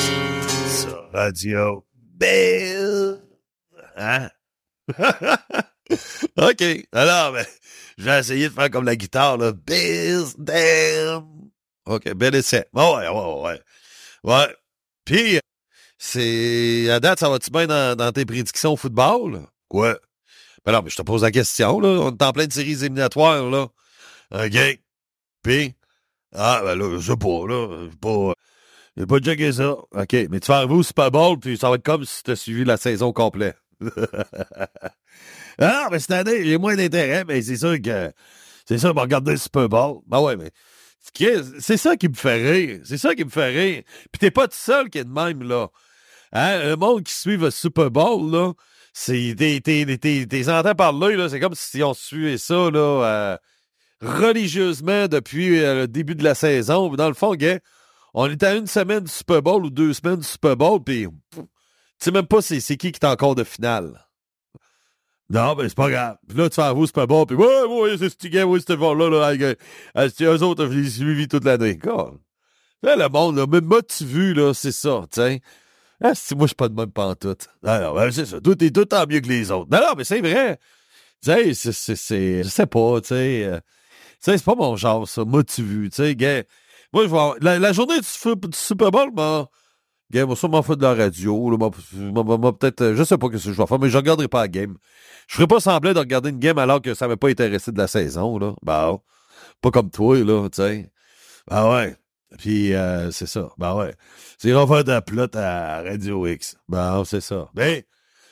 sur 0.68 1.10
Radio 1.12 1.86
Bill. 1.94 3.22
Hein? 3.96 4.28
OK. 6.36 6.62
Alors, 6.92 7.32
ben, 7.32 7.46
je 7.96 8.04
vais 8.04 8.18
essayer 8.18 8.48
de 8.48 8.54
faire 8.54 8.70
comme 8.70 8.84
la 8.84 8.96
guitare, 8.96 9.38
là. 9.38 9.52
Bill, 9.52 10.24
damn. 10.36 11.24
OK, 11.86 12.12
bel 12.14 12.34
essai. 12.34 12.66
Bon, 12.72 12.98
ouais, 12.98 13.08
ouais, 13.08 13.42
ouais. 13.42 13.60
Ouais. 14.24 14.54
Puis, 15.04 15.40
c'est... 15.98 16.90
À 16.90 17.00
date, 17.00 17.20
ça 17.20 17.30
va-tu 17.30 17.50
bien 17.50 17.66
dans, 17.66 17.96
dans 17.96 18.12
tes 18.12 18.26
prédictions 18.26 18.72
au 18.72 18.76
football? 18.76 19.46
Quoi? 19.68 19.98
Ben 20.66 20.72
non, 20.72 20.82
mais 20.82 20.90
je 20.90 20.96
te 20.96 21.02
pose 21.02 21.22
la 21.22 21.30
question, 21.30 21.78
là. 21.78 21.88
On 21.88 22.10
est 22.10 22.22
en 22.22 22.32
pleine 22.32 22.50
série 22.50 22.72
éliminatoires, 22.72 23.48
là. 23.48 23.68
OK. 24.32 24.80
Puis, 25.42 25.74
ah, 26.34 26.60
ben 26.64 26.74
là, 26.74 26.98
je 26.98 27.12
sais 27.12 27.16
pas, 27.16 27.46
là. 27.46 27.88
J'ai 27.88 27.96
pas, 27.96 28.34
j'ai 28.96 29.06
pas 29.06 29.18
checké 29.20 29.52
ça. 29.52 29.70
OK. 29.70 30.12
Mais 30.28 30.40
tu 30.40 30.48
vas 30.48 30.58
arriver 30.58 30.74
au 30.74 30.82
Super 30.82 31.12
Bowl, 31.12 31.38
puis 31.38 31.56
ça 31.56 31.70
va 31.70 31.76
être 31.76 31.84
comme 31.84 32.04
si 32.04 32.24
tu 32.24 32.32
as 32.32 32.36
suivi 32.36 32.64
la 32.64 32.76
saison 32.76 33.12
complète. 33.12 33.56
ah, 35.60 35.88
mais 35.92 36.00
cette 36.00 36.10
année, 36.10 36.44
j'ai 36.44 36.58
moins 36.58 36.74
d'intérêt, 36.74 37.24
mais 37.24 37.40
c'est 37.42 37.58
sûr 37.58 37.80
que, 37.80 38.12
c'est 38.66 38.78
ça, 38.78 38.90
regarder 38.90 39.32
le 39.32 39.38
Super 39.38 39.68
Bowl. 39.68 40.00
Ben 40.08 40.20
ouais, 40.20 40.34
mais, 40.34 40.50
c'est 41.60 41.76
ça 41.76 41.96
qui 41.96 42.08
me 42.08 42.14
fait 42.14 42.42
rire. 42.42 42.80
C'est 42.82 42.98
ça 42.98 43.14
qui 43.14 43.24
me 43.24 43.30
fait 43.30 43.50
rire. 43.50 43.82
Puis 44.10 44.18
t'es 44.18 44.32
pas 44.32 44.48
tout 44.48 44.56
seul 44.56 44.90
qui 44.90 44.98
est 44.98 45.04
de 45.04 45.12
même, 45.12 45.44
là. 45.44 45.68
Hein? 46.32 46.64
Le 46.64 46.76
monde 46.76 47.04
qui 47.04 47.14
suit 47.14 47.36
le 47.36 47.52
Super 47.52 47.92
Bowl, 47.92 48.32
là. 48.32 48.52
T'es, 49.04 50.48
entends 50.48 50.74
parler, 50.74 51.16
là, 51.16 51.28
c'est 51.28 51.38
comme 51.38 51.54
si 51.54 51.82
on 51.82 51.92
suivait 51.92 52.38
ça, 52.38 52.70
là. 52.70 52.78
euh, 52.78 53.36
religieusement 54.00 55.06
depuis 55.06 55.62
euh, 55.62 55.80
le 55.82 55.88
début 55.88 56.14
de 56.14 56.24
la 56.24 56.34
saison. 56.34 56.88
Dans 56.88 57.08
le 57.08 57.14
fond, 57.14 57.34
gars, 57.34 57.58
on 58.14 58.30
est 58.30 58.42
à 58.42 58.54
une 58.54 58.66
semaine 58.66 59.04
du 59.04 59.10
Super 59.10 59.42
Bowl 59.42 59.66
ou 59.66 59.70
deux 59.70 59.92
semaines 59.92 60.20
du 60.20 60.26
Super 60.26 60.56
Bowl, 60.56 60.82
puis 60.82 61.06
tu 61.32 61.42
sais 61.98 62.10
même 62.10 62.26
pas 62.26 62.40
c'est 62.40 62.60
c'est 62.60 62.76
qui 62.76 62.90
qui 62.90 62.98
est 63.00 63.06
encore 63.06 63.34
de 63.34 63.44
finale. 63.44 64.06
Non, 65.28 65.54
ben 65.54 65.68
c'est 65.68 65.76
pas 65.76 65.90
grave. 65.90 66.16
Puis 66.26 66.38
là, 66.38 66.48
tu 66.48 66.54
fais 66.54 66.72
vous 66.72 66.86
Super 66.86 67.06
Bowl, 67.06 67.26
puis 67.26 67.36
ouais, 67.36 67.64
ouais, 67.64 67.98
c'est 67.98 68.08
ce 68.08 68.28
gars, 68.28 68.46
ouais, 68.46 68.60
ce 68.60 68.72
là 68.72 68.94
là, 68.94 69.34
là, 69.34 70.08
c'est 70.08 70.24
eux 70.24 70.42
autres, 70.42 70.66
je 70.66 70.72
les 70.72 70.86
ai 70.86 70.90
suivis 70.90 71.28
toute 71.28 71.44
l'année. 71.44 71.78
Là, 72.82 72.96
le 72.96 73.08
monde, 73.08 73.36
là, 73.36 73.46
même 73.46 73.68
tu 73.88 74.04
vu, 74.04 74.32
là, 74.32 74.54
c'est 74.54 74.72
ça, 74.72 75.04
sais. 75.10 75.40
Ah, 76.02 76.14
si 76.14 76.34
moi, 76.34 76.44
je 76.44 76.48
suis 76.48 76.56
pas 76.56 76.68
de 76.68 76.74
même 76.74 76.90
pantoute. 76.90 77.48
Non, 77.62 77.94
ben, 77.94 78.10
c'est 78.10 78.26
ça. 78.26 78.40
Tout 78.40 78.62
est 78.62 78.70
tout 78.70 78.86
mieux 79.08 79.20
que 79.20 79.28
les 79.28 79.50
autres. 79.50 79.68
Non, 79.70 79.78
non, 79.78 79.94
mais 79.96 80.04
c'est 80.04 80.20
vrai. 80.20 80.58
Tu 81.22 81.30
sais, 81.30 81.54
c'est, 81.54 81.72
c'est, 81.72 81.96
c'est, 81.96 82.42
je 82.44 82.48
sais 82.48 82.66
pas, 82.66 83.00
tu 83.00 83.08
sais. 83.08 83.44
euh, 83.44 83.58
tu 83.58 84.30
sais, 84.32 84.38
c'est 84.38 84.44
pas 84.44 84.54
mon 84.54 84.76
genre, 84.76 85.08
ça. 85.08 85.24
Moi, 85.24 85.44
tu 85.44 85.62
vu, 85.62 85.90
tu 85.90 85.96
sais. 85.96 86.46
Moi, 86.92 87.06
je 87.06 87.44
la, 87.44 87.72
journée 87.72 87.98
du, 88.00 88.36
du 88.48 88.56
Super 88.58 88.90
Bowl, 88.90 89.10
ben, 89.12 89.46
gars, 90.10 90.26
moi, 90.26 90.36
ça 90.36 90.48
m'en 90.48 90.62
fait 90.62 90.76
de 90.76 90.82
la 90.82 90.94
radio, 90.94 91.50
là, 91.50 91.56
moi, 91.58 91.70
moi, 92.24 92.38
moi, 92.38 92.58
peut-être, 92.58 92.80
euh, 92.82 92.96
je 92.96 93.04
sais 93.04 93.18
pas 93.18 93.26
ce 93.28 93.32
que 93.32 93.38
je 93.38 93.50
vais 93.50 93.66
faire, 93.66 93.78
mais 93.78 93.90
je 93.90 93.96
regarderai 93.96 94.28
pas 94.28 94.42
la 94.42 94.48
game. 94.48 94.76
Je 95.28 95.34
ferai 95.36 95.46
pas 95.46 95.60
semblant 95.60 95.92
de 95.92 95.98
regarder 95.98 96.30
une 96.30 96.38
game 96.38 96.58
alors 96.58 96.80
que 96.82 96.94
ça 96.94 97.08
m'a 97.08 97.16
pas 97.16 97.28
intéressé 97.28 97.72
de 97.72 97.78
la 97.78 97.88
saison, 97.88 98.38
là. 98.38 98.54
Ben, 98.62 98.98
pas 99.60 99.70
comme 99.70 99.90
toi, 99.90 100.16
là, 100.24 100.48
tu 100.50 100.62
sais. 100.62 100.90
Ben 101.48 101.70
ouais. 101.70 101.96
Puis, 102.38 102.74
euh, 102.74 103.10
c'est 103.10 103.26
ça. 103.26 103.48
Ben 103.58 103.74
ouais. 103.74 103.94
C'est 104.38 104.52
on 104.54 104.66
de 104.66 104.90
la 104.90 105.02
plot 105.02 105.28
à 105.34 105.82
Radio 105.82 106.26
X. 106.26 106.56
Ben, 106.68 107.02
c'est 107.04 107.20
ça. 107.20 107.48
Ben, 107.54 107.82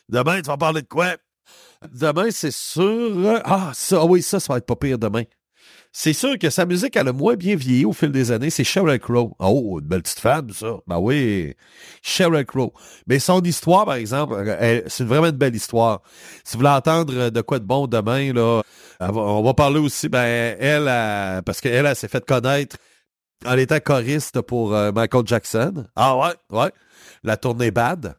demain, 0.09 0.41
tu 0.41 0.47
vas 0.49 0.57
parler 0.57 0.83
de 0.83 0.89
quoi? 0.89 1.17
Demain, 1.93 2.29
c'est 2.31 2.53
sûr. 2.53 2.83
euh, 2.83 3.41
Ah, 3.45 3.71
ça, 3.75 4.05
oui, 4.05 4.23
ça, 4.23 4.41
ça 4.41 4.53
va 4.53 4.59
être 4.59 4.67
pas 4.67 4.77
pire 4.77 4.99
demain. 4.99 5.25
C'est 5.97 6.13
sûr 6.13 6.37
que 6.41 6.51
sa 6.51 6.67
musique, 6.67 6.97
elle 6.97 7.07
a 7.07 7.13
moins 7.13 7.37
bien 7.37 7.55
vieilli 7.55 7.85
au 7.85 7.93
fil 7.93 8.11
des 8.11 8.33
années. 8.33 8.51
C'est 8.51 8.65
Sheryl 8.65 8.99
Crow. 8.99 9.37
Oh, 9.39 9.79
une 9.81 9.87
belle 9.87 10.03
petite 10.03 10.19
femme, 10.19 10.51
ça. 10.51 10.79
Ben 10.89 10.99
oui, 10.99 11.55
Sheryl 12.03 12.45
Crow. 12.45 12.73
Mais 13.07 13.21
son 13.21 13.41
histoire, 13.43 13.85
par 13.85 13.95
exemple, 13.95 14.35
elle- 14.59 14.83
c'est 14.89 15.05
vraiment 15.05 15.29
une 15.29 15.37
belle 15.37 15.55
histoire. 15.55 16.03
Si 16.43 16.55
vous 16.55 16.61
voulez 16.61 16.71
entendre 16.73 17.31
de 17.31 17.41
quoi 17.43 17.61
de 17.61 17.65
bon 17.65 17.87
demain, 17.87 18.33
là, 18.33 18.63
elle 18.99 19.11
on 19.13 19.43
va 19.45 19.55
parler 19.55 19.79
aussi, 19.79 20.09
ben, 20.09 20.57
elle, 20.59 20.89
elle, 20.89 21.43
parce 21.45 21.61
qu'elle, 21.61 21.87
elle 21.87 21.95
s'est 21.97 22.09
fait 22.09 22.25
connaître 22.27 22.77
en 23.45 23.57
étant 23.57 23.81
choriste 23.81 24.41
pour 24.43 24.75
euh, 24.75 24.93
Michael 24.93 25.27
Jackson. 25.27 25.87
Ah 25.97 26.17
ouais, 26.17 26.35
ouais. 26.51 26.73
La 27.23 27.37
tournée 27.37 27.71
Bad. 27.71 28.17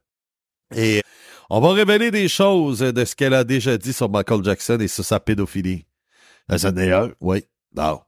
Et 0.76 1.02
on 1.50 1.60
va 1.60 1.74
révéler 1.74 2.12
des 2.12 2.28
choses 2.28 2.80
de 2.80 3.06
ce 3.06 3.16
qu'elle 3.16 3.34
a 3.34 3.44
déjà 3.44 3.78
dit 3.78 3.94
sur 3.94 4.10
Michael 4.10 4.44
Jackson 4.44 4.78
et 4.80 4.88
sur 4.88 5.06
sa 5.06 5.20
pédophilie. 5.20 5.86
Euh, 6.52 6.58
Ça 6.58 6.72
n'est 6.72 6.92
un, 6.92 7.12
oui. 7.22 7.46
Non. 7.76 8.02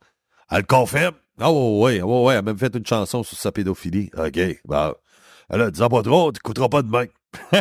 Elle 0.49 0.59
le 0.59 0.63
confirme. 0.63 1.15
Ah 1.39 1.51
oui, 1.51 1.99
oui, 1.99 2.01
oui, 2.01 2.25
oui. 2.25 2.31
Elle 2.33 2.39
a 2.39 2.41
même 2.41 2.57
fait 2.57 2.75
une 2.75 2.85
chanson 2.85 3.23
sur 3.23 3.37
sa 3.37 3.51
pédophilie. 3.51 4.09
OK. 4.17 4.37
Elle 4.37 5.61
a 5.61 5.71
dit 5.71 5.79
pas 5.79 6.01
trop, 6.01 6.31
tu 6.31 6.37
n'écouteras 6.37 6.69
pas 6.69 6.81
demain. 6.81 7.05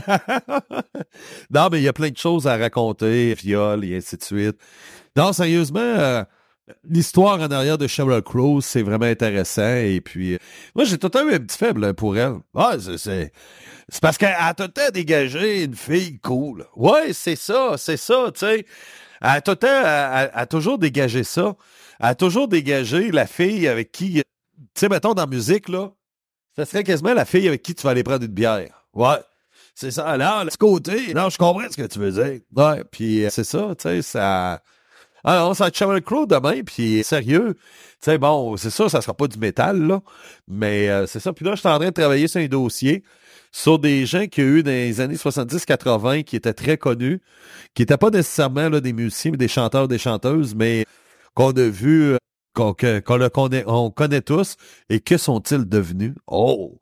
non, 1.50 1.68
mais 1.70 1.80
il 1.80 1.82
y 1.82 1.88
a 1.88 1.92
plein 1.92 2.10
de 2.10 2.16
choses 2.16 2.46
à 2.46 2.56
raconter, 2.56 3.34
viol 3.34 3.84
et 3.84 3.96
ainsi 3.96 4.16
de 4.16 4.22
suite. 4.22 4.56
Non, 5.16 5.32
sérieusement, 5.32 5.80
euh, 5.80 6.24
l'histoire 6.84 7.40
en 7.40 7.50
arrière 7.50 7.78
de 7.78 7.86
Sheryl 7.86 8.22
Crow, 8.22 8.60
c'est 8.60 8.82
vraiment 8.82 9.06
intéressant. 9.06 9.76
Et 9.76 10.00
puis, 10.00 10.34
euh, 10.34 10.38
moi, 10.74 10.84
j'ai 10.84 10.98
tout 10.98 11.06
le 11.06 11.10
temps 11.10 11.28
eu 11.28 11.34
un 11.34 11.38
petit 11.38 11.58
faible 11.58 11.84
hein, 11.84 11.94
pour 11.94 12.16
elle. 12.16 12.36
Ah, 12.54 12.76
c'est, 12.96 13.32
parce 14.00 14.18
qu'elle 14.18 14.34
a 14.38 14.52
tout 14.54 14.70
dégagé 14.92 15.64
une 15.64 15.74
fille 15.74 16.18
cool. 16.20 16.66
Ouais, 16.74 17.12
c'est 17.12 17.36
ça, 17.36 17.74
c'est 17.76 17.96
ça, 17.96 18.30
tu 18.32 18.40
sais. 18.40 18.66
Elle 19.20 19.28
a 19.28 19.40
tout 19.40 19.56
a 19.62 20.46
toujours 20.46 20.78
dégagé 20.78 21.24
ça. 21.24 21.56
Elle 22.00 22.06
a 22.06 22.14
toujours 22.14 22.48
dégagé 22.48 23.10
la 23.10 23.26
fille 23.26 23.68
avec 23.68 23.92
qui, 23.92 24.14
tu 24.14 24.22
sais, 24.74 24.88
mettons, 24.88 25.14
dans 25.14 25.22
la 25.22 25.28
musique, 25.28 25.68
là, 25.68 25.92
ça 26.56 26.66
serait 26.66 26.84
quasiment 26.84 27.14
la 27.14 27.24
fille 27.24 27.48
avec 27.48 27.62
qui 27.62 27.74
tu 27.74 27.82
vas 27.84 27.90
aller 27.90 28.02
prendre 28.02 28.24
une 28.24 28.32
bière. 28.32 28.86
Ouais. 28.92 29.18
C'est 29.74 29.90
ça. 29.90 30.16
Le 30.16 30.46
petit 30.46 30.56
côté, 30.56 31.14
non, 31.14 31.28
je 31.28 31.36
comprends 31.36 31.70
ce 31.70 31.76
que 31.76 31.86
tu 31.86 31.98
veux 31.98 32.12
dire. 32.12 32.40
Ouais, 32.54 32.82
puis 32.90 33.24
euh, 33.24 33.30
c'est 33.30 33.44
ça, 33.44 33.74
tu 33.78 33.82
sais, 33.82 34.02
ça... 34.02 34.62
Alors, 35.24 35.56
ça 35.56 35.70
Sheryl 35.72 36.02
Crow 36.02 36.26
demain, 36.26 36.62
puis 36.64 37.02
sérieux, 37.02 37.54
tu 37.54 37.60
sais, 38.00 38.18
bon, 38.18 38.56
c'est 38.56 38.70
sûr, 38.70 38.90
ça 38.90 39.00
sera 39.00 39.14
pas 39.14 39.26
du 39.26 39.38
métal, 39.38 39.82
là, 39.82 40.00
mais 40.46 40.88
euh, 40.88 41.06
c'est 41.06 41.20
ça. 41.20 41.32
Puis 41.32 41.44
là, 41.44 41.54
je 41.54 41.60
suis 41.60 41.68
en 41.68 41.78
train 41.78 41.88
de 41.88 41.90
travailler 41.90 42.28
sur 42.28 42.40
un 42.40 42.46
dossier 42.46 43.02
sur 43.52 43.78
des 43.78 44.06
gens 44.06 44.26
qui 44.26 44.42
ont 44.42 44.44
eu 44.44 44.62
dans 44.62 44.70
les 44.70 45.00
années 45.00 45.16
70-80 45.16 46.24
qui 46.24 46.36
étaient 46.36 46.52
très 46.52 46.76
connus, 46.76 47.20
qui 47.74 47.82
n'étaient 47.82 47.96
pas 47.96 48.10
nécessairement 48.10 48.68
là, 48.68 48.80
des 48.80 48.92
musiciens, 48.92 49.30
mais 49.30 49.38
des 49.38 49.48
chanteurs, 49.48 49.88
des 49.88 49.98
chanteuses, 49.98 50.54
mais 50.54 50.84
qu'on 51.34 51.52
a 51.52 51.68
vu, 51.68 52.12
euh, 52.12 52.18
qu'on 52.54 53.90
connaît 53.90 54.20
tous, 54.20 54.56
et 54.90 55.00
que 55.00 55.16
sont-ils 55.16 55.66
devenus? 55.68 56.14
Oh! 56.26 56.78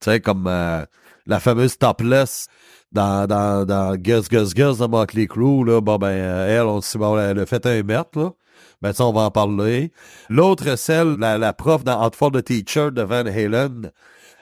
Tu 0.00 0.10
sais, 0.10 0.20
comme 0.20 0.46
euh, 0.46 0.84
la 1.26 1.40
fameuse 1.40 1.78
topless 1.78 2.48
dans, 2.94 3.26
dans, 3.26 3.66
dans 3.66 3.96
Gus 3.96 4.28
Gus 4.28 4.54
Gus 4.54 4.78
de 4.78 4.86
Motley 4.86 5.26
Crue, 5.26 5.64
là, 5.64 5.80
bon, 5.80 5.96
ben, 5.96 6.08
euh, 6.08 6.60
elle, 6.60 6.66
on 6.66 6.80
sait, 6.80 6.98
bon, 6.98 7.18
elle 7.18 7.40
a 7.40 7.46
fait 7.46 7.66
un 7.66 7.82
meurtre, 7.82 8.18
là. 8.18 8.32
Ben, 8.80 8.92
ça, 8.92 9.04
on 9.04 9.12
va 9.12 9.22
en 9.22 9.30
parler. 9.30 9.92
L'autre, 10.28 10.76
celle, 10.76 11.16
la, 11.18 11.38
la 11.38 11.52
prof 11.52 11.84
dans 11.84 12.06
Hot 12.06 12.12
for 12.14 12.30
the 12.30 12.42
Teacher 12.42 12.90
de 12.92 13.02
Van 13.02 13.26
Halen, 13.26 13.90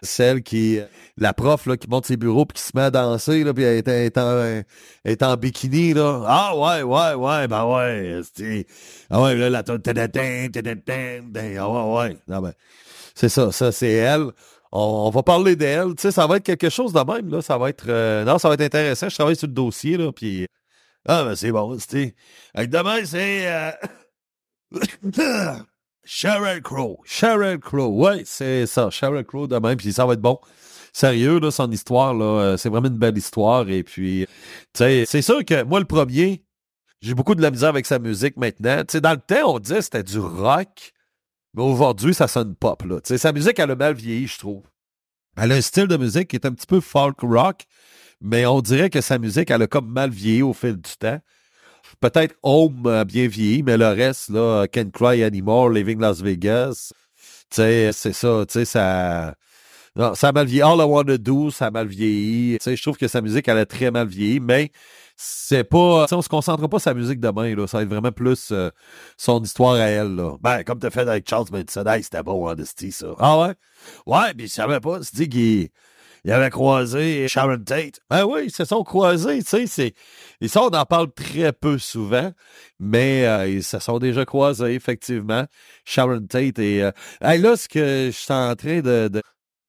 celle 0.03 0.42
qui, 0.42 0.80
la 1.16 1.32
prof, 1.32 1.66
là, 1.66 1.76
qui 1.76 1.88
monte 1.88 2.07
ses 2.07 2.16
bureaux 2.16 2.44
puis 2.44 2.61
qui 2.61 2.68
se 2.68 2.72
met 2.74 2.82
à 2.82 2.90
danser, 2.90 3.44
là, 3.44 3.55
puis 3.55 3.64
elle 3.64 3.78
est, 3.78 3.88
est 3.88 4.18
en, 4.18 4.62
est 5.05 5.22
en 5.22 5.36
bikini, 5.36 5.94
là. 5.94 6.22
Ah, 6.26 6.57
ouais, 6.57 6.82
ouais, 6.82 7.14
ouais, 7.14 7.48
ben 7.48 7.64
ouais, 7.64 8.20
c'est, 8.34 8.66
ah 9.11 9.22
ouais, 9.22 9.34
là, 9.34 9.48
la 9.48 9.62
ah 9.66 9.72
ouais, 9.72 9.78
ben, 12.28 12.53
ça, 13.14 13.72
c'est 13.72 13.92
elle. 13.92 14.32
On, 14.72 15.10
va 15.10 15.22
parler 15.22 15.54
d'elle. 15.54 15.94
Tu 15.94 16.02
sais, 16.02 16.10
ça 16.10 16.26
va 16.26 16.38
être 16.38 16.44
quelque 16.44 16.70
chose 16.70 16.92
de 16.92 17.00
même, 17.00 17.30
là. 17.30 17.42
Ça 17.42 17.58
va 17.58 17.68
être, 17.68 17.84
euh, 17.88 18.24
non, 18.24 18.38
ça 18.38 18.48
va 18.48 18.54
être 18.54 18.62
intéressant. 18.62 19.08
Je 19.08 19.14
travaille 19.14 19.36
sur 19.36 19.46
le 19.46 19.52
dossier, 19.52 19.98
là, 19.98 20.12
puis, 20.12 20.46
ah, 21.06 21.24
ben, 21.24 21.36
c'est 21.36 21.52
bon, 21.52 21.76
que 21.76 22.66
Demain, 22.66 23.04
c'est, 23.04 23.46
euh, 23.46 23.72
Sheryl 26.04 26.62
Crow. 26.62 27.00
Sheryl 27.04 27.58
Crow. 27.58 27.88
Ouais, 27.88 28.22
c'est 28.24 28.66
ça. 28.66 28.90
Sheryl 28.90 29.24
Crow 29.24 29.46
demain, 29.46 29.76
puis 29.76 29.92
ça 29.92 30.06
va 30.06 30.14
être 30.14 30.20
bon. 30.20 30.38
Sérieux, 30.92 31.38
là, 31.38 31.50
son 31.50 31.70
histoire, 31.70 32.14
là, 32.14 32.24
euh, 32.24 32.56
c'est 32.56 32.68
vraiment 32.68 32.88
une 32.88 32.98
belle 32.98 33.16
histoire. 33.16 33.68
Et 33.68 33.82
puis, 33.82 34.26
tu 34.26 34.78
sais, 34.78 35.04
c'est 35.06 35.22
sûr 35.22 35.44
que 35.44 35.62
moi, 35.64 35.80
le 35.80 35.86
premier, 35.86 36.44
j'ai 37.00 37.14
beaucoup 37.14 37.34
de 37.34 37.42
la 37.42 37.50
misère 37.50 37.70
avec 37.70 37.86
sa 37.86 37.98
musique 37.98 38.36
maintenant. 38.36 38.80
Tu 38.80 38.92
sais, 38.92 39.00
dans 39.00 39.12
le 39.12 39.18
temps, 39.18 39.54
on 39.54 39.58
disait 39.58 39.82
c'était 39.82 40.02
du 40.02 40.18
rock, 40.18 40.92
mais 41.55 41.62
aujourd'hui, 41.62 42.14
ça 42.14 42.28
sonne 42.28 42.55
pop, 42.55 42.82
là. 42.84 43.00
Tu 43.00 43.09
sais, 43.09 43.18
sa 43.18 43.32
musique, 43.32 43.59
elle 43.59 43.70
a 43.70 43.76
mal 43.76 43.94
vieilli, 43.94 44.26
je 44.26 44.38
trouve. 44.38 44.62
Elle 45.36 45.53
a 45.53 45.57
un 45.57 45.61
style 45.61 45.86
de 45.86 45.96
musique 45.96 46.28
qui 46.28 46.36
est 46.36 46.46
un 46.46 46.53
petit 46.53 46.66
peu 46.66 46.80
folk 46.80 47.20
rock, 47.22 47.64
mais 48.20 48.46
on 48.46 48.61
dirait 48.61 48.90
que 48.90 49.00
sa 49.00 49.18
musique, 49.18 49.50
elle 49.50 49.62
a 49.62 49.66
comme 49.66 49.88
mal 49.90 50.11
vieilli 50.11 50.42
au 50.42 50.53
fil 50.53 50.76
du 50.76 50.96
temps. 50.98 51.20
Peut-être 52.00 52.34
Home 52.42 52.86
a 52.86 53.05
bien 53.05 53.28
vieilli, 53.28 53.62
mais 53.62 53.76
le 53.76 53.88
reste, 53.88 54.30
là, 54.30 54.66
Can't 54.66 54.90
Cry 54.92 55.22
Anymore, 55.22 55.70
Living 55.70 56.00
Las 56.00 56.20
Vegas, 56.20 56.92
tu 57.50 57.57
sais, 57.57 57.90
c'est 57.92 58.12
ça, 58.12 58.44
tu 58.46 58.53
sais, 58.55 58.64
ça... 58.64 59.34
Non, 59.95 60.14
ça 60.14 60.28
a 60.28 60.32
mal 60.32 60.47
vieilli. 60.47 60.62
All 60.62 60.78
I 60.78 60.84
Wanna 60.84 61.18
Do, 61.18 61.51
ça 61.51 61.66
a 61.66 61.70
mal 61.70 61.86
vieilli. 61.86 62.57
Tu 62.59 62.64
sais, 62.64 62.76
je 62.76 62.82
trouve 62.82 62.97
que 62.97 63.09
sa 63.09 63.20
musique, 63.20 63.47
elle 63.49 63.59
a 63.59 63.66
très 63.66 63.90
mal 63.90 64.07
vieilli, 64.09 64.40
mais 64.40 64.70
c'est 65.16 65.64
pas... 65.64 66.07
on 66.11 66.22
se 66.22 66.28
concentre 66.28 66.66
pas 66.66 66.78
sur 66.78 66.84
sa 66.84 66.95
musique 66.95 67.20
demain, 67.20 67.55
là. 67.55 67.66
Ça 67.66 67.76
va 67.76 67.82
être 67.82 67.90
vraiment 67.90 68.12
plus 68.12 68.51
euh, 68.53 68.70
son 69.18 69.43
histoire 69.43 69.74
à 69.74 69.84
elle, 69.84 70.16
là. 70.16 70.36
Ben, 70.40 70.64
comme 70.64 70.78
t'as 70.78 70.90
fait 70.90 71.07
avec 71.07 71.28
Charles 71.28 71.49
Manson, 71.53 71.86
hey, 71.86 72.03
c'était 72.03 72.22
bon, 72.22 72.49
hein, 72.49 72.55
Dusty, 72.55 72.90
ça. 72.90 73.09
Ah 73.18 73.38
ouais? 73.38 73.55
Ouais, 74.07 74.32
puis 74.34 74.49
je 74.49 74.53
savais 74.53 74.80
pas, 74.80 75.01
tu 75.01 75.14
dis 75.14 75.28
qu'il 75.28 75.68
il 76.24 76.30
avait 76.30 76.51
croisé 76.51 77.26
Sharon 77.26 77.59
Tate? 77.59 77.99
Ben 78.09 78.24
oui, 78.24 78.43
ils 78.45 78.53
se 78.53 78.64
sont 78.64 78.84
croisés, 78.84 79.43
tu 79.43 79.49
sais, 79.49 79.66
c'est... 79.66 79.93
Et 80.40 80.47
ça, 80.49 80.62
on 80.62 80.68
en 80.68 80.84
parle 80.86 81.12
très 81.12 81.53
peu 81.53 81.78
souvent, 81.78 82.30
mais 82.78 83.26
euh, 83.26 83.49
ils 83.49 83.64
se 83.64 83.78
sont 83.80 83.99
déjà 83.99 84.24
croisés, 84.24 84.74
effectivement. 84.74 85.47
Sharon 85.84 86.24
Tate 86.26 86.61
et... 86.61 86.82
euh, 86.84 86.93
hey, 87.20 87.40
là, 87.40 87.57
ce 87.57 87.68
que 87.68 88.07
je 88.12 88.16
suis 88.16 88.32
en 88.32 88.55
train 88.55 88.80
de 88.80 89.11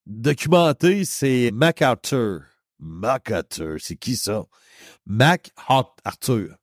documenter, 0.06 1.04
c'est 1.04 1.50
MacArthur. 1.52 2.42
MacArthur, 2.78 3.76
c'est 3.80 3.96
qui 3.96 4.16
ça? 4.16 4.44
Mac 5.06 5.50
Hart- 5.68 5.98
Arthur. 6.04 6.56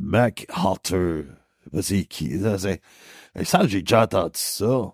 Mac 0.00 0.46
Arthur. 0.48 1.24
C'est 1.82 2.04
qui? 2.04 2.40
Ça, 2.40 2.58
c'est... 2.58 2.80
Ça, 3.44 3.66
j'ai 3.66 3.82
déjà 3.82 4.02
entendu 4.04 4.32
ça. 4.34 4.92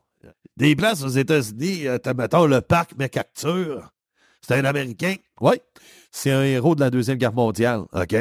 Des 0.57 0.75
places 0.75 1.03
aux 1.03 1.09
États-Unis, 1.09 1.87
euh, 1.87 1.99
t'as, 1.99 2.15
mettons, 2.15 2.47
le 2.47 2.61
parc 2.61 2.97
MacArthur. 2.97 3.93
C'est 4.41 4.55
un 4.55 4.65
Américain? 4.65 5.17
Oui. 5.41 5.61
C'est 6.11 6.31
un 6.31 6.43
héros 6.45 6.75
de 6.75 6.81
la 6.81 6.91
Deuxième 6.91 7.19
Guerre 7.19 7.35
mondiale. 7.35 7.83
OK? 7.93 8.17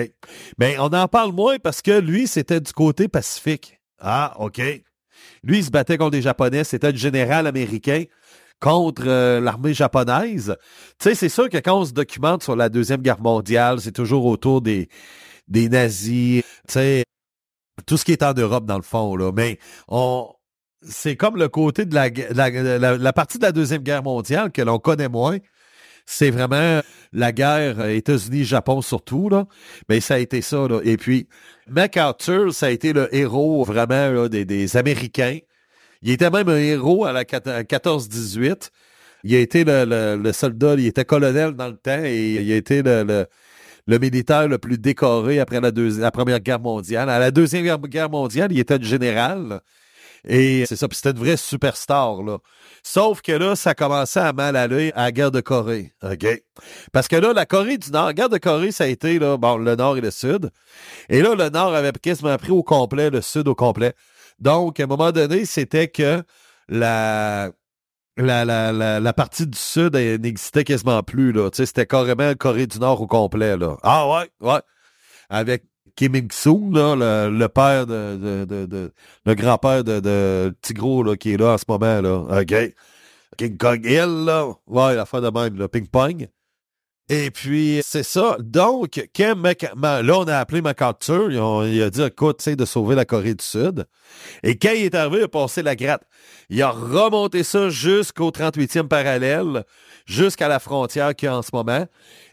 Mais 0.58 0.78
on 0.80 0.88
en 0.88 1.08
parle 1.08 1.32
moins 1.32 1.60
parce 1.60 1.82
que 1.82 2.00
lui, 2.00 2.28
c'était 2.28 2.60
du 2.60 2.74
côté 2.74 3.08
pacifique. 3.08 3.80
Ah, 4.00 4.36
OK. 4.40 4.58
Lui, 5.44 5.60
il 5.60 5.64
se 5.64 5.70
battait 5.70 5.98
contre 5.98 6.16
les 6.18 6.22
Japonais. 6.22 6.64
C'était 6.64 6.92
le 6.92 6.98
général 6.98 7.48
américain 7.48 8.04
contre 8.60 9.04
euh, 9.08 9.40
l'armée 9.40 9.74
japonaise. 9.74 10.56
Tu 11.00 11.10
sais, 11.10 11.16
c'est 11.16 11.30
sûr 11.30 11.50
que 11.50 11.58
quand 11.58 11.80
on 11.82 11.86
se 11.86 11.94
documente 11.94 12.44
sur 12.44 12.56
la 12.56 12.70
Deuxième 12.70 13.02
Guerre 13.02 13.22
mondiale, 13.22 13.80
c'est 13.82 13.92
toujours 13.92 14.26
autour 14.26 14.62
des, 14.62 14.90
des 15.48 15.70
nazis. 15.70 16.44
Tu 16.68 16.74
sais, 16.74 17.04
tout 17.86 17.98
ce 17.98 18.06
qui 18.06 18.12
est 18.14 18.24
en 18.24 18.34
Europe, 18.34 18.66
dans 18.66 18.78
le 18.78 18.84
fond, 18.84 19.16
là. 19.16 19.32
Mais 19.34 19.60
on. 19.88 20.30
C'est 20.88 21.16
comme 21.16 21.36
le 21.38 21.48
côté 21.50 21.86
de 21.86 21.96
la, 21.96 22.10
la, 22.30 22.50
la- 22.78 22.98
la 22.98 23.14
partie 23.14 23.40
de 23.40 23.44
la 23.44 23.52
Deuxième 23.52 23.82
Guerre 23.82 24.04
mondiale 24.04 24.52
que 24.52 24.62
l'on 24.62 24.78
connaît 24.78 25.10
moins. 25.10 25.38
C'est 26.06 26.30
vraiment 26.30 26.82
la 27.12 27.32
guerre 27.32 27.80
euh, 27.80 27.90
États-Unis-Japon 27.90 28.84
surtout, 28.84 29.28
là. 29.30 29.48
Mais 29.90 30.00
ça 30.00 30.16
a 30.16 30.18
été 30.20 30.42
ça, 30.44 30.68
là. 30.68 30.82
Et 30.84 30.98
puis, 30.98 31.28
MacArthur, 31.68 32.54
ça 32.54 32.68
a 32.68 32.70
été 32.70 32.94
le 32.94 33.14
héros 33.16 33.64
vraiment 33.64 34.12
là, 34.12 34.30
des, 34.30 34.46
des 34.46 34.78
Américains. 34.78 35.40
Il 36.02 36.12
était 36.12 36.30
même 36.30 36.50
un 36.50 36.58
héros 36.58 37.06
à 37.06 37.12
la 37.12 37.24
quat- 37.24 37.48
à 37.48 37.64
14-18. 37.64 38.70
Il 39.24 39.34
a 39.36 39.40
été 39.40 39.64
le, 39.64 39.86
le- 39.86 40.16
le 40.22 40.34
soldat, 40.34 40.76
il 40.78 40.86
était 40.86 41.06
colonel 41.06 41.54
dans 41.54 41.68
le 41.68 41.78
temps 41.78 42.04
et 42.04 42.34
il 42.42 42.52
a 42.52 42.56
été 42.56 42.84
le, 42.84 43.26
militaire 43.88 44.48
le 44.48 44.58
plus 44.58 44.78
décoré 44.78 45.40
après 45.40 45.60
la, 45.62 45.72
deuxi- 45.72 46.00
la 46.00 46.12
Première 46.12 46.40
Guerre 46.40 46.60
mondiale. 46.60 47.10
À 47.10 47.18
la 47.20 47.32
Deuxième 47.32 47.66
Guerre- 47.88 48.10
mondiale, 48.10 48.52
il 48.52 48.60
était 48.60 48.76
un 48.76 48.82
général. 48.82 49.62
Et 50.28 50.66
c'est 50.68 50.76
ça, 50.76 50.88
puis 50.88 50.96
c'était 50.96 51.12
une 51.12 51.24
vraie 51.24 51.38
superstar, 51.38 52.24
là. 52.24 52.40
Sauf 52.82 53.22
que 53.22 53.32
là, 53.32 53.56
ça 53.56 53.76
commençait 53.76 54.20
à 54.20 54.34
mal 54.34 54.56
aller 54.56 54.92
à 54.96 55.04
la 55.06 55.12
guerre 55.12 55.32
de 55.32 55.40
Corée. 55.42 55.94
OK? 56.04 56.26
Parce 56.92 57.08
que 57.08 57.16
là, 57.16 57.32
la 57.34 57.46
Corée 57.46 57.78
du 57.78 57.92
Nord, 57.92 58.08
la 58.08 58.14
guerre 58.14 58.30
de 58.30 58.38
Corée, 58.40 58.72
ça 58.72 58.86
a 58.86 58.88
été, 58.88 59.20
là, 59.20 59.38
bon, 59.38 59.58
le 59.58 59.76
Nord 59.76 59.98
et 59.98 60.02
le 60.02 60.10
Sud. 60.12 60.50
Et 61.10 61.22
là, 61.22 61.36
le 61.36 61.50
Nord 61.50 61.74
avait 61.76 61.92
quasiment 61.94 62.36
pris 62.38 62.52
au 62.52 62.64
complet, 62.64 63.10
le 63.12 63.22
Sud 63.22 63.48
au 63.48 63.56
complet. 63.56 63.94
Donc, 64.40 64.80
à 64.80 64.84
un 64.84 64.88
moment 64.88 65.12
donné, 65.12 65.46
c'était 65.46 65.88
que 65.88 66.24
la, 66.68 67.52
la, 68.18 68.46
la, 68.46 69.00
la, 69.00 69.14
partie 69.14 69.48
du 69.48 69.58
Sud 69.58 69.96
n'existait 69.96 70.64
quasiment 70.64 71.04
plus, 71.04 71.34
c'était 71.54 71.86
carrément 71.86 72.34
Corée 72.36 72.68
du 72.68 72.80
Nord 72.80 73.02
au 73.02 73.08
complet, 73.08 73.58
là. 73.58 73.78
Ah 73.84 74.10
ouais, 74.10 74.30
ouais. 74.42 74.62
Avec 75.30 75.64
Kim 75.96 76.16
Il-sung, 76.16 76.72
le, 76.74 77.48
père 77.48 77.88
de, 77.88 78.46
de, 78.46 78.66
de, 78.66 78.94
le 79.26 79.36
grand-père 79.36 79.84
de, 79.84 80.56
Tigro, 80.62 81.04
là, 81.04 81.16
qui 81.16 81.34
est 81.34 81.38
là 81.38 81.54
en 81.54 81.58
ce 81.58 81.66
moment, 81.68 82.02
là. 82.02 82.42
OK. 82.42 82.74
King 83.38 83.58
Kong 83.58 83.86
Hill, 83.86 84.26
là. 84.26 84.48
Ouais, 84.68 84.96
la 84.96 85.06
fin 85.06 85.22
de 85.22 85.30
même, 85.30 85.58
là. 85.58 85.68
Ping-pong. 85.68 86.28
Et 87.08 87.30
puis, 87.30 87.82
c'est 87.86 88.04
ça. 88.04 88.36
Donc, 88.40 89.00
quand 89.16 89.36
Ma- 89.36 90.02
là, 90.02 90.18
on 90.18 90.24
a 90.24 90.38
appelé 90.38 90.62
MacArthur, 90.62 91.32
il 91.32 91.82
a 91.82 91.90
dit, 91.92 92.02
écoute, 92.02 92.42
sais, 92.42 92.56
de 92.56 92.66
sauver 92.66 92.96
la 92.96 93.06
Corée 93.06 93.36
du 93.36 93.46
Sud. 93.46 93.86
Et 94.42 94.58
quand 94.58 94.72
il 94.76 94.86
est 94.86 94.96
arrivé, 94.96 95.18
il 95.20 95.24
a 95.26 95.28
passé 95.28 95.62
la 95.62 95.76
gratte. 95.76 96.02
Il 96.50 96.62
a 96.64 96.72
remonté 96.72 97.44
ça 97.44 97.70
jusqu'au 97.70 98.32
38e 98.32 98.88
parallèle, 98.88 99.66
jusqu'à 100.08 100.48
la 100.48 100.60
frontière 100.60 101.16
qu'il 101.16 101.28
y 101.28 101.30
a 101.30 101.38
en 101.38 101.44
ce 101.44 101.52
moment. 101.54 101.86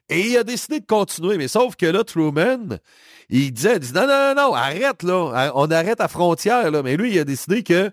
Et 0.09 0.21
il 0.21 0.37
a 0.39 0.45
décidé 0.45 0.81
de 0.81 0.87
continuer. 0.87 1.37
Mais 1.37 1.49
sauf 1.49 1.77
que 1.77 1.87
là, 1.87 2.03
Truman, 2.03 2.79
il 3.29 3.53
disait, 3.53 3.75
il 3.75 3.81
dit, 3.81 3.93
non, 3.93 4.07
non, 4.07 4.35
non, 4.35 4.35
non, 4.37 4.55
arrête, 4.55 5.03
là. 5.03 5.53
On 5.55 5.71
arrête 5.71 6.01
à 6.01 6.09
frontière, 6.09 6.71
là. 6.71 6.83
Mais 6.83 6.97
lui, 6.97 7.13
il 7.13 7.19
a 7.19 7.25
décidé 7.25 7.63
que 7.63 7.91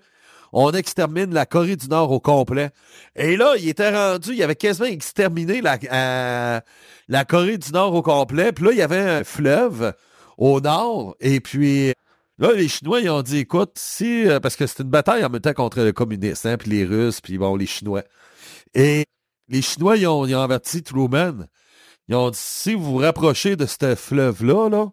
on 0.53 0.71
extermine 0.71 1.33
la 1.33 1.45
Corée 1.45 1.75
du 1.75 1.87
Nord 1.87 2.11
au 2.11 2.19
complet. 2.19 2.71
Et 3.15 3.37
là, 3.37 3.55
il 3.57 3.69
était 3.69 3.91
rendu, 3.91 4.33
il 4.33 4.43
avait 4.43 4.55
quasiment 4.55 4.87
exterminé 4.87 5.61
la, 5.61 5.77
euh, 5.91 6.59
la 7.07 7.25
Corée 7.25 7.57
du 7.57 7.71
Nord 7.71 7.93
au 7.93 8.01
complet. 8.01 8.51
Puis 8.51 8.65
là, 8.65 8.71
il 8.71 8.77
y 8.77 8.81
avait 8.81 8.99
un 8.99 9.23
fleuve 9.23 9.93
au 10.37 10.61
nord. 10.61 11.15
Et 11.19 11.39
puis, 11.39 11.93
là, 12.37 12.53
les 12.53 12.67
Chinois, 12.67 13.01
ils 13.01 13.09
ont 13.09 13.21
dit, 13.21 13.39
écoute, 13.39 13.73
si, 13.75 14.27
euh, 14.27 14.39
parce 14.39 14.55
que 14.55 14.65
c'est 14.65 14.83
une 14.83 14.89
bataille 14.89 15.23
en 15.23 15.29
même 15.29 15.41
temps 15.41 15.53
contre 15.53 15.81
le 15.81 15.91
communiste, 15.91 16.45
hein, 16.45 16.57
puis 16.57 16.71
les 16.71 16.85
Russes, 16.85 17.21
puis 17.21 17.37
bon, 17.37 17.55
les 17.55 17.67
Chinois. 17.67 18.03
Et 18.73 19.05
les 19.49 19.61
Chinois, 19.61 19.97
ils 19.97 20.07
ont, 20.07 20.25
ils 20.25 20.35
ont 20.35 20.41
averti 20.41 20.81
Truman. 20.81 21.47
Ils 22.07 22.15
ont 22.15 22.29
dit, 22.31 22.39
si 22.41 22.73
vous 22.73 22.83
vous 22.83 22.97
rapprochez 22.97 23.55
de 23.55 23.65
ce 23.65 23.95
fleuve-là, 23.95 24.69
là, 24.69 24.87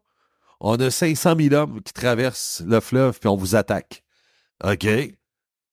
on 0.60 0.76
a 0.76 0.90
500 0.90 1.34
000 1.38 1.54
hommes 1.54 1.82
qui 1.82 1.92
traversent 1.92 2.62
le 2.66 2.80
fleuve, 2.80 3.18
puis 3.18 3.28
on 3.28 3.36
vous 3.36 3.56
attaque. 3.56 4.02
OK? 4.64 4.86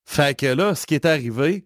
Fait 0.06 0.38
que 0.38 0.46
là, 0.46 0.76
ce 0.76 0.86
qui 0.86 0.96
est 0.96 1.06
arrivé, 1.06 1.66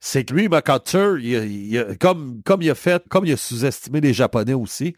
c'est 0.00 0.24
que 0.24 0.34
lui, 0.34 0.48
MacArthur, 0.48 1.18
il 1.18 1.72
il 1.72 1.98
comme, 1.98 2.42
il 2.60 2.70
a 2.70 2.74
fait, 2.74 3.02
comme 3.08 3.26
il 3.26 3.32
a 3.32 3.36
sous-estimé 3.36 4.00
les 4.00 4.14
Japonais 4.14 4.54
aussi, 4.54 4.94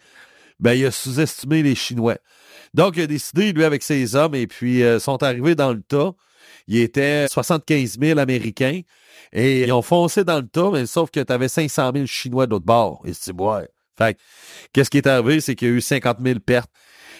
ben, 0.60 0.72
il 0.74 0.86
a 0.86 0.90
sous-estimé 0.90 1.62
les 1.62 1.74
Chinois. 1.74 2.18
Donc, 2.74 2.96
il 2.96 3.02
a 3.02 3.06
décidé, 3.06 3.52
lui, 3.52 3.64
avec 3.64 3.82
ses 3.82 4.14
hommes, 4.14 4.34
et 4.34 4.46
puis 4.46 4.82
euh, 4.82 4.98
sont 4.98 5.22
arrivés 5.22 5.54
dans 5.54 5.72
le 5.72 5.82
tas. 5.82 6.12
Il 6.68 6.78
était 6.78 7.26
75 7.28 7.98
000 8.00 8.18
Américains, 8.18 8.80
et 9.32 9.62
ils 9.62 9.72
ont 9.72 9.82
foncé 9.82 10.24
dans 10.24 10.38
le 10.38 10.46
tas, 10.46 10.70
mais 10.70 10.86
sauf 10.86 11.10
que 11.10 11.20
tu 11.20 11.32
avais 11.32 11.48
500 11.48 11.92
000 11.94 12.06
Chinois 12.06 12.46
de 12.46 12.52
l'autre 12.52 12.64
bord. 12.64 13.02
Et 13.04 13.12
c'est 13.12 13.32
ouais. 13.32 13.68
Fait 13.98 14.14
que, 14.14 14.20
qu'est-ce 14.72 14.90
qui 14.90 14.98
est 14.98 15.06
arrivé, 15.06 15.40
c'est 15.40 15.54
qu'il 15.54 15.68
y 15.68 15.70
a 15.70 15.74
eu 15.74 15.80
50 15.80 16.18
000 16.22 16.40
pertes 16.40 16.70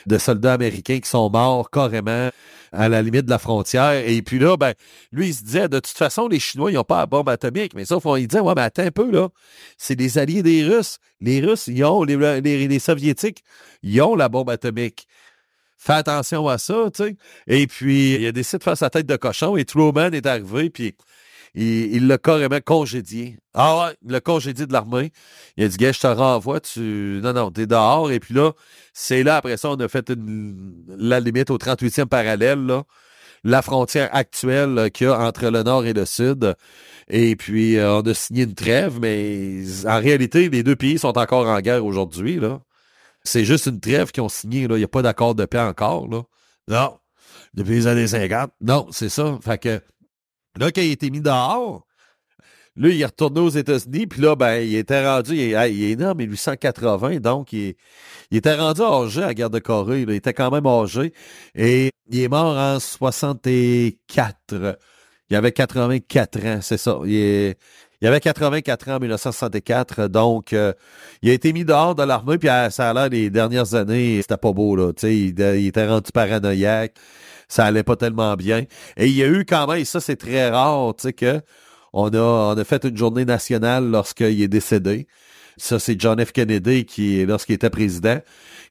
de 0.06 0.18
soldats 0.18 0.54
américains 0.54 1.00
qui 1.00 1.08
sont 1.08 1.30
morts 1.30 1.70
carrément 1.70 2.30
à 2.72 2.88
la 2.88 3.02
limite 3.02 3.26
de 3.26 3.30
la 3.30 3.38
frontière. 3.38 3.92
Et 3.92 4.22
puis 4.22 4.38
là, 4.38 4.56
ben, 4.56 4.72
lui, 5.12 5.28
il 5.28 5.34
se 5.34 5.44
disait, 5.44 5.68
de 5.68 5.78
toute 5.78 5.96
façon, 5.96 6.26
les 6.28 6.40
Chinois, 6.40 6.70
ils 6.70 6.74
n'ont 6.74 6.84
pas 6.84 7.00
la 7.00 7.06
bombe 7.06 7.28
atomique. 7.28 7.74
Mais 7.74 7.84
sauf 7.84 8.02
qu'il 8.02 8.26
disait, 8.26 8.40
ouais, 8.40 8.54
mais 8.56 8.62
attends 8.62 8.84
un 8.84 8.90
peu, 8.90 9.10
là. 9.10 9.28
C'est 9.76 9.96
des 9.96 10.18
alliés 10.18 10.42
des 10.42 10.64
Russes. 10.64 10.98
Les 11.20 11.40
Russes, 11.40 11.66
ils 11.66 11.84
ont, 11.84 12.02
les, 12.02 12.40
les, 12.40 12.68
les 12.68 12.78
Soviétiques, 12.78 13.44
ils 13.82 14.00
ont 14.00 14.16
la 14.16 14.28
bombe 14.28 14.50
atomique. 14.50 15.06
Fais 15.76 15.94
attention 15.94 16.48
à 16.48 16.58
ça, 16.58 16.90
tu 16.94 17.02
sais. 17.02 17.16
Et 17.46 17.66
puis, 17.66 18.14
il 18.14 18.26
a 18.26 18.32
décidé 18.32 18.58
de 18.58 18.62
faire 18.62 18.76
sa 18.76 18.88
tête 18.88 19.06
de 19.06 19.16
cochon 19.16 19.56
et 19.56 19.64
Truman 19.64 20.12
est 20.12 20.26
arrivé, 20.26 20.70
puis 20.70 20.94
il 21.54 22.06
l'a 22.06 22.18
carrément 22.18 22.60
congédié. 22.64 23.38
Ah 23.54 23.78
ouais, 23.78 23.96
il 24.04 24.12
l'a 24.12 24.20
congédié 24.20 24.66
de 24.66 24.72
l'armée. 24.72 25.12
Il 25.56 25.64
a 25.64 25.68
dit, 25.68 25.76
gars, 25.76 25.92
je 25.92 26.00
te 26.00 26.06
renvoie, 26.06 26.60
tu. 26.60 27.20
Non, 27.22 27.32
non, 27.34 27.50
t'es 27.50 27.66
dehors. 27.66 28.10
Et 28.10 28.20
puis 28.20 28.34
là, 28.34 28.52
c'est 28.94 29.22
là, 29.22 29.36
après 29.36 29.56
ça, 29.58 29.70
on 29.70 29.76
a 29.76 29.88
fait 29.88 30.10
la 30.88 31.20
limite 31.20 31.50
au 31.50 31.58
38e 31.58 32.06
parallèle, 32.06 32.64
là. 32.64 32.84
La 33.44 33.60
frontière 33.60 34.08
actuelle 34.14 34.78
euh, 34.78 34.88
qu'il 34.88 35.08
y 35.08 35.10
a 35.10 35.18
entre 35.18 35.48
le 35.48 35.64
nord 35.64 35.84
et 35.84 35.92
le 35.92 36.04
sud. 36.04 36.54
Et 37.08 37.34
puis, 37.34 37.76
euh, 37.76 37.98
on 37.98 38.02
a 38.02 38.14
signé 38.14 38.44
une 38.44 38.54
trêve, 38.54 39.00
mais 39.00 39.64
en 39.84 39.98
réalité, 39.98 40.48
les 40.48 40.62
deux 40.62 40.76
pays 40.76 40.98
sont 40.98 41.18
encore 41.18 41.48
en 41.48 41.60
guerre 41.60 41.84
aujourd'hui, 41.84 42.36
là. 42.38 42.60
C'est 43.24 43.44
juste 43.44 43.66
une 43.66 43.80
trêve 43.80 44.12
qu'ils 44.12 44.22
ont 44.22 44.28
signée, 44.28 44.68
là. 44.68 44.76
Il 44.76 44.78
n'y 44.78 44.84
a 44.84 44.88
pas 44.88 45.02
d'accord 45.02 45.34
de 45.34 45.44
paix 45.44 45.60
encore, 45.60 46.08
là. 46.08 46.22
Non. 46.68 46.98
Depuis 47.54 47.74
les 47.74 47.86
années 47.88 48.06
50. 48.06 48.52
Non, 48.62 48.88
c'est 48.92 49.08
ça. 49.08 49.38
Fait 49.42 49.58
que, 49.58 49.80
là, 50.58 50.70
quand 50.72 50.80
il 50.82 50.90
a 50.90 50.92
été 50.92 51.10
mis 51.10 51.20
dehors, 51.20 51.86
Là, 52.76 52.88
il 52.88 53.00
est 53.02 53.04
retourné 53.04 53.40
aux 53.40 53.50
États-Unis, 53.50 54.06
puis 54.06 54.22
là, 54.22 54.34
ben, 54.34 54.54
il 54.56 54.74
était 54.76 55.06
rendu, 55.06 55.34
il 55.34 55.52
est, 55.54 55.74
il 55.74 55.98
né 55.98 56.06
en 56.06 56.14
1880, 56.14 57.20
donc 57.20 57.52
il, 57.52 57.60
est- 57.68 57.76
il 58.30 58.38
était 58.38 58.54
rendu 58.54 58.80
âgé 58.82 59.22
à 59.22 59.26
la 59.26 59.34
guerre 59.34 59.50
de 59.50 59.58
Corée. 59.58 60.02
Il 60.02 60.10
était 60.10 60.32
quand 60.32 60.50
même 60.50 60.66
âgé. 60.66 61.12
Et 61.54 61.90
il 62.10 62.20
est 62.20 62.28
mort 62.28 62.56
en 62.56 62.80
64. 62.80 64.78
Il 65.30 65.36
avait 65.36 65.52
84 65.52 66.46
ans, 66.46 66.58
c'est 66.62 66.78
ça. 66.78 66.98
Il, 67.06 67.54
avait 68.06 68.20
84 68.20 68.88
ans 68.90 68.96
en 68.96 69.00
1964, 69.00 70.08
donc 70.08 70.52
euh, 70.52 70.72
il 71.22 71.30
a 71.30 71.32
été 71.34 71.52
mis 71.52 71.64
dehors 71.64 71.94
de 71.94 72.02
l'armée, 72.02 72.38
puis 72.38 72.48
euh, 72.48 72.68
ça 72.70 72.90
a 72.90 72.94
l'air 72.94 73.08
les 73.08 73.30
dernières 73.30 73.74
années, 73.74 74.20
c'était 74.22 74.36
pas 74.36 74.52
beau, 74.52 74.76
là. 74.76 74.92
Tu 74.92 75.00
sais, 75.02 75.16
il 75.16 75.66
était 75.66 75.86
rendu 75.88 76.10
paranoïaque, 76.12 76.94
ça 77.52 77.66
allait 77.66 77.82
pas 77.82 77.96
tellement 77.96 78.34
bien. 78.34 78.64
Et 78.96 79.08
il 79.08 79.12
y 79.12 79.22
a 79.22 79.28
eu 79.28 79.44
quand 79.44 79.66
même, 79.66 79.78
et 79.78 79.84
ça 79.84 80.00
c'est 80.00 80.16
très 80.16 80.48
rare, 80.48 80.94
tu 80.96 81.02
sais, 81.02 81.12
que 81.12 81.42
on 81.92 82.08
a, 82.14 82.64
fait 82.64 82.84
une 82.84 82.96
journée 82.96 83.26
nationale 83.26 83.90
lorsqu'il 83.90 84.40
est 84.40 84.48
décédé. 84.48 85.06
Ça, 85.58 85.78
c'est 85.78 86.00
John 86.00 86.24
F. 86.24 86.32
Kennedy 86.32 86.86
qui, 86.86 87.26
lorsqu'il 87.26 87.56
était 87.56 87.68
président, 87.68 88.18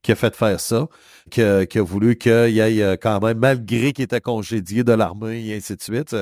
qui 0.02 0.12
a 0.12 0.16
fait 0.16 0.36
faire 0.36 0.60
ça, 0.60 0.88
qui 1.30 1.44
a, 1.44 1.66
voulu 1.84 2.18
qu'il 2.18 2.50
y 2.50 2.60
ait 2.60 2.82
euh, 2.82 2.98
quand 3.00 3.22
même, 3.22 3.38
malgré 3.38 3.94
qu'il 3.94 4.06
était 4.06 4.20
congédié 4.20 4.84
de 4.84 4.94
l'armée 4.94 5.46
et 5.46 5.56
ainsi 5.56 5.76
de 5.76 5.82
suite. 5.84 6.16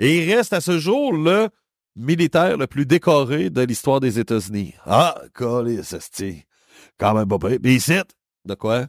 Et 0.00 0.18
il 0.18 0.34
reste 0.34 0.52
à 0.52 0.60
ce 0.60 0.80
jour 0.80 1.12
le 1.12 1.48
militaire 1.94 2.56
le 2.56 2.66
plus 2.66 2.86
décoré 2.86 3.50
de 3.50 3.62
l'histoire 3.62 4.00
des 4.00 4.18
États-Unis. 4.18 4.74
Ah, 4.84 5.14
se 5.38 6.10
tient. 6.10 6.40
Quand 6.98 7.14
même 7.14 7.28
pas 7.28 7.38
pire. 7.38 7.58
Mais 7.62 7.74
ici, 7.74 7.94
de 8.44 8.54
quoi? 8.54 8.88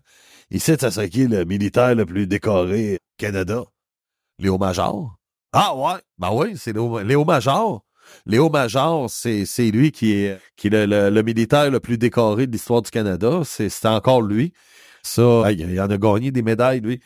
Ici, 0.52 0.74
qui 1.12 1.28
le 1.28 1.44
militaire 1.44 1.96
le 1.96 2.06
plus 2.06 2.28
décoré 2.28 2.96
au 2.96 2.98
Canada? 3.18 3.64
Léo 4.40 4.58
Major? 4.58 5.16
Ah 5.54 5.76
ouais, 5.76 6.00
ben 6.18 6.32
oui, 6.34 6.56
c'est 6.58 6.74
Léo, 6.74 7.26
Major. 7.26 7.84
Léo 8.26 8.50
Major, 8.50 9.10
c'est, 9.10 9.46
c'est 9.46 9.72
lui 9.72 9.92
qui 9.92 10.12
est, 10.14 10.38
qui 10.56 10.70
le, 10.70 10.86
le- 10.86 11.24
militaire 11.24 11.72
le 11.72 11.80
plus 11.80 11.98
décoré 11.98 12.46
de 12.46 12.52
l'histoire 12.52 12.82
du 12.82 12.92
Canada. 12.92 13.42
C'est, 13.44 13.70
c'est 13.70 13.88
encore 13.88 14.22
lui. 14.22 14.54
Ça, 15.02 15.52
il 15.52 15.80
en 15.82 15.90
a 15.90 15.98
gagné 15.98 16.32
des 16.32 16.42
médailles, 16.42 16.82
lui. 16.82 17.00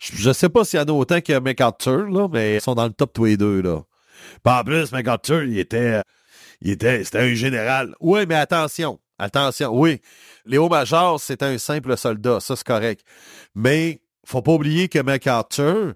Je, 0.00 0.16
je 0.16 0.32
sais 0.32 0.48
pas 0.48 0.64
s'il 0.64 0.80
y 0.80 0.82
en 0.82 0.86
a 0.86 0.92
autant 0.92 1.20
que 1.20 1.38
MacArthur, 1.38 2.28
mais 2.30 2.56
ils 2.56 2.60
sont 2.60 2.74
dans 2.74 2.86
le 2.86 2.92
top 2.92 3.12
tous 3.12 3.24
les 3.26 3.36
deux, 3.36 3.60
là. 3.60 3.82
Puis 4.44 4.54
en 4.54 4.64
plus, 4.64 4.92
MacArthur, 4.92 5.42
il 5.44 5.58
était, 5.58 6.00
il 6.60 6.70
était, 6.70 7.04
c'était 7.04 7.20
un 7.20 7.34
général. 7.34 7.94
Oui, 8.00 8.24
mais 8.28 8.36
attention, 8.36 8.99
attention, 9.20 9.70
oui. 9.72 10.00
Léo 10.44 10.68
Major, 10.68 11.20
c'était 11.20 11.44
un 11.44 11.58
simple 11.58 11.96
soldat, 11.96 12.40
ça 12.40 12.56
c'est 12.56 12.66
correct. 12.66 13.04
Mais 13.54 14.00
faut 14.24 14.42
pas 14.42 14.52
oublier 14.52 14.88
que 14.88 14.98
MacArthur, 14.98 15.94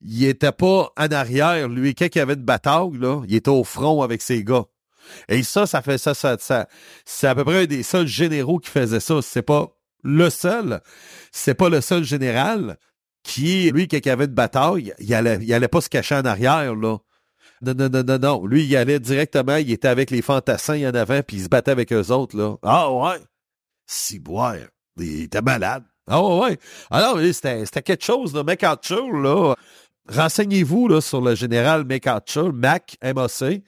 il 0.00 0.24
était 0.24 0.52
pas 0.52 0.92
en 0.96 1.08
arrière, 1.10 1.68
lui. 1.68 1.94
Quand 1.94 2.14
il 2.14 2.20
avait 2.20 2.34
une 2.34 2.42
bataille, 2.42 2.98
là, 2.98 3.22
il 3.26 3.34
était 3.34 3.50
au 3.50 3.64
front 3.64 4.02
avec 4.02 4.22
ses 4.22 4.44
gars. 4.44 4.64
Et 5.28 5.42
ça, 5.42 5.66
ça 5.66 5.82
fait 5.82 5.98
ça, 5.98 6.14
ça, 6.14 6.36
c'est 7.04 7.26
à 7.26 7.34
peu 7.34 7.44
près 7.44 7.62
un 7.62 7.66
des 7.66 7.82
seuls 7.82 8.06
généraux 8.06 8.58
qui 8.58 8.70
faisait 8.70 9.00
ça. 9.00 9.22
C'est 9.22 9.42
pas 9.42 9.68
le 10.02 10.30
seul, 10.30 10.80
c'est 11.32 11.54
pas 11.54 11.68
le 11.68 11.80
seul 11.80 12.04
général, 12.04 12.76
qui, 13.22 13.70
lui, 13.72 13.88
quand 13.88 13.98
il 14.04 14.10
avait 14.10 14.26
une 14.26 14.34
bataille, 14.34 14.94
il 14.98 15.14
allait, 15.14 15.38
il 15.42 15.52
allait 15.52 15.68
pas 15.68 15.80
se 15.80 15.88
cacher 15.88 16.14
en 16.14 16.24
arrière, 16.24 16.74
là. 16.74 16.98
Non, 17.62 17.74
non, 17.74 17.88
non, 17.88 18.02
non, 18.04 18.18
non. 18.18 18.46
Lui, 18.46 18.64
il 18.64 18.76
allait 18.76 19.00
directement, 19.00 19.56
il 19.56 19.70
était 19.72 19.88
avec 19.88 20.10
les 20.10 20.22
fantassins 20.22 20.80
en 20.90 20.94
avant, 20.94 21.20
puis 21.22 21.38
il 21.38 21.44
se 21.44 21.48
battait 21.48 21.70
avec 21.70 21.92
eux 21.92 22.10
autres, 22.12 22.36
là. 22.36 22.56
Ah 22.62 22.92
ouais. 22.92 23.18
Si 23.86 24.18
boire. 24.18 24.56
Il 24.98 25.22
était 25.22 25.42
malade. 25.42 25.84
Ah 26.08 26.22
ouais. 26.22 26.58
Alors, 26.90 27.18
c'était 27.32 27.64
quelque 27.82 28.04
chose, 28.04 28.34
là. 28.34 28.42
McArthur, 28.42 29.10
là. 29.12 29.54
Renseignez-vous, 30.08 30.88
là, 30.88 31.00
sur 31.00 31.20
le 31.20 31.34
général 31.34 31.84
McArthur, 31.84 32.52
Mac, 32.52 32.96
M-A-C, 33.00 33.64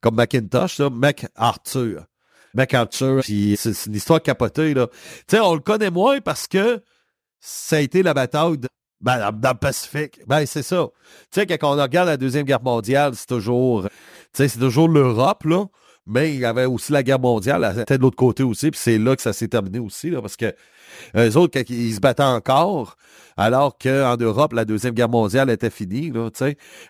comme 0.00 0.16
Macintosh, 0.16 0.78
là, 0.78 0.90
MacArthur. 0.90 2.04
MacArthur, 2.54 3.20
puis 3.22 3.54
c'est 3.58 3.74
c'est 3.74 3.90
une 3.90 3.96
histoire 3.96 4.22
capotée, 4.22 4.72
là. 4.74 4.86
Tu 4.88 5.36
sais, 5.36 5.40
on 5.40 5.54
le 5.54 5.60
connaît 5.60 5.90
moins 5.90 6.20
parce 6.20 6.46
que 6.46 6.82
ça 7.38 7.76
a 7.76 7.80
été 7.80 8.02
la 8.02 8.14
bataille 8.14 8.58
de- 8.58 8.68
ben, 9.00 9.30
dans, 9.32 9.50
le 9.50 9.58
Pacifique. 9.58 10.20
Ben, 10.26 10.46
c'est 10.46 10.62
ça. 10.62 10.88
Tu 11.32 11.40
sais, 11.40 11.46
quand 11.46 11.74
on 11.74 11.80
regarde 11.80 12.08
la 12.08 12.16
Deuxième 12.16 12.44
Guerre 12.44 12.62
mondiale, 12.62 13.12
c'est 13.14 13.26
toujours, 13.26 13.88
c'est 14.32 14.58
toujours 14.58 14.88
l'Europe, 14.88 15.44
là. 15.44 15.64
Mais 16.08 16.32
il 16.34 16.40
y 16.40 16.44
avait 16.44 16.66
aussi 16.66 16.92
la 16.92 17.02
guerre 17.02 17.18
mondiale, 17.18 17.68
elle 17.68 17.80
était 17.80 17.98
de 17.98 18.02
l'autre 18.02 18.16
côté 18.16 18.44
aussi, 18.44 18.70
puis 18.70 18.78
c'est 18.80 18.96
là 18.96 19.16
que 19.16 19.22
ça 19.22 19.32
s'est 19.32 19.48
terminé 19.48 19.80
aussi, 19.80 20.08
là, 20.08 20.20
parce 20.20 20.36
que 20.36 20.54
eux 21.16 21.36
autres, 21.36 21.58
quand 21.58 21.68
ils 21.68 21.94
se 21.96 22.00
battaient 22.00 22.22
encore, 22.22 22.96
alors 23.36 23.76
qu'en 23.76 24.16
Europe, 24.16 24.52
la 24.52 24.64
Deuxième 24.64 24.94
Guerre 24.94 25.08
mondiale 25.08 25.50
était 25.50 25.68
finie, 25.68 26.12
là. 26.12 26.30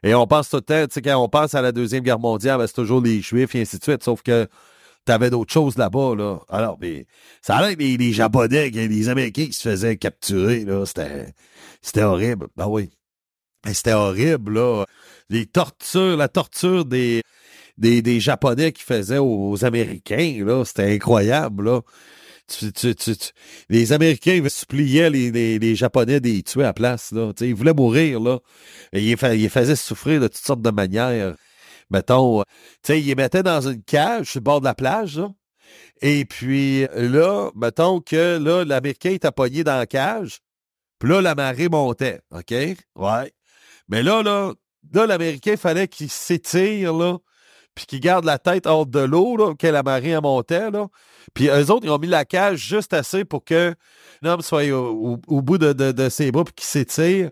Et 0.03 0.15
on 0.15 0.27
pense 0.27 0.51
tout 0.51 0.57
le 0.57 0.63
temps, 0.63 1.01
quand 1.03 1.17
on 1.17 1.29
pense 1.31 1.55
à 1.55 1.63
la 1.63 1.73
Deuxième 1.73 2.05
Guerre 2.05 2.19
mondiale, 2.19 2.59
ben, 2.59 2.67
c'est 2.67 2.75
toujours 2.75 3.01
les 3.01 3.23
Juifs 3.23 3.55
et 3.55 3.63
ainsi 3.63 3.79
de 3.79 3.83
suite, 3.83 4.05
sauf 4.05 4.23
que 4.23 4.47
t'avais 5.07 5.31
d'autres 5.31 5.53
choses 5.53 5.79
là-bas, 5.79 6.15
là. 6.17 6.39
Alors, 6.49 6.77
mais, 6.81 7.07
ça 7.43 7.57
a 7.57 7.67
l'air 7.67 7.77
que 7.77 7.83
les, 7.83 7.97
les 7.97 8.13
Japonais, 8.13 8.71
les 8.71 9.09
Américains 9.09 9.47
qui 9.47 9.53
se 9.55 9.69
faisaient 9.69 9.97
capturer, 9.97 10.65
là, 10.65 10.85
c'était, 10.85 11.33
c'était 11.81 12.03
horrible. 12.03 12.49
Ben 12.57 12.67
oui. 12.69 12.91
Ben, 13.65 13.75
C'était 13.75 13.95
horrible, 13.95 14.55
là. 14.55 14.85
Les 15.31 15.47
tortures, 15.47 16.17
la 16.17 16.29
torture 16.29 16.85
des, 16.85 17.23
des, 17.79 18.03
des 18.03 18.21
Japonais 18.21 18.73
qui 18.73 18.83
faisaient 18.83 19.19
aux 19.19 19.65
Américains, 19.65 20.45
là, 20.45 20.65
c'était 20.65 20.93
incroyable, 20.95 21.65
là. 21.65 21.81
Tu- 22.49 22.73
tu- 22.73 22.95
tu- 22.95 23.13
les 23.69 23.93
Américains 23.93 24.41
suppliaient 24.49 25.11
les, 25.11 25.33
les, 25.33 25.59
les 25.59 25.75
Japonais 25.75 26.21
de 26.21 26.29
les 26.29 26.45
tuer 26.45 26.63
à 26.63 26.67
la 26.67 26.73
place, 26.75 27.11
là. 27.13 27.33
Ils 27.41 27.55
voulaient 27.57 27.75
mourir, 27.75 28.21
là. 28.21 28.39
Ils, 28.93 29.09
ils 29.11 29.51
faisaient 29.51 29.77
souffrir 29.77 30.21
de 30.21 30.29
toutes 30.29 30.37
sortes 30.45 30.63
de 30.63 30.71
manières. 30.71 31.35
Mettons, 31.91 32.41
euh, 32.41 32.45
tu 32.83 32.93
sais, 32.93 33.01
ils 33.01 33.07
les 33.07 33.15
mettaient 33.15 33.43
dans 33.43 33.69
une 33.69 33.83
cage 33.83 34.31
sur 34.33 34.41
le 34.41 34.45
bord 34.45 34.61
de 34.61 34.65
la 34.67 34.75
plage, 34.75 35.19
là. 35.19 35.29
Et 36.01 36.25
puis 36.25 36.87
là, 36.95 37.51
mettons 37.57 38.01
que 38.01 38.39
là, 38.39 38.65
l'Américain 38.65 39.11
était 39.11 39.31
pogné 39.33 39.65
dans 39.65 39.79
la 39.79 39.87
cage. 39.87 40.39
Puis 40.99 41.09
là, 41.11 41.21
la 41.21 41.35
marée 41.35 41.69
montait. 41.69 42.21
OK? 42.33 42.53
Ouais. 42.95 43.33
Mais 43.89 44.03
là, 44.03 44.23
là, 44.23 44.53
là, 44.95 45.07
l'Américain, 45.07 45.53
il 45.53 45.57
fallait 45.59 45.89
qu'il 45.89 46.11
s'étire, 46.11 46.93
là, 46.95 47.19
puis 47.75 47.87
qu'il 47.87 48.01
garde 48.01 48.25
la 48.25 48.39
tête 48.39 48.67
hors 48.67 48.87
de 48.87 49.01
l'eau, 49.01 49.37
là, 49.37 49.55
que 49.55 49.67
la 49.67 49.83
marée 49.83 50.11
elle 50.11 50.23
montait, 50.23 50.71
là. 50.71 50.87
Puis 51.35 51.49
eux 51.49 51.71
autres, 51.71 51.85
ils 51.85 51.91
ont 51.91 51.99
mis 51.99 52.07
la 52.07 52.25
cage 52.25 52.59
juste 52.59 52.95
assez 52.95 53.25
pour 53.25 53.45
que 53.45 53.75
l'homme 54.23 54.41
soit 54.43 54.71
au, 54.71 55.15
au- 55.15 55.21
au 55.37 55.43
bout 55.43 55.59
de, 55.59 55.73
de- 55.73 55.93
de 55.93 56.09
ses 56.09 56.31
bras, 56.33 56.45
puis 56.45 56.55
qu'il 56.55 56.67
s'étire, 56.67 57.31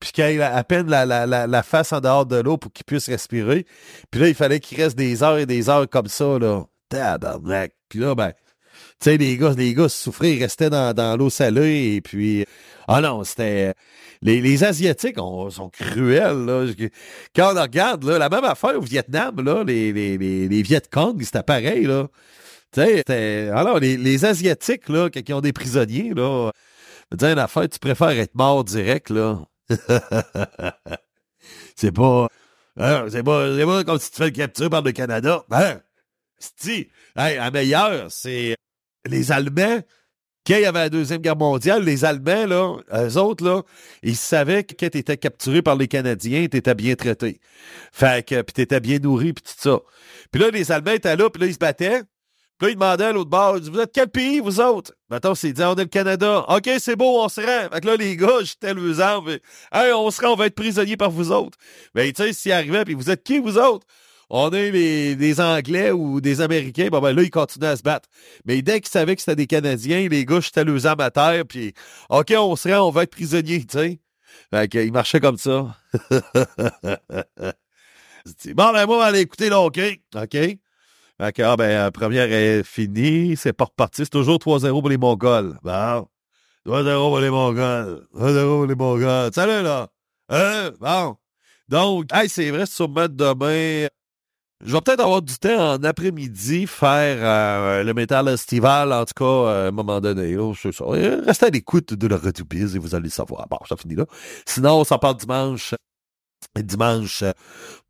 puis 0.00 0.12
qu'il 0.12 0.24
ait 0.24 0.42
à 0.42 0.64
peine 0.64 0.88
la, 0.88 1.06
la- 1.06 1.26
la- 1.46 1.62
face 1.62 1.92
en 1.92 2.00
dehors 2.00 2.26
de 2.26 2.36
l'eau 2.36 2.56
pour 2.58 2.72
qu'il 2.72 2.84
puisse 2.84 3.08
respirer. 3.08 3.66
Puis 4.10 4.20
là, 4.20 4.28
il 4.28 4.34
fallait 4.34 4.60
qu'il 4.60 4.80
reste 4.82 4.96
des 4.96 5.22
heures 5.22 5.38
et 5.38 5.46
des 5.46 5.68
heures 5.68 5.88
comme 5.88 6.08
ça, 6.08 6.38
là. 6.38 6.64
Tabarnak. 6.88 7.72
Puis 7.88 7.98
là, 8.00 8.14
ben, 8.14 8.32
tu 8.32 9.10
sais, 9.10 9.16
les 9.16 9.36
gars, 9.36 9.54
les 9.56 9.74
gars 9.74 9.88
souffraient, 9.88 10.34
ils 10.34 10.42
restaient 10.42 10.70
dans, 10.70 10.94
dans 10.94 11.16
l'eau 11.16 11.30
salée, 11.30 11.94
et 11.96 12.00
puis... 12.00 12.44
Ah 12.88 13.00
non, 13.00 13.24
c'était... 13.24 13.74
Les, 14.22 14.40
les 14.40 14.64
Asiatiques 14.64 15.18
on- 15.18 15.50
sont 15.50 15.68
cruels, 15.68 16.44
là. 16.44 16.66
Quand 17.34 17.54
on 17.56 17.60
regarde, 17.60 18.04
là, 18.04 18.18
la 18.18 18.28
même 18.28 18.44
affaire 18.44 18.76
au 18.76 18.80
Vietnam, 18.80 19.40
là, 19.44 19.64
les, 19.64 19.92
les, 19.92 20.16
les, 20.18 20.48
les 20.48 20.62
Viet 20.62 20.82
Cong, 20.90 21.20
c'était 21.22 21.42
pareil, 21.42 21.84
là. 21.84 22.08
Tu 22.72 22.82
sais, 23.06 23.48
alors, 23.50 23.78
les, 23.78 23.96
les 23.96 24.24
Asiatiques, 24.24 24.88
là, 24.88 25.08
ils 25.14 25.34
ont 25.34 25.40
des 25.40 25.52
prisonniers, 25.52 26.12
là, 26.14 26.50
dire 27.12 27.28
une 27.30 27.38
affaire, 27.38 27.68
tu 27.68 27.78
préfères 27.78 28.10
être 28.10 28.34
mort 28.34 28.64
direct, 28.64 29.10
là. 29.10 29.40
c'est 31.76 31.92
pas... 31.92 32.28
hein, 32.76 33.06
c'est 33.10 33.22
pas, 33.22 33.56
c'est 33.56 33.64
pas 33.64 33.84
comme 33.84 33.98
si 33.98 34.10
tu 34.10 34.16
fais 34.16 34.32
capturer 34.32 34.70
par 34.70 34.82
le 34.82 34.92
Canada. 34.92 35.44
Hein? 35.50 35.80
C'est-tu? 36.38 36.90
Hey, 37.16 37.36
la 37.36 37.50
meilleure, 37.50 38.10
c'est 38.10 38.56
les 39.06 39.32
Allemands. 39.32 39.80
Quand 40.46 40.54
il 40.54 40.62
y 40.62 40.66
avait 40.66 40.78
la 40.78 40.90
Deuxième 40.90 41.20
Guerre 41.20 41.36
mondiale, 41.36 41.82
les 41.82 42.04
Allemands, 42.04 42.46
là, 42.46 42.76
eux 42.94 43.16
autres, 43.16 43.44
là, 43.44 43.62
ils 44.04 44.16
savaient 44.16 44.62
que 44.62 44.74
quand 44.78 44.90
tu 44.90 44.98
étais 44.98 45.16
capturé 45.16 45.60
par 45.60 45.74
les 45.74 45.88
Canadiens, 45.88 46.46
tu 46.48 46.56
étais 46.58 46.74
bien 46.76 46.94
traité. 46.94 47.40
Fait 47.90 48.24
que, 48.24 48.42
puis 48.42 48.52
tu 48.52 48.60
étais 48.60 48.78
bien 48.78 49.00
nourri, 49.00 49.32
puis 49.32 49.42
tout 49.42 49.58
ça. 49.58 49.80
Puis 50.30 50.40
là, 50.40 50.50
les 50.50 50.70
Allemands 50.70 50.92
étaient 50.92 51.16
là, 51.16 51.28
puis 51.30 51.40
là, 51.40 51.48
ils 51.48 51.54
se 51.54 51.58
battaient. 51.58 52.02
Puis 52.58 52.66
là, 52.66 52.70
ils 52.70 52.74
demandaient 52.74 53.04
à 53.04 53.12
l'autre 53.12 53.30
bord, 53.30 53.56
ils 53.56 53.60
disaient, 53.60 53.72
vous 53.72 53.80
êtes 53.80 53.92
quel 53.92 54.08
pays, 54.08 54.40
vous 54.40 54.60
autres? 54.60 54.92
Maintenant, 55.10 55.34
c'est 55.34 55.52
dit, 55.52 55.62
on 55.62 55.74
est 55.74 55.82
le 55.82 55.86
Canada. 55.86 56.44
OK, 56.48 56.70
c'est 56.78 56.96
beau, 56.96 57.22
on 57.22 57.28
se 57.28 57.40
rend. 57.40 57.68
Fait 57.70 57.80
que 57.80 57.86
là, 57.86 57.96
les 57.96 58.16
gars, 58.16 58.28
j'étais 58.42 58.74
puis, 58.74 59.40
Hey, 59.72 59.92
on 59.92 60.10
se 60.10 60.22
rend, 60.22 60.32
on 60.32 60.36
va 60.36 60.46
être 60.46 60.54
prisonniers 60.54 60.96
par 60.96 61.10
vous 61.10 61.32
autres. 61.32 61.58
Ben, 61.94 62.10
tu 62.12 62.22
sais, 62.22 62.32
s'ils 62.32 62.52
arrivaient, 62.52 62.84
puis 62.84 62.94
vous 62.94 63.10
êtes 63.10 63.22
qui, 63.22 63.38
vous 63.38 63.58
autres? 63.58 63.86
On 64.28 64.50
est 64.50 64.70
les, 64.70 65.40
Anglais 65.40 65.92
ou 65.92 66.20
des 66.20 66.40
Américains. 66.40 66.88
Bon, 66.88 67.00
ben 67.00 67.14
là, 67.14 67.22
ils 67.22 67.30
continuaient 67.30 67.68
à 67.68 67.76
se 67.76 67.82
battre. 67.82 68.08
Mais 68.44 68.60
dès 68.62 68.80
qu'ils 68.80 68.90
savaient 68.90 69.14
que 69.14 69.22
c'était 69.22 69.36
des 69.36 69.46
Canadiens, 69.46 70.08
les 70.08 70.24
gars, 70.24 70.40
j'étais 70.40 70.64
armes 70.86 71.00
à 71.00 71.10
terre, 71.10 71.44
puis 71.46 71.74
OK, 72.10 72.32
on 72.36 72.56
se 72.56 72.68
rend, 72.68 72.88
on 72.88 72.90
va 72.90 73.04
être 73.04 73.10
prisonniers, 73.10 73.64
tu 73.64 73.78
sais. 73.78 74.00
Fait 74.50 74.90
marchaient 74.90 75.20
comme 75.20 75.38
ça. 75.38 75.76
bon, 76.10 76.20
ben, 78.72 78.86
moi, 78.86 78.96
on 78.96 78.98
va 78.98 79.04
aller 79.04 79.20
écouter 79.20 79.48
le 79.48 79.54
hockey. 79.54 80.02
OK? 80.14 80.36
Fait 81.18 81.32
que, 81.32 81.42
ah, 81.42 81.56
ben, 81.56 81.90
première 81.90 82.30
est 82.30 82.62
finie. 82.62 83.36
C'est 83.36 83.52
pas 83.52 83.64
reparti. 83.64 84.04
C'est 84.04 84.10
toujours 84.10 84.38
3-0 84.38 84.68
pour 84.80 84.88
les 84.88 84.98
Mongols. 84.98 85.58
Bon. 85.62 86.08
3-0 86.66 86.96
pour 86.96 87.20
les 87.20 87.30
Mongols. 87.30 88.06
3-0 88.14 88.46
pour 88.46 88.66
les 88.66 88.74
Mongols. 88.74 89.30
Salut, 89.32 89.62
là. 89.62 89.88
Hein? 90.28 90.70
Bon. 90.80 91.16
Donc, 91.68 92.06
hey, 92.12 92.28
c'est 92.28 92.50
vrai, 92.50 92.66
sûrement 92.66 93.06
demain. 93.08 93.88
Je 94.64 94.72
vais 94.72 94.80
peut-être 94.80 95.00
avoir 95.00 95.20
du 95.20 95.36
temps 95.36 95.74
en 95.74 95.82
après-midi 95.82 96.66
faire 96.66 97.18
euh, 97.20 97.82
le 97.82 97.92
métal 97.92 98.28
estival, 98.28 98.90
en 98.92 99.04
tout 99.04 99.12
cas, 99.14 99.24
euh, 99.24 99.64
à 99.66 99.68
un 99.68 99.70
moment 99.70 100.00
donné. 100.00 100.34
c'est 100.60 100.72
ça. 100.72 100.84
Euh, 100.84 101.22
Restez 101.26 101.46
à 101.46 101.50
l'écoute 101.50 101.92
de 101.92 102.06
la 102.06 102.16
Biz 102.18 102.74
et 102.74 102.78
vous 102.78 102.94
allez 102.94 103.10
savoir. 103.10 103.46
Bon, 103.50 103.58
ça 103.68 103.76
finit 103.76 103.96
là. 103.96 104.06
Sinon, 104.46 104.80
on 104.80 104.84
s'en 104.84 104.98
parle 104.98 105.16
dimanche. 105.16 105.74
Dimanche 106.62 107.22
euh, 107.22 107.32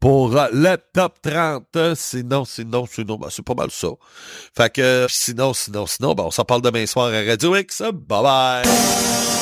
pour 0.01 0.37
euh, 0.37 0.49
le 0.53 0.77
top 0.93 1.21
30. 1.23 1.65
Euh, 1.77 1.95
Sinon, 1.95 2.45
sinon, 2.45 2.87
sinon, 2.87 3.17
ben, 3.17 3.29
c'est 3.31 3.45
pas 3.45 3.55
mal 3.55 3.71
ça. 3.71 3.89
Fait 4.57 4.73
que, 4.73 5.07
sinon, 5.09 5.53
sinon, 5.55 5.87
sinon, 5.87 6.15
ben, 6.15 6.25
on 6.25 6.31
s'en 6.31 6.45
parle 6.45 6.63
demain 6.63 6.87
soir 6.87 7.07
à 7.07 7.23
Radio 7.23 7.57
X. 7.57 7.83
Bye 7.83 8.23
bye! 8.23 9.36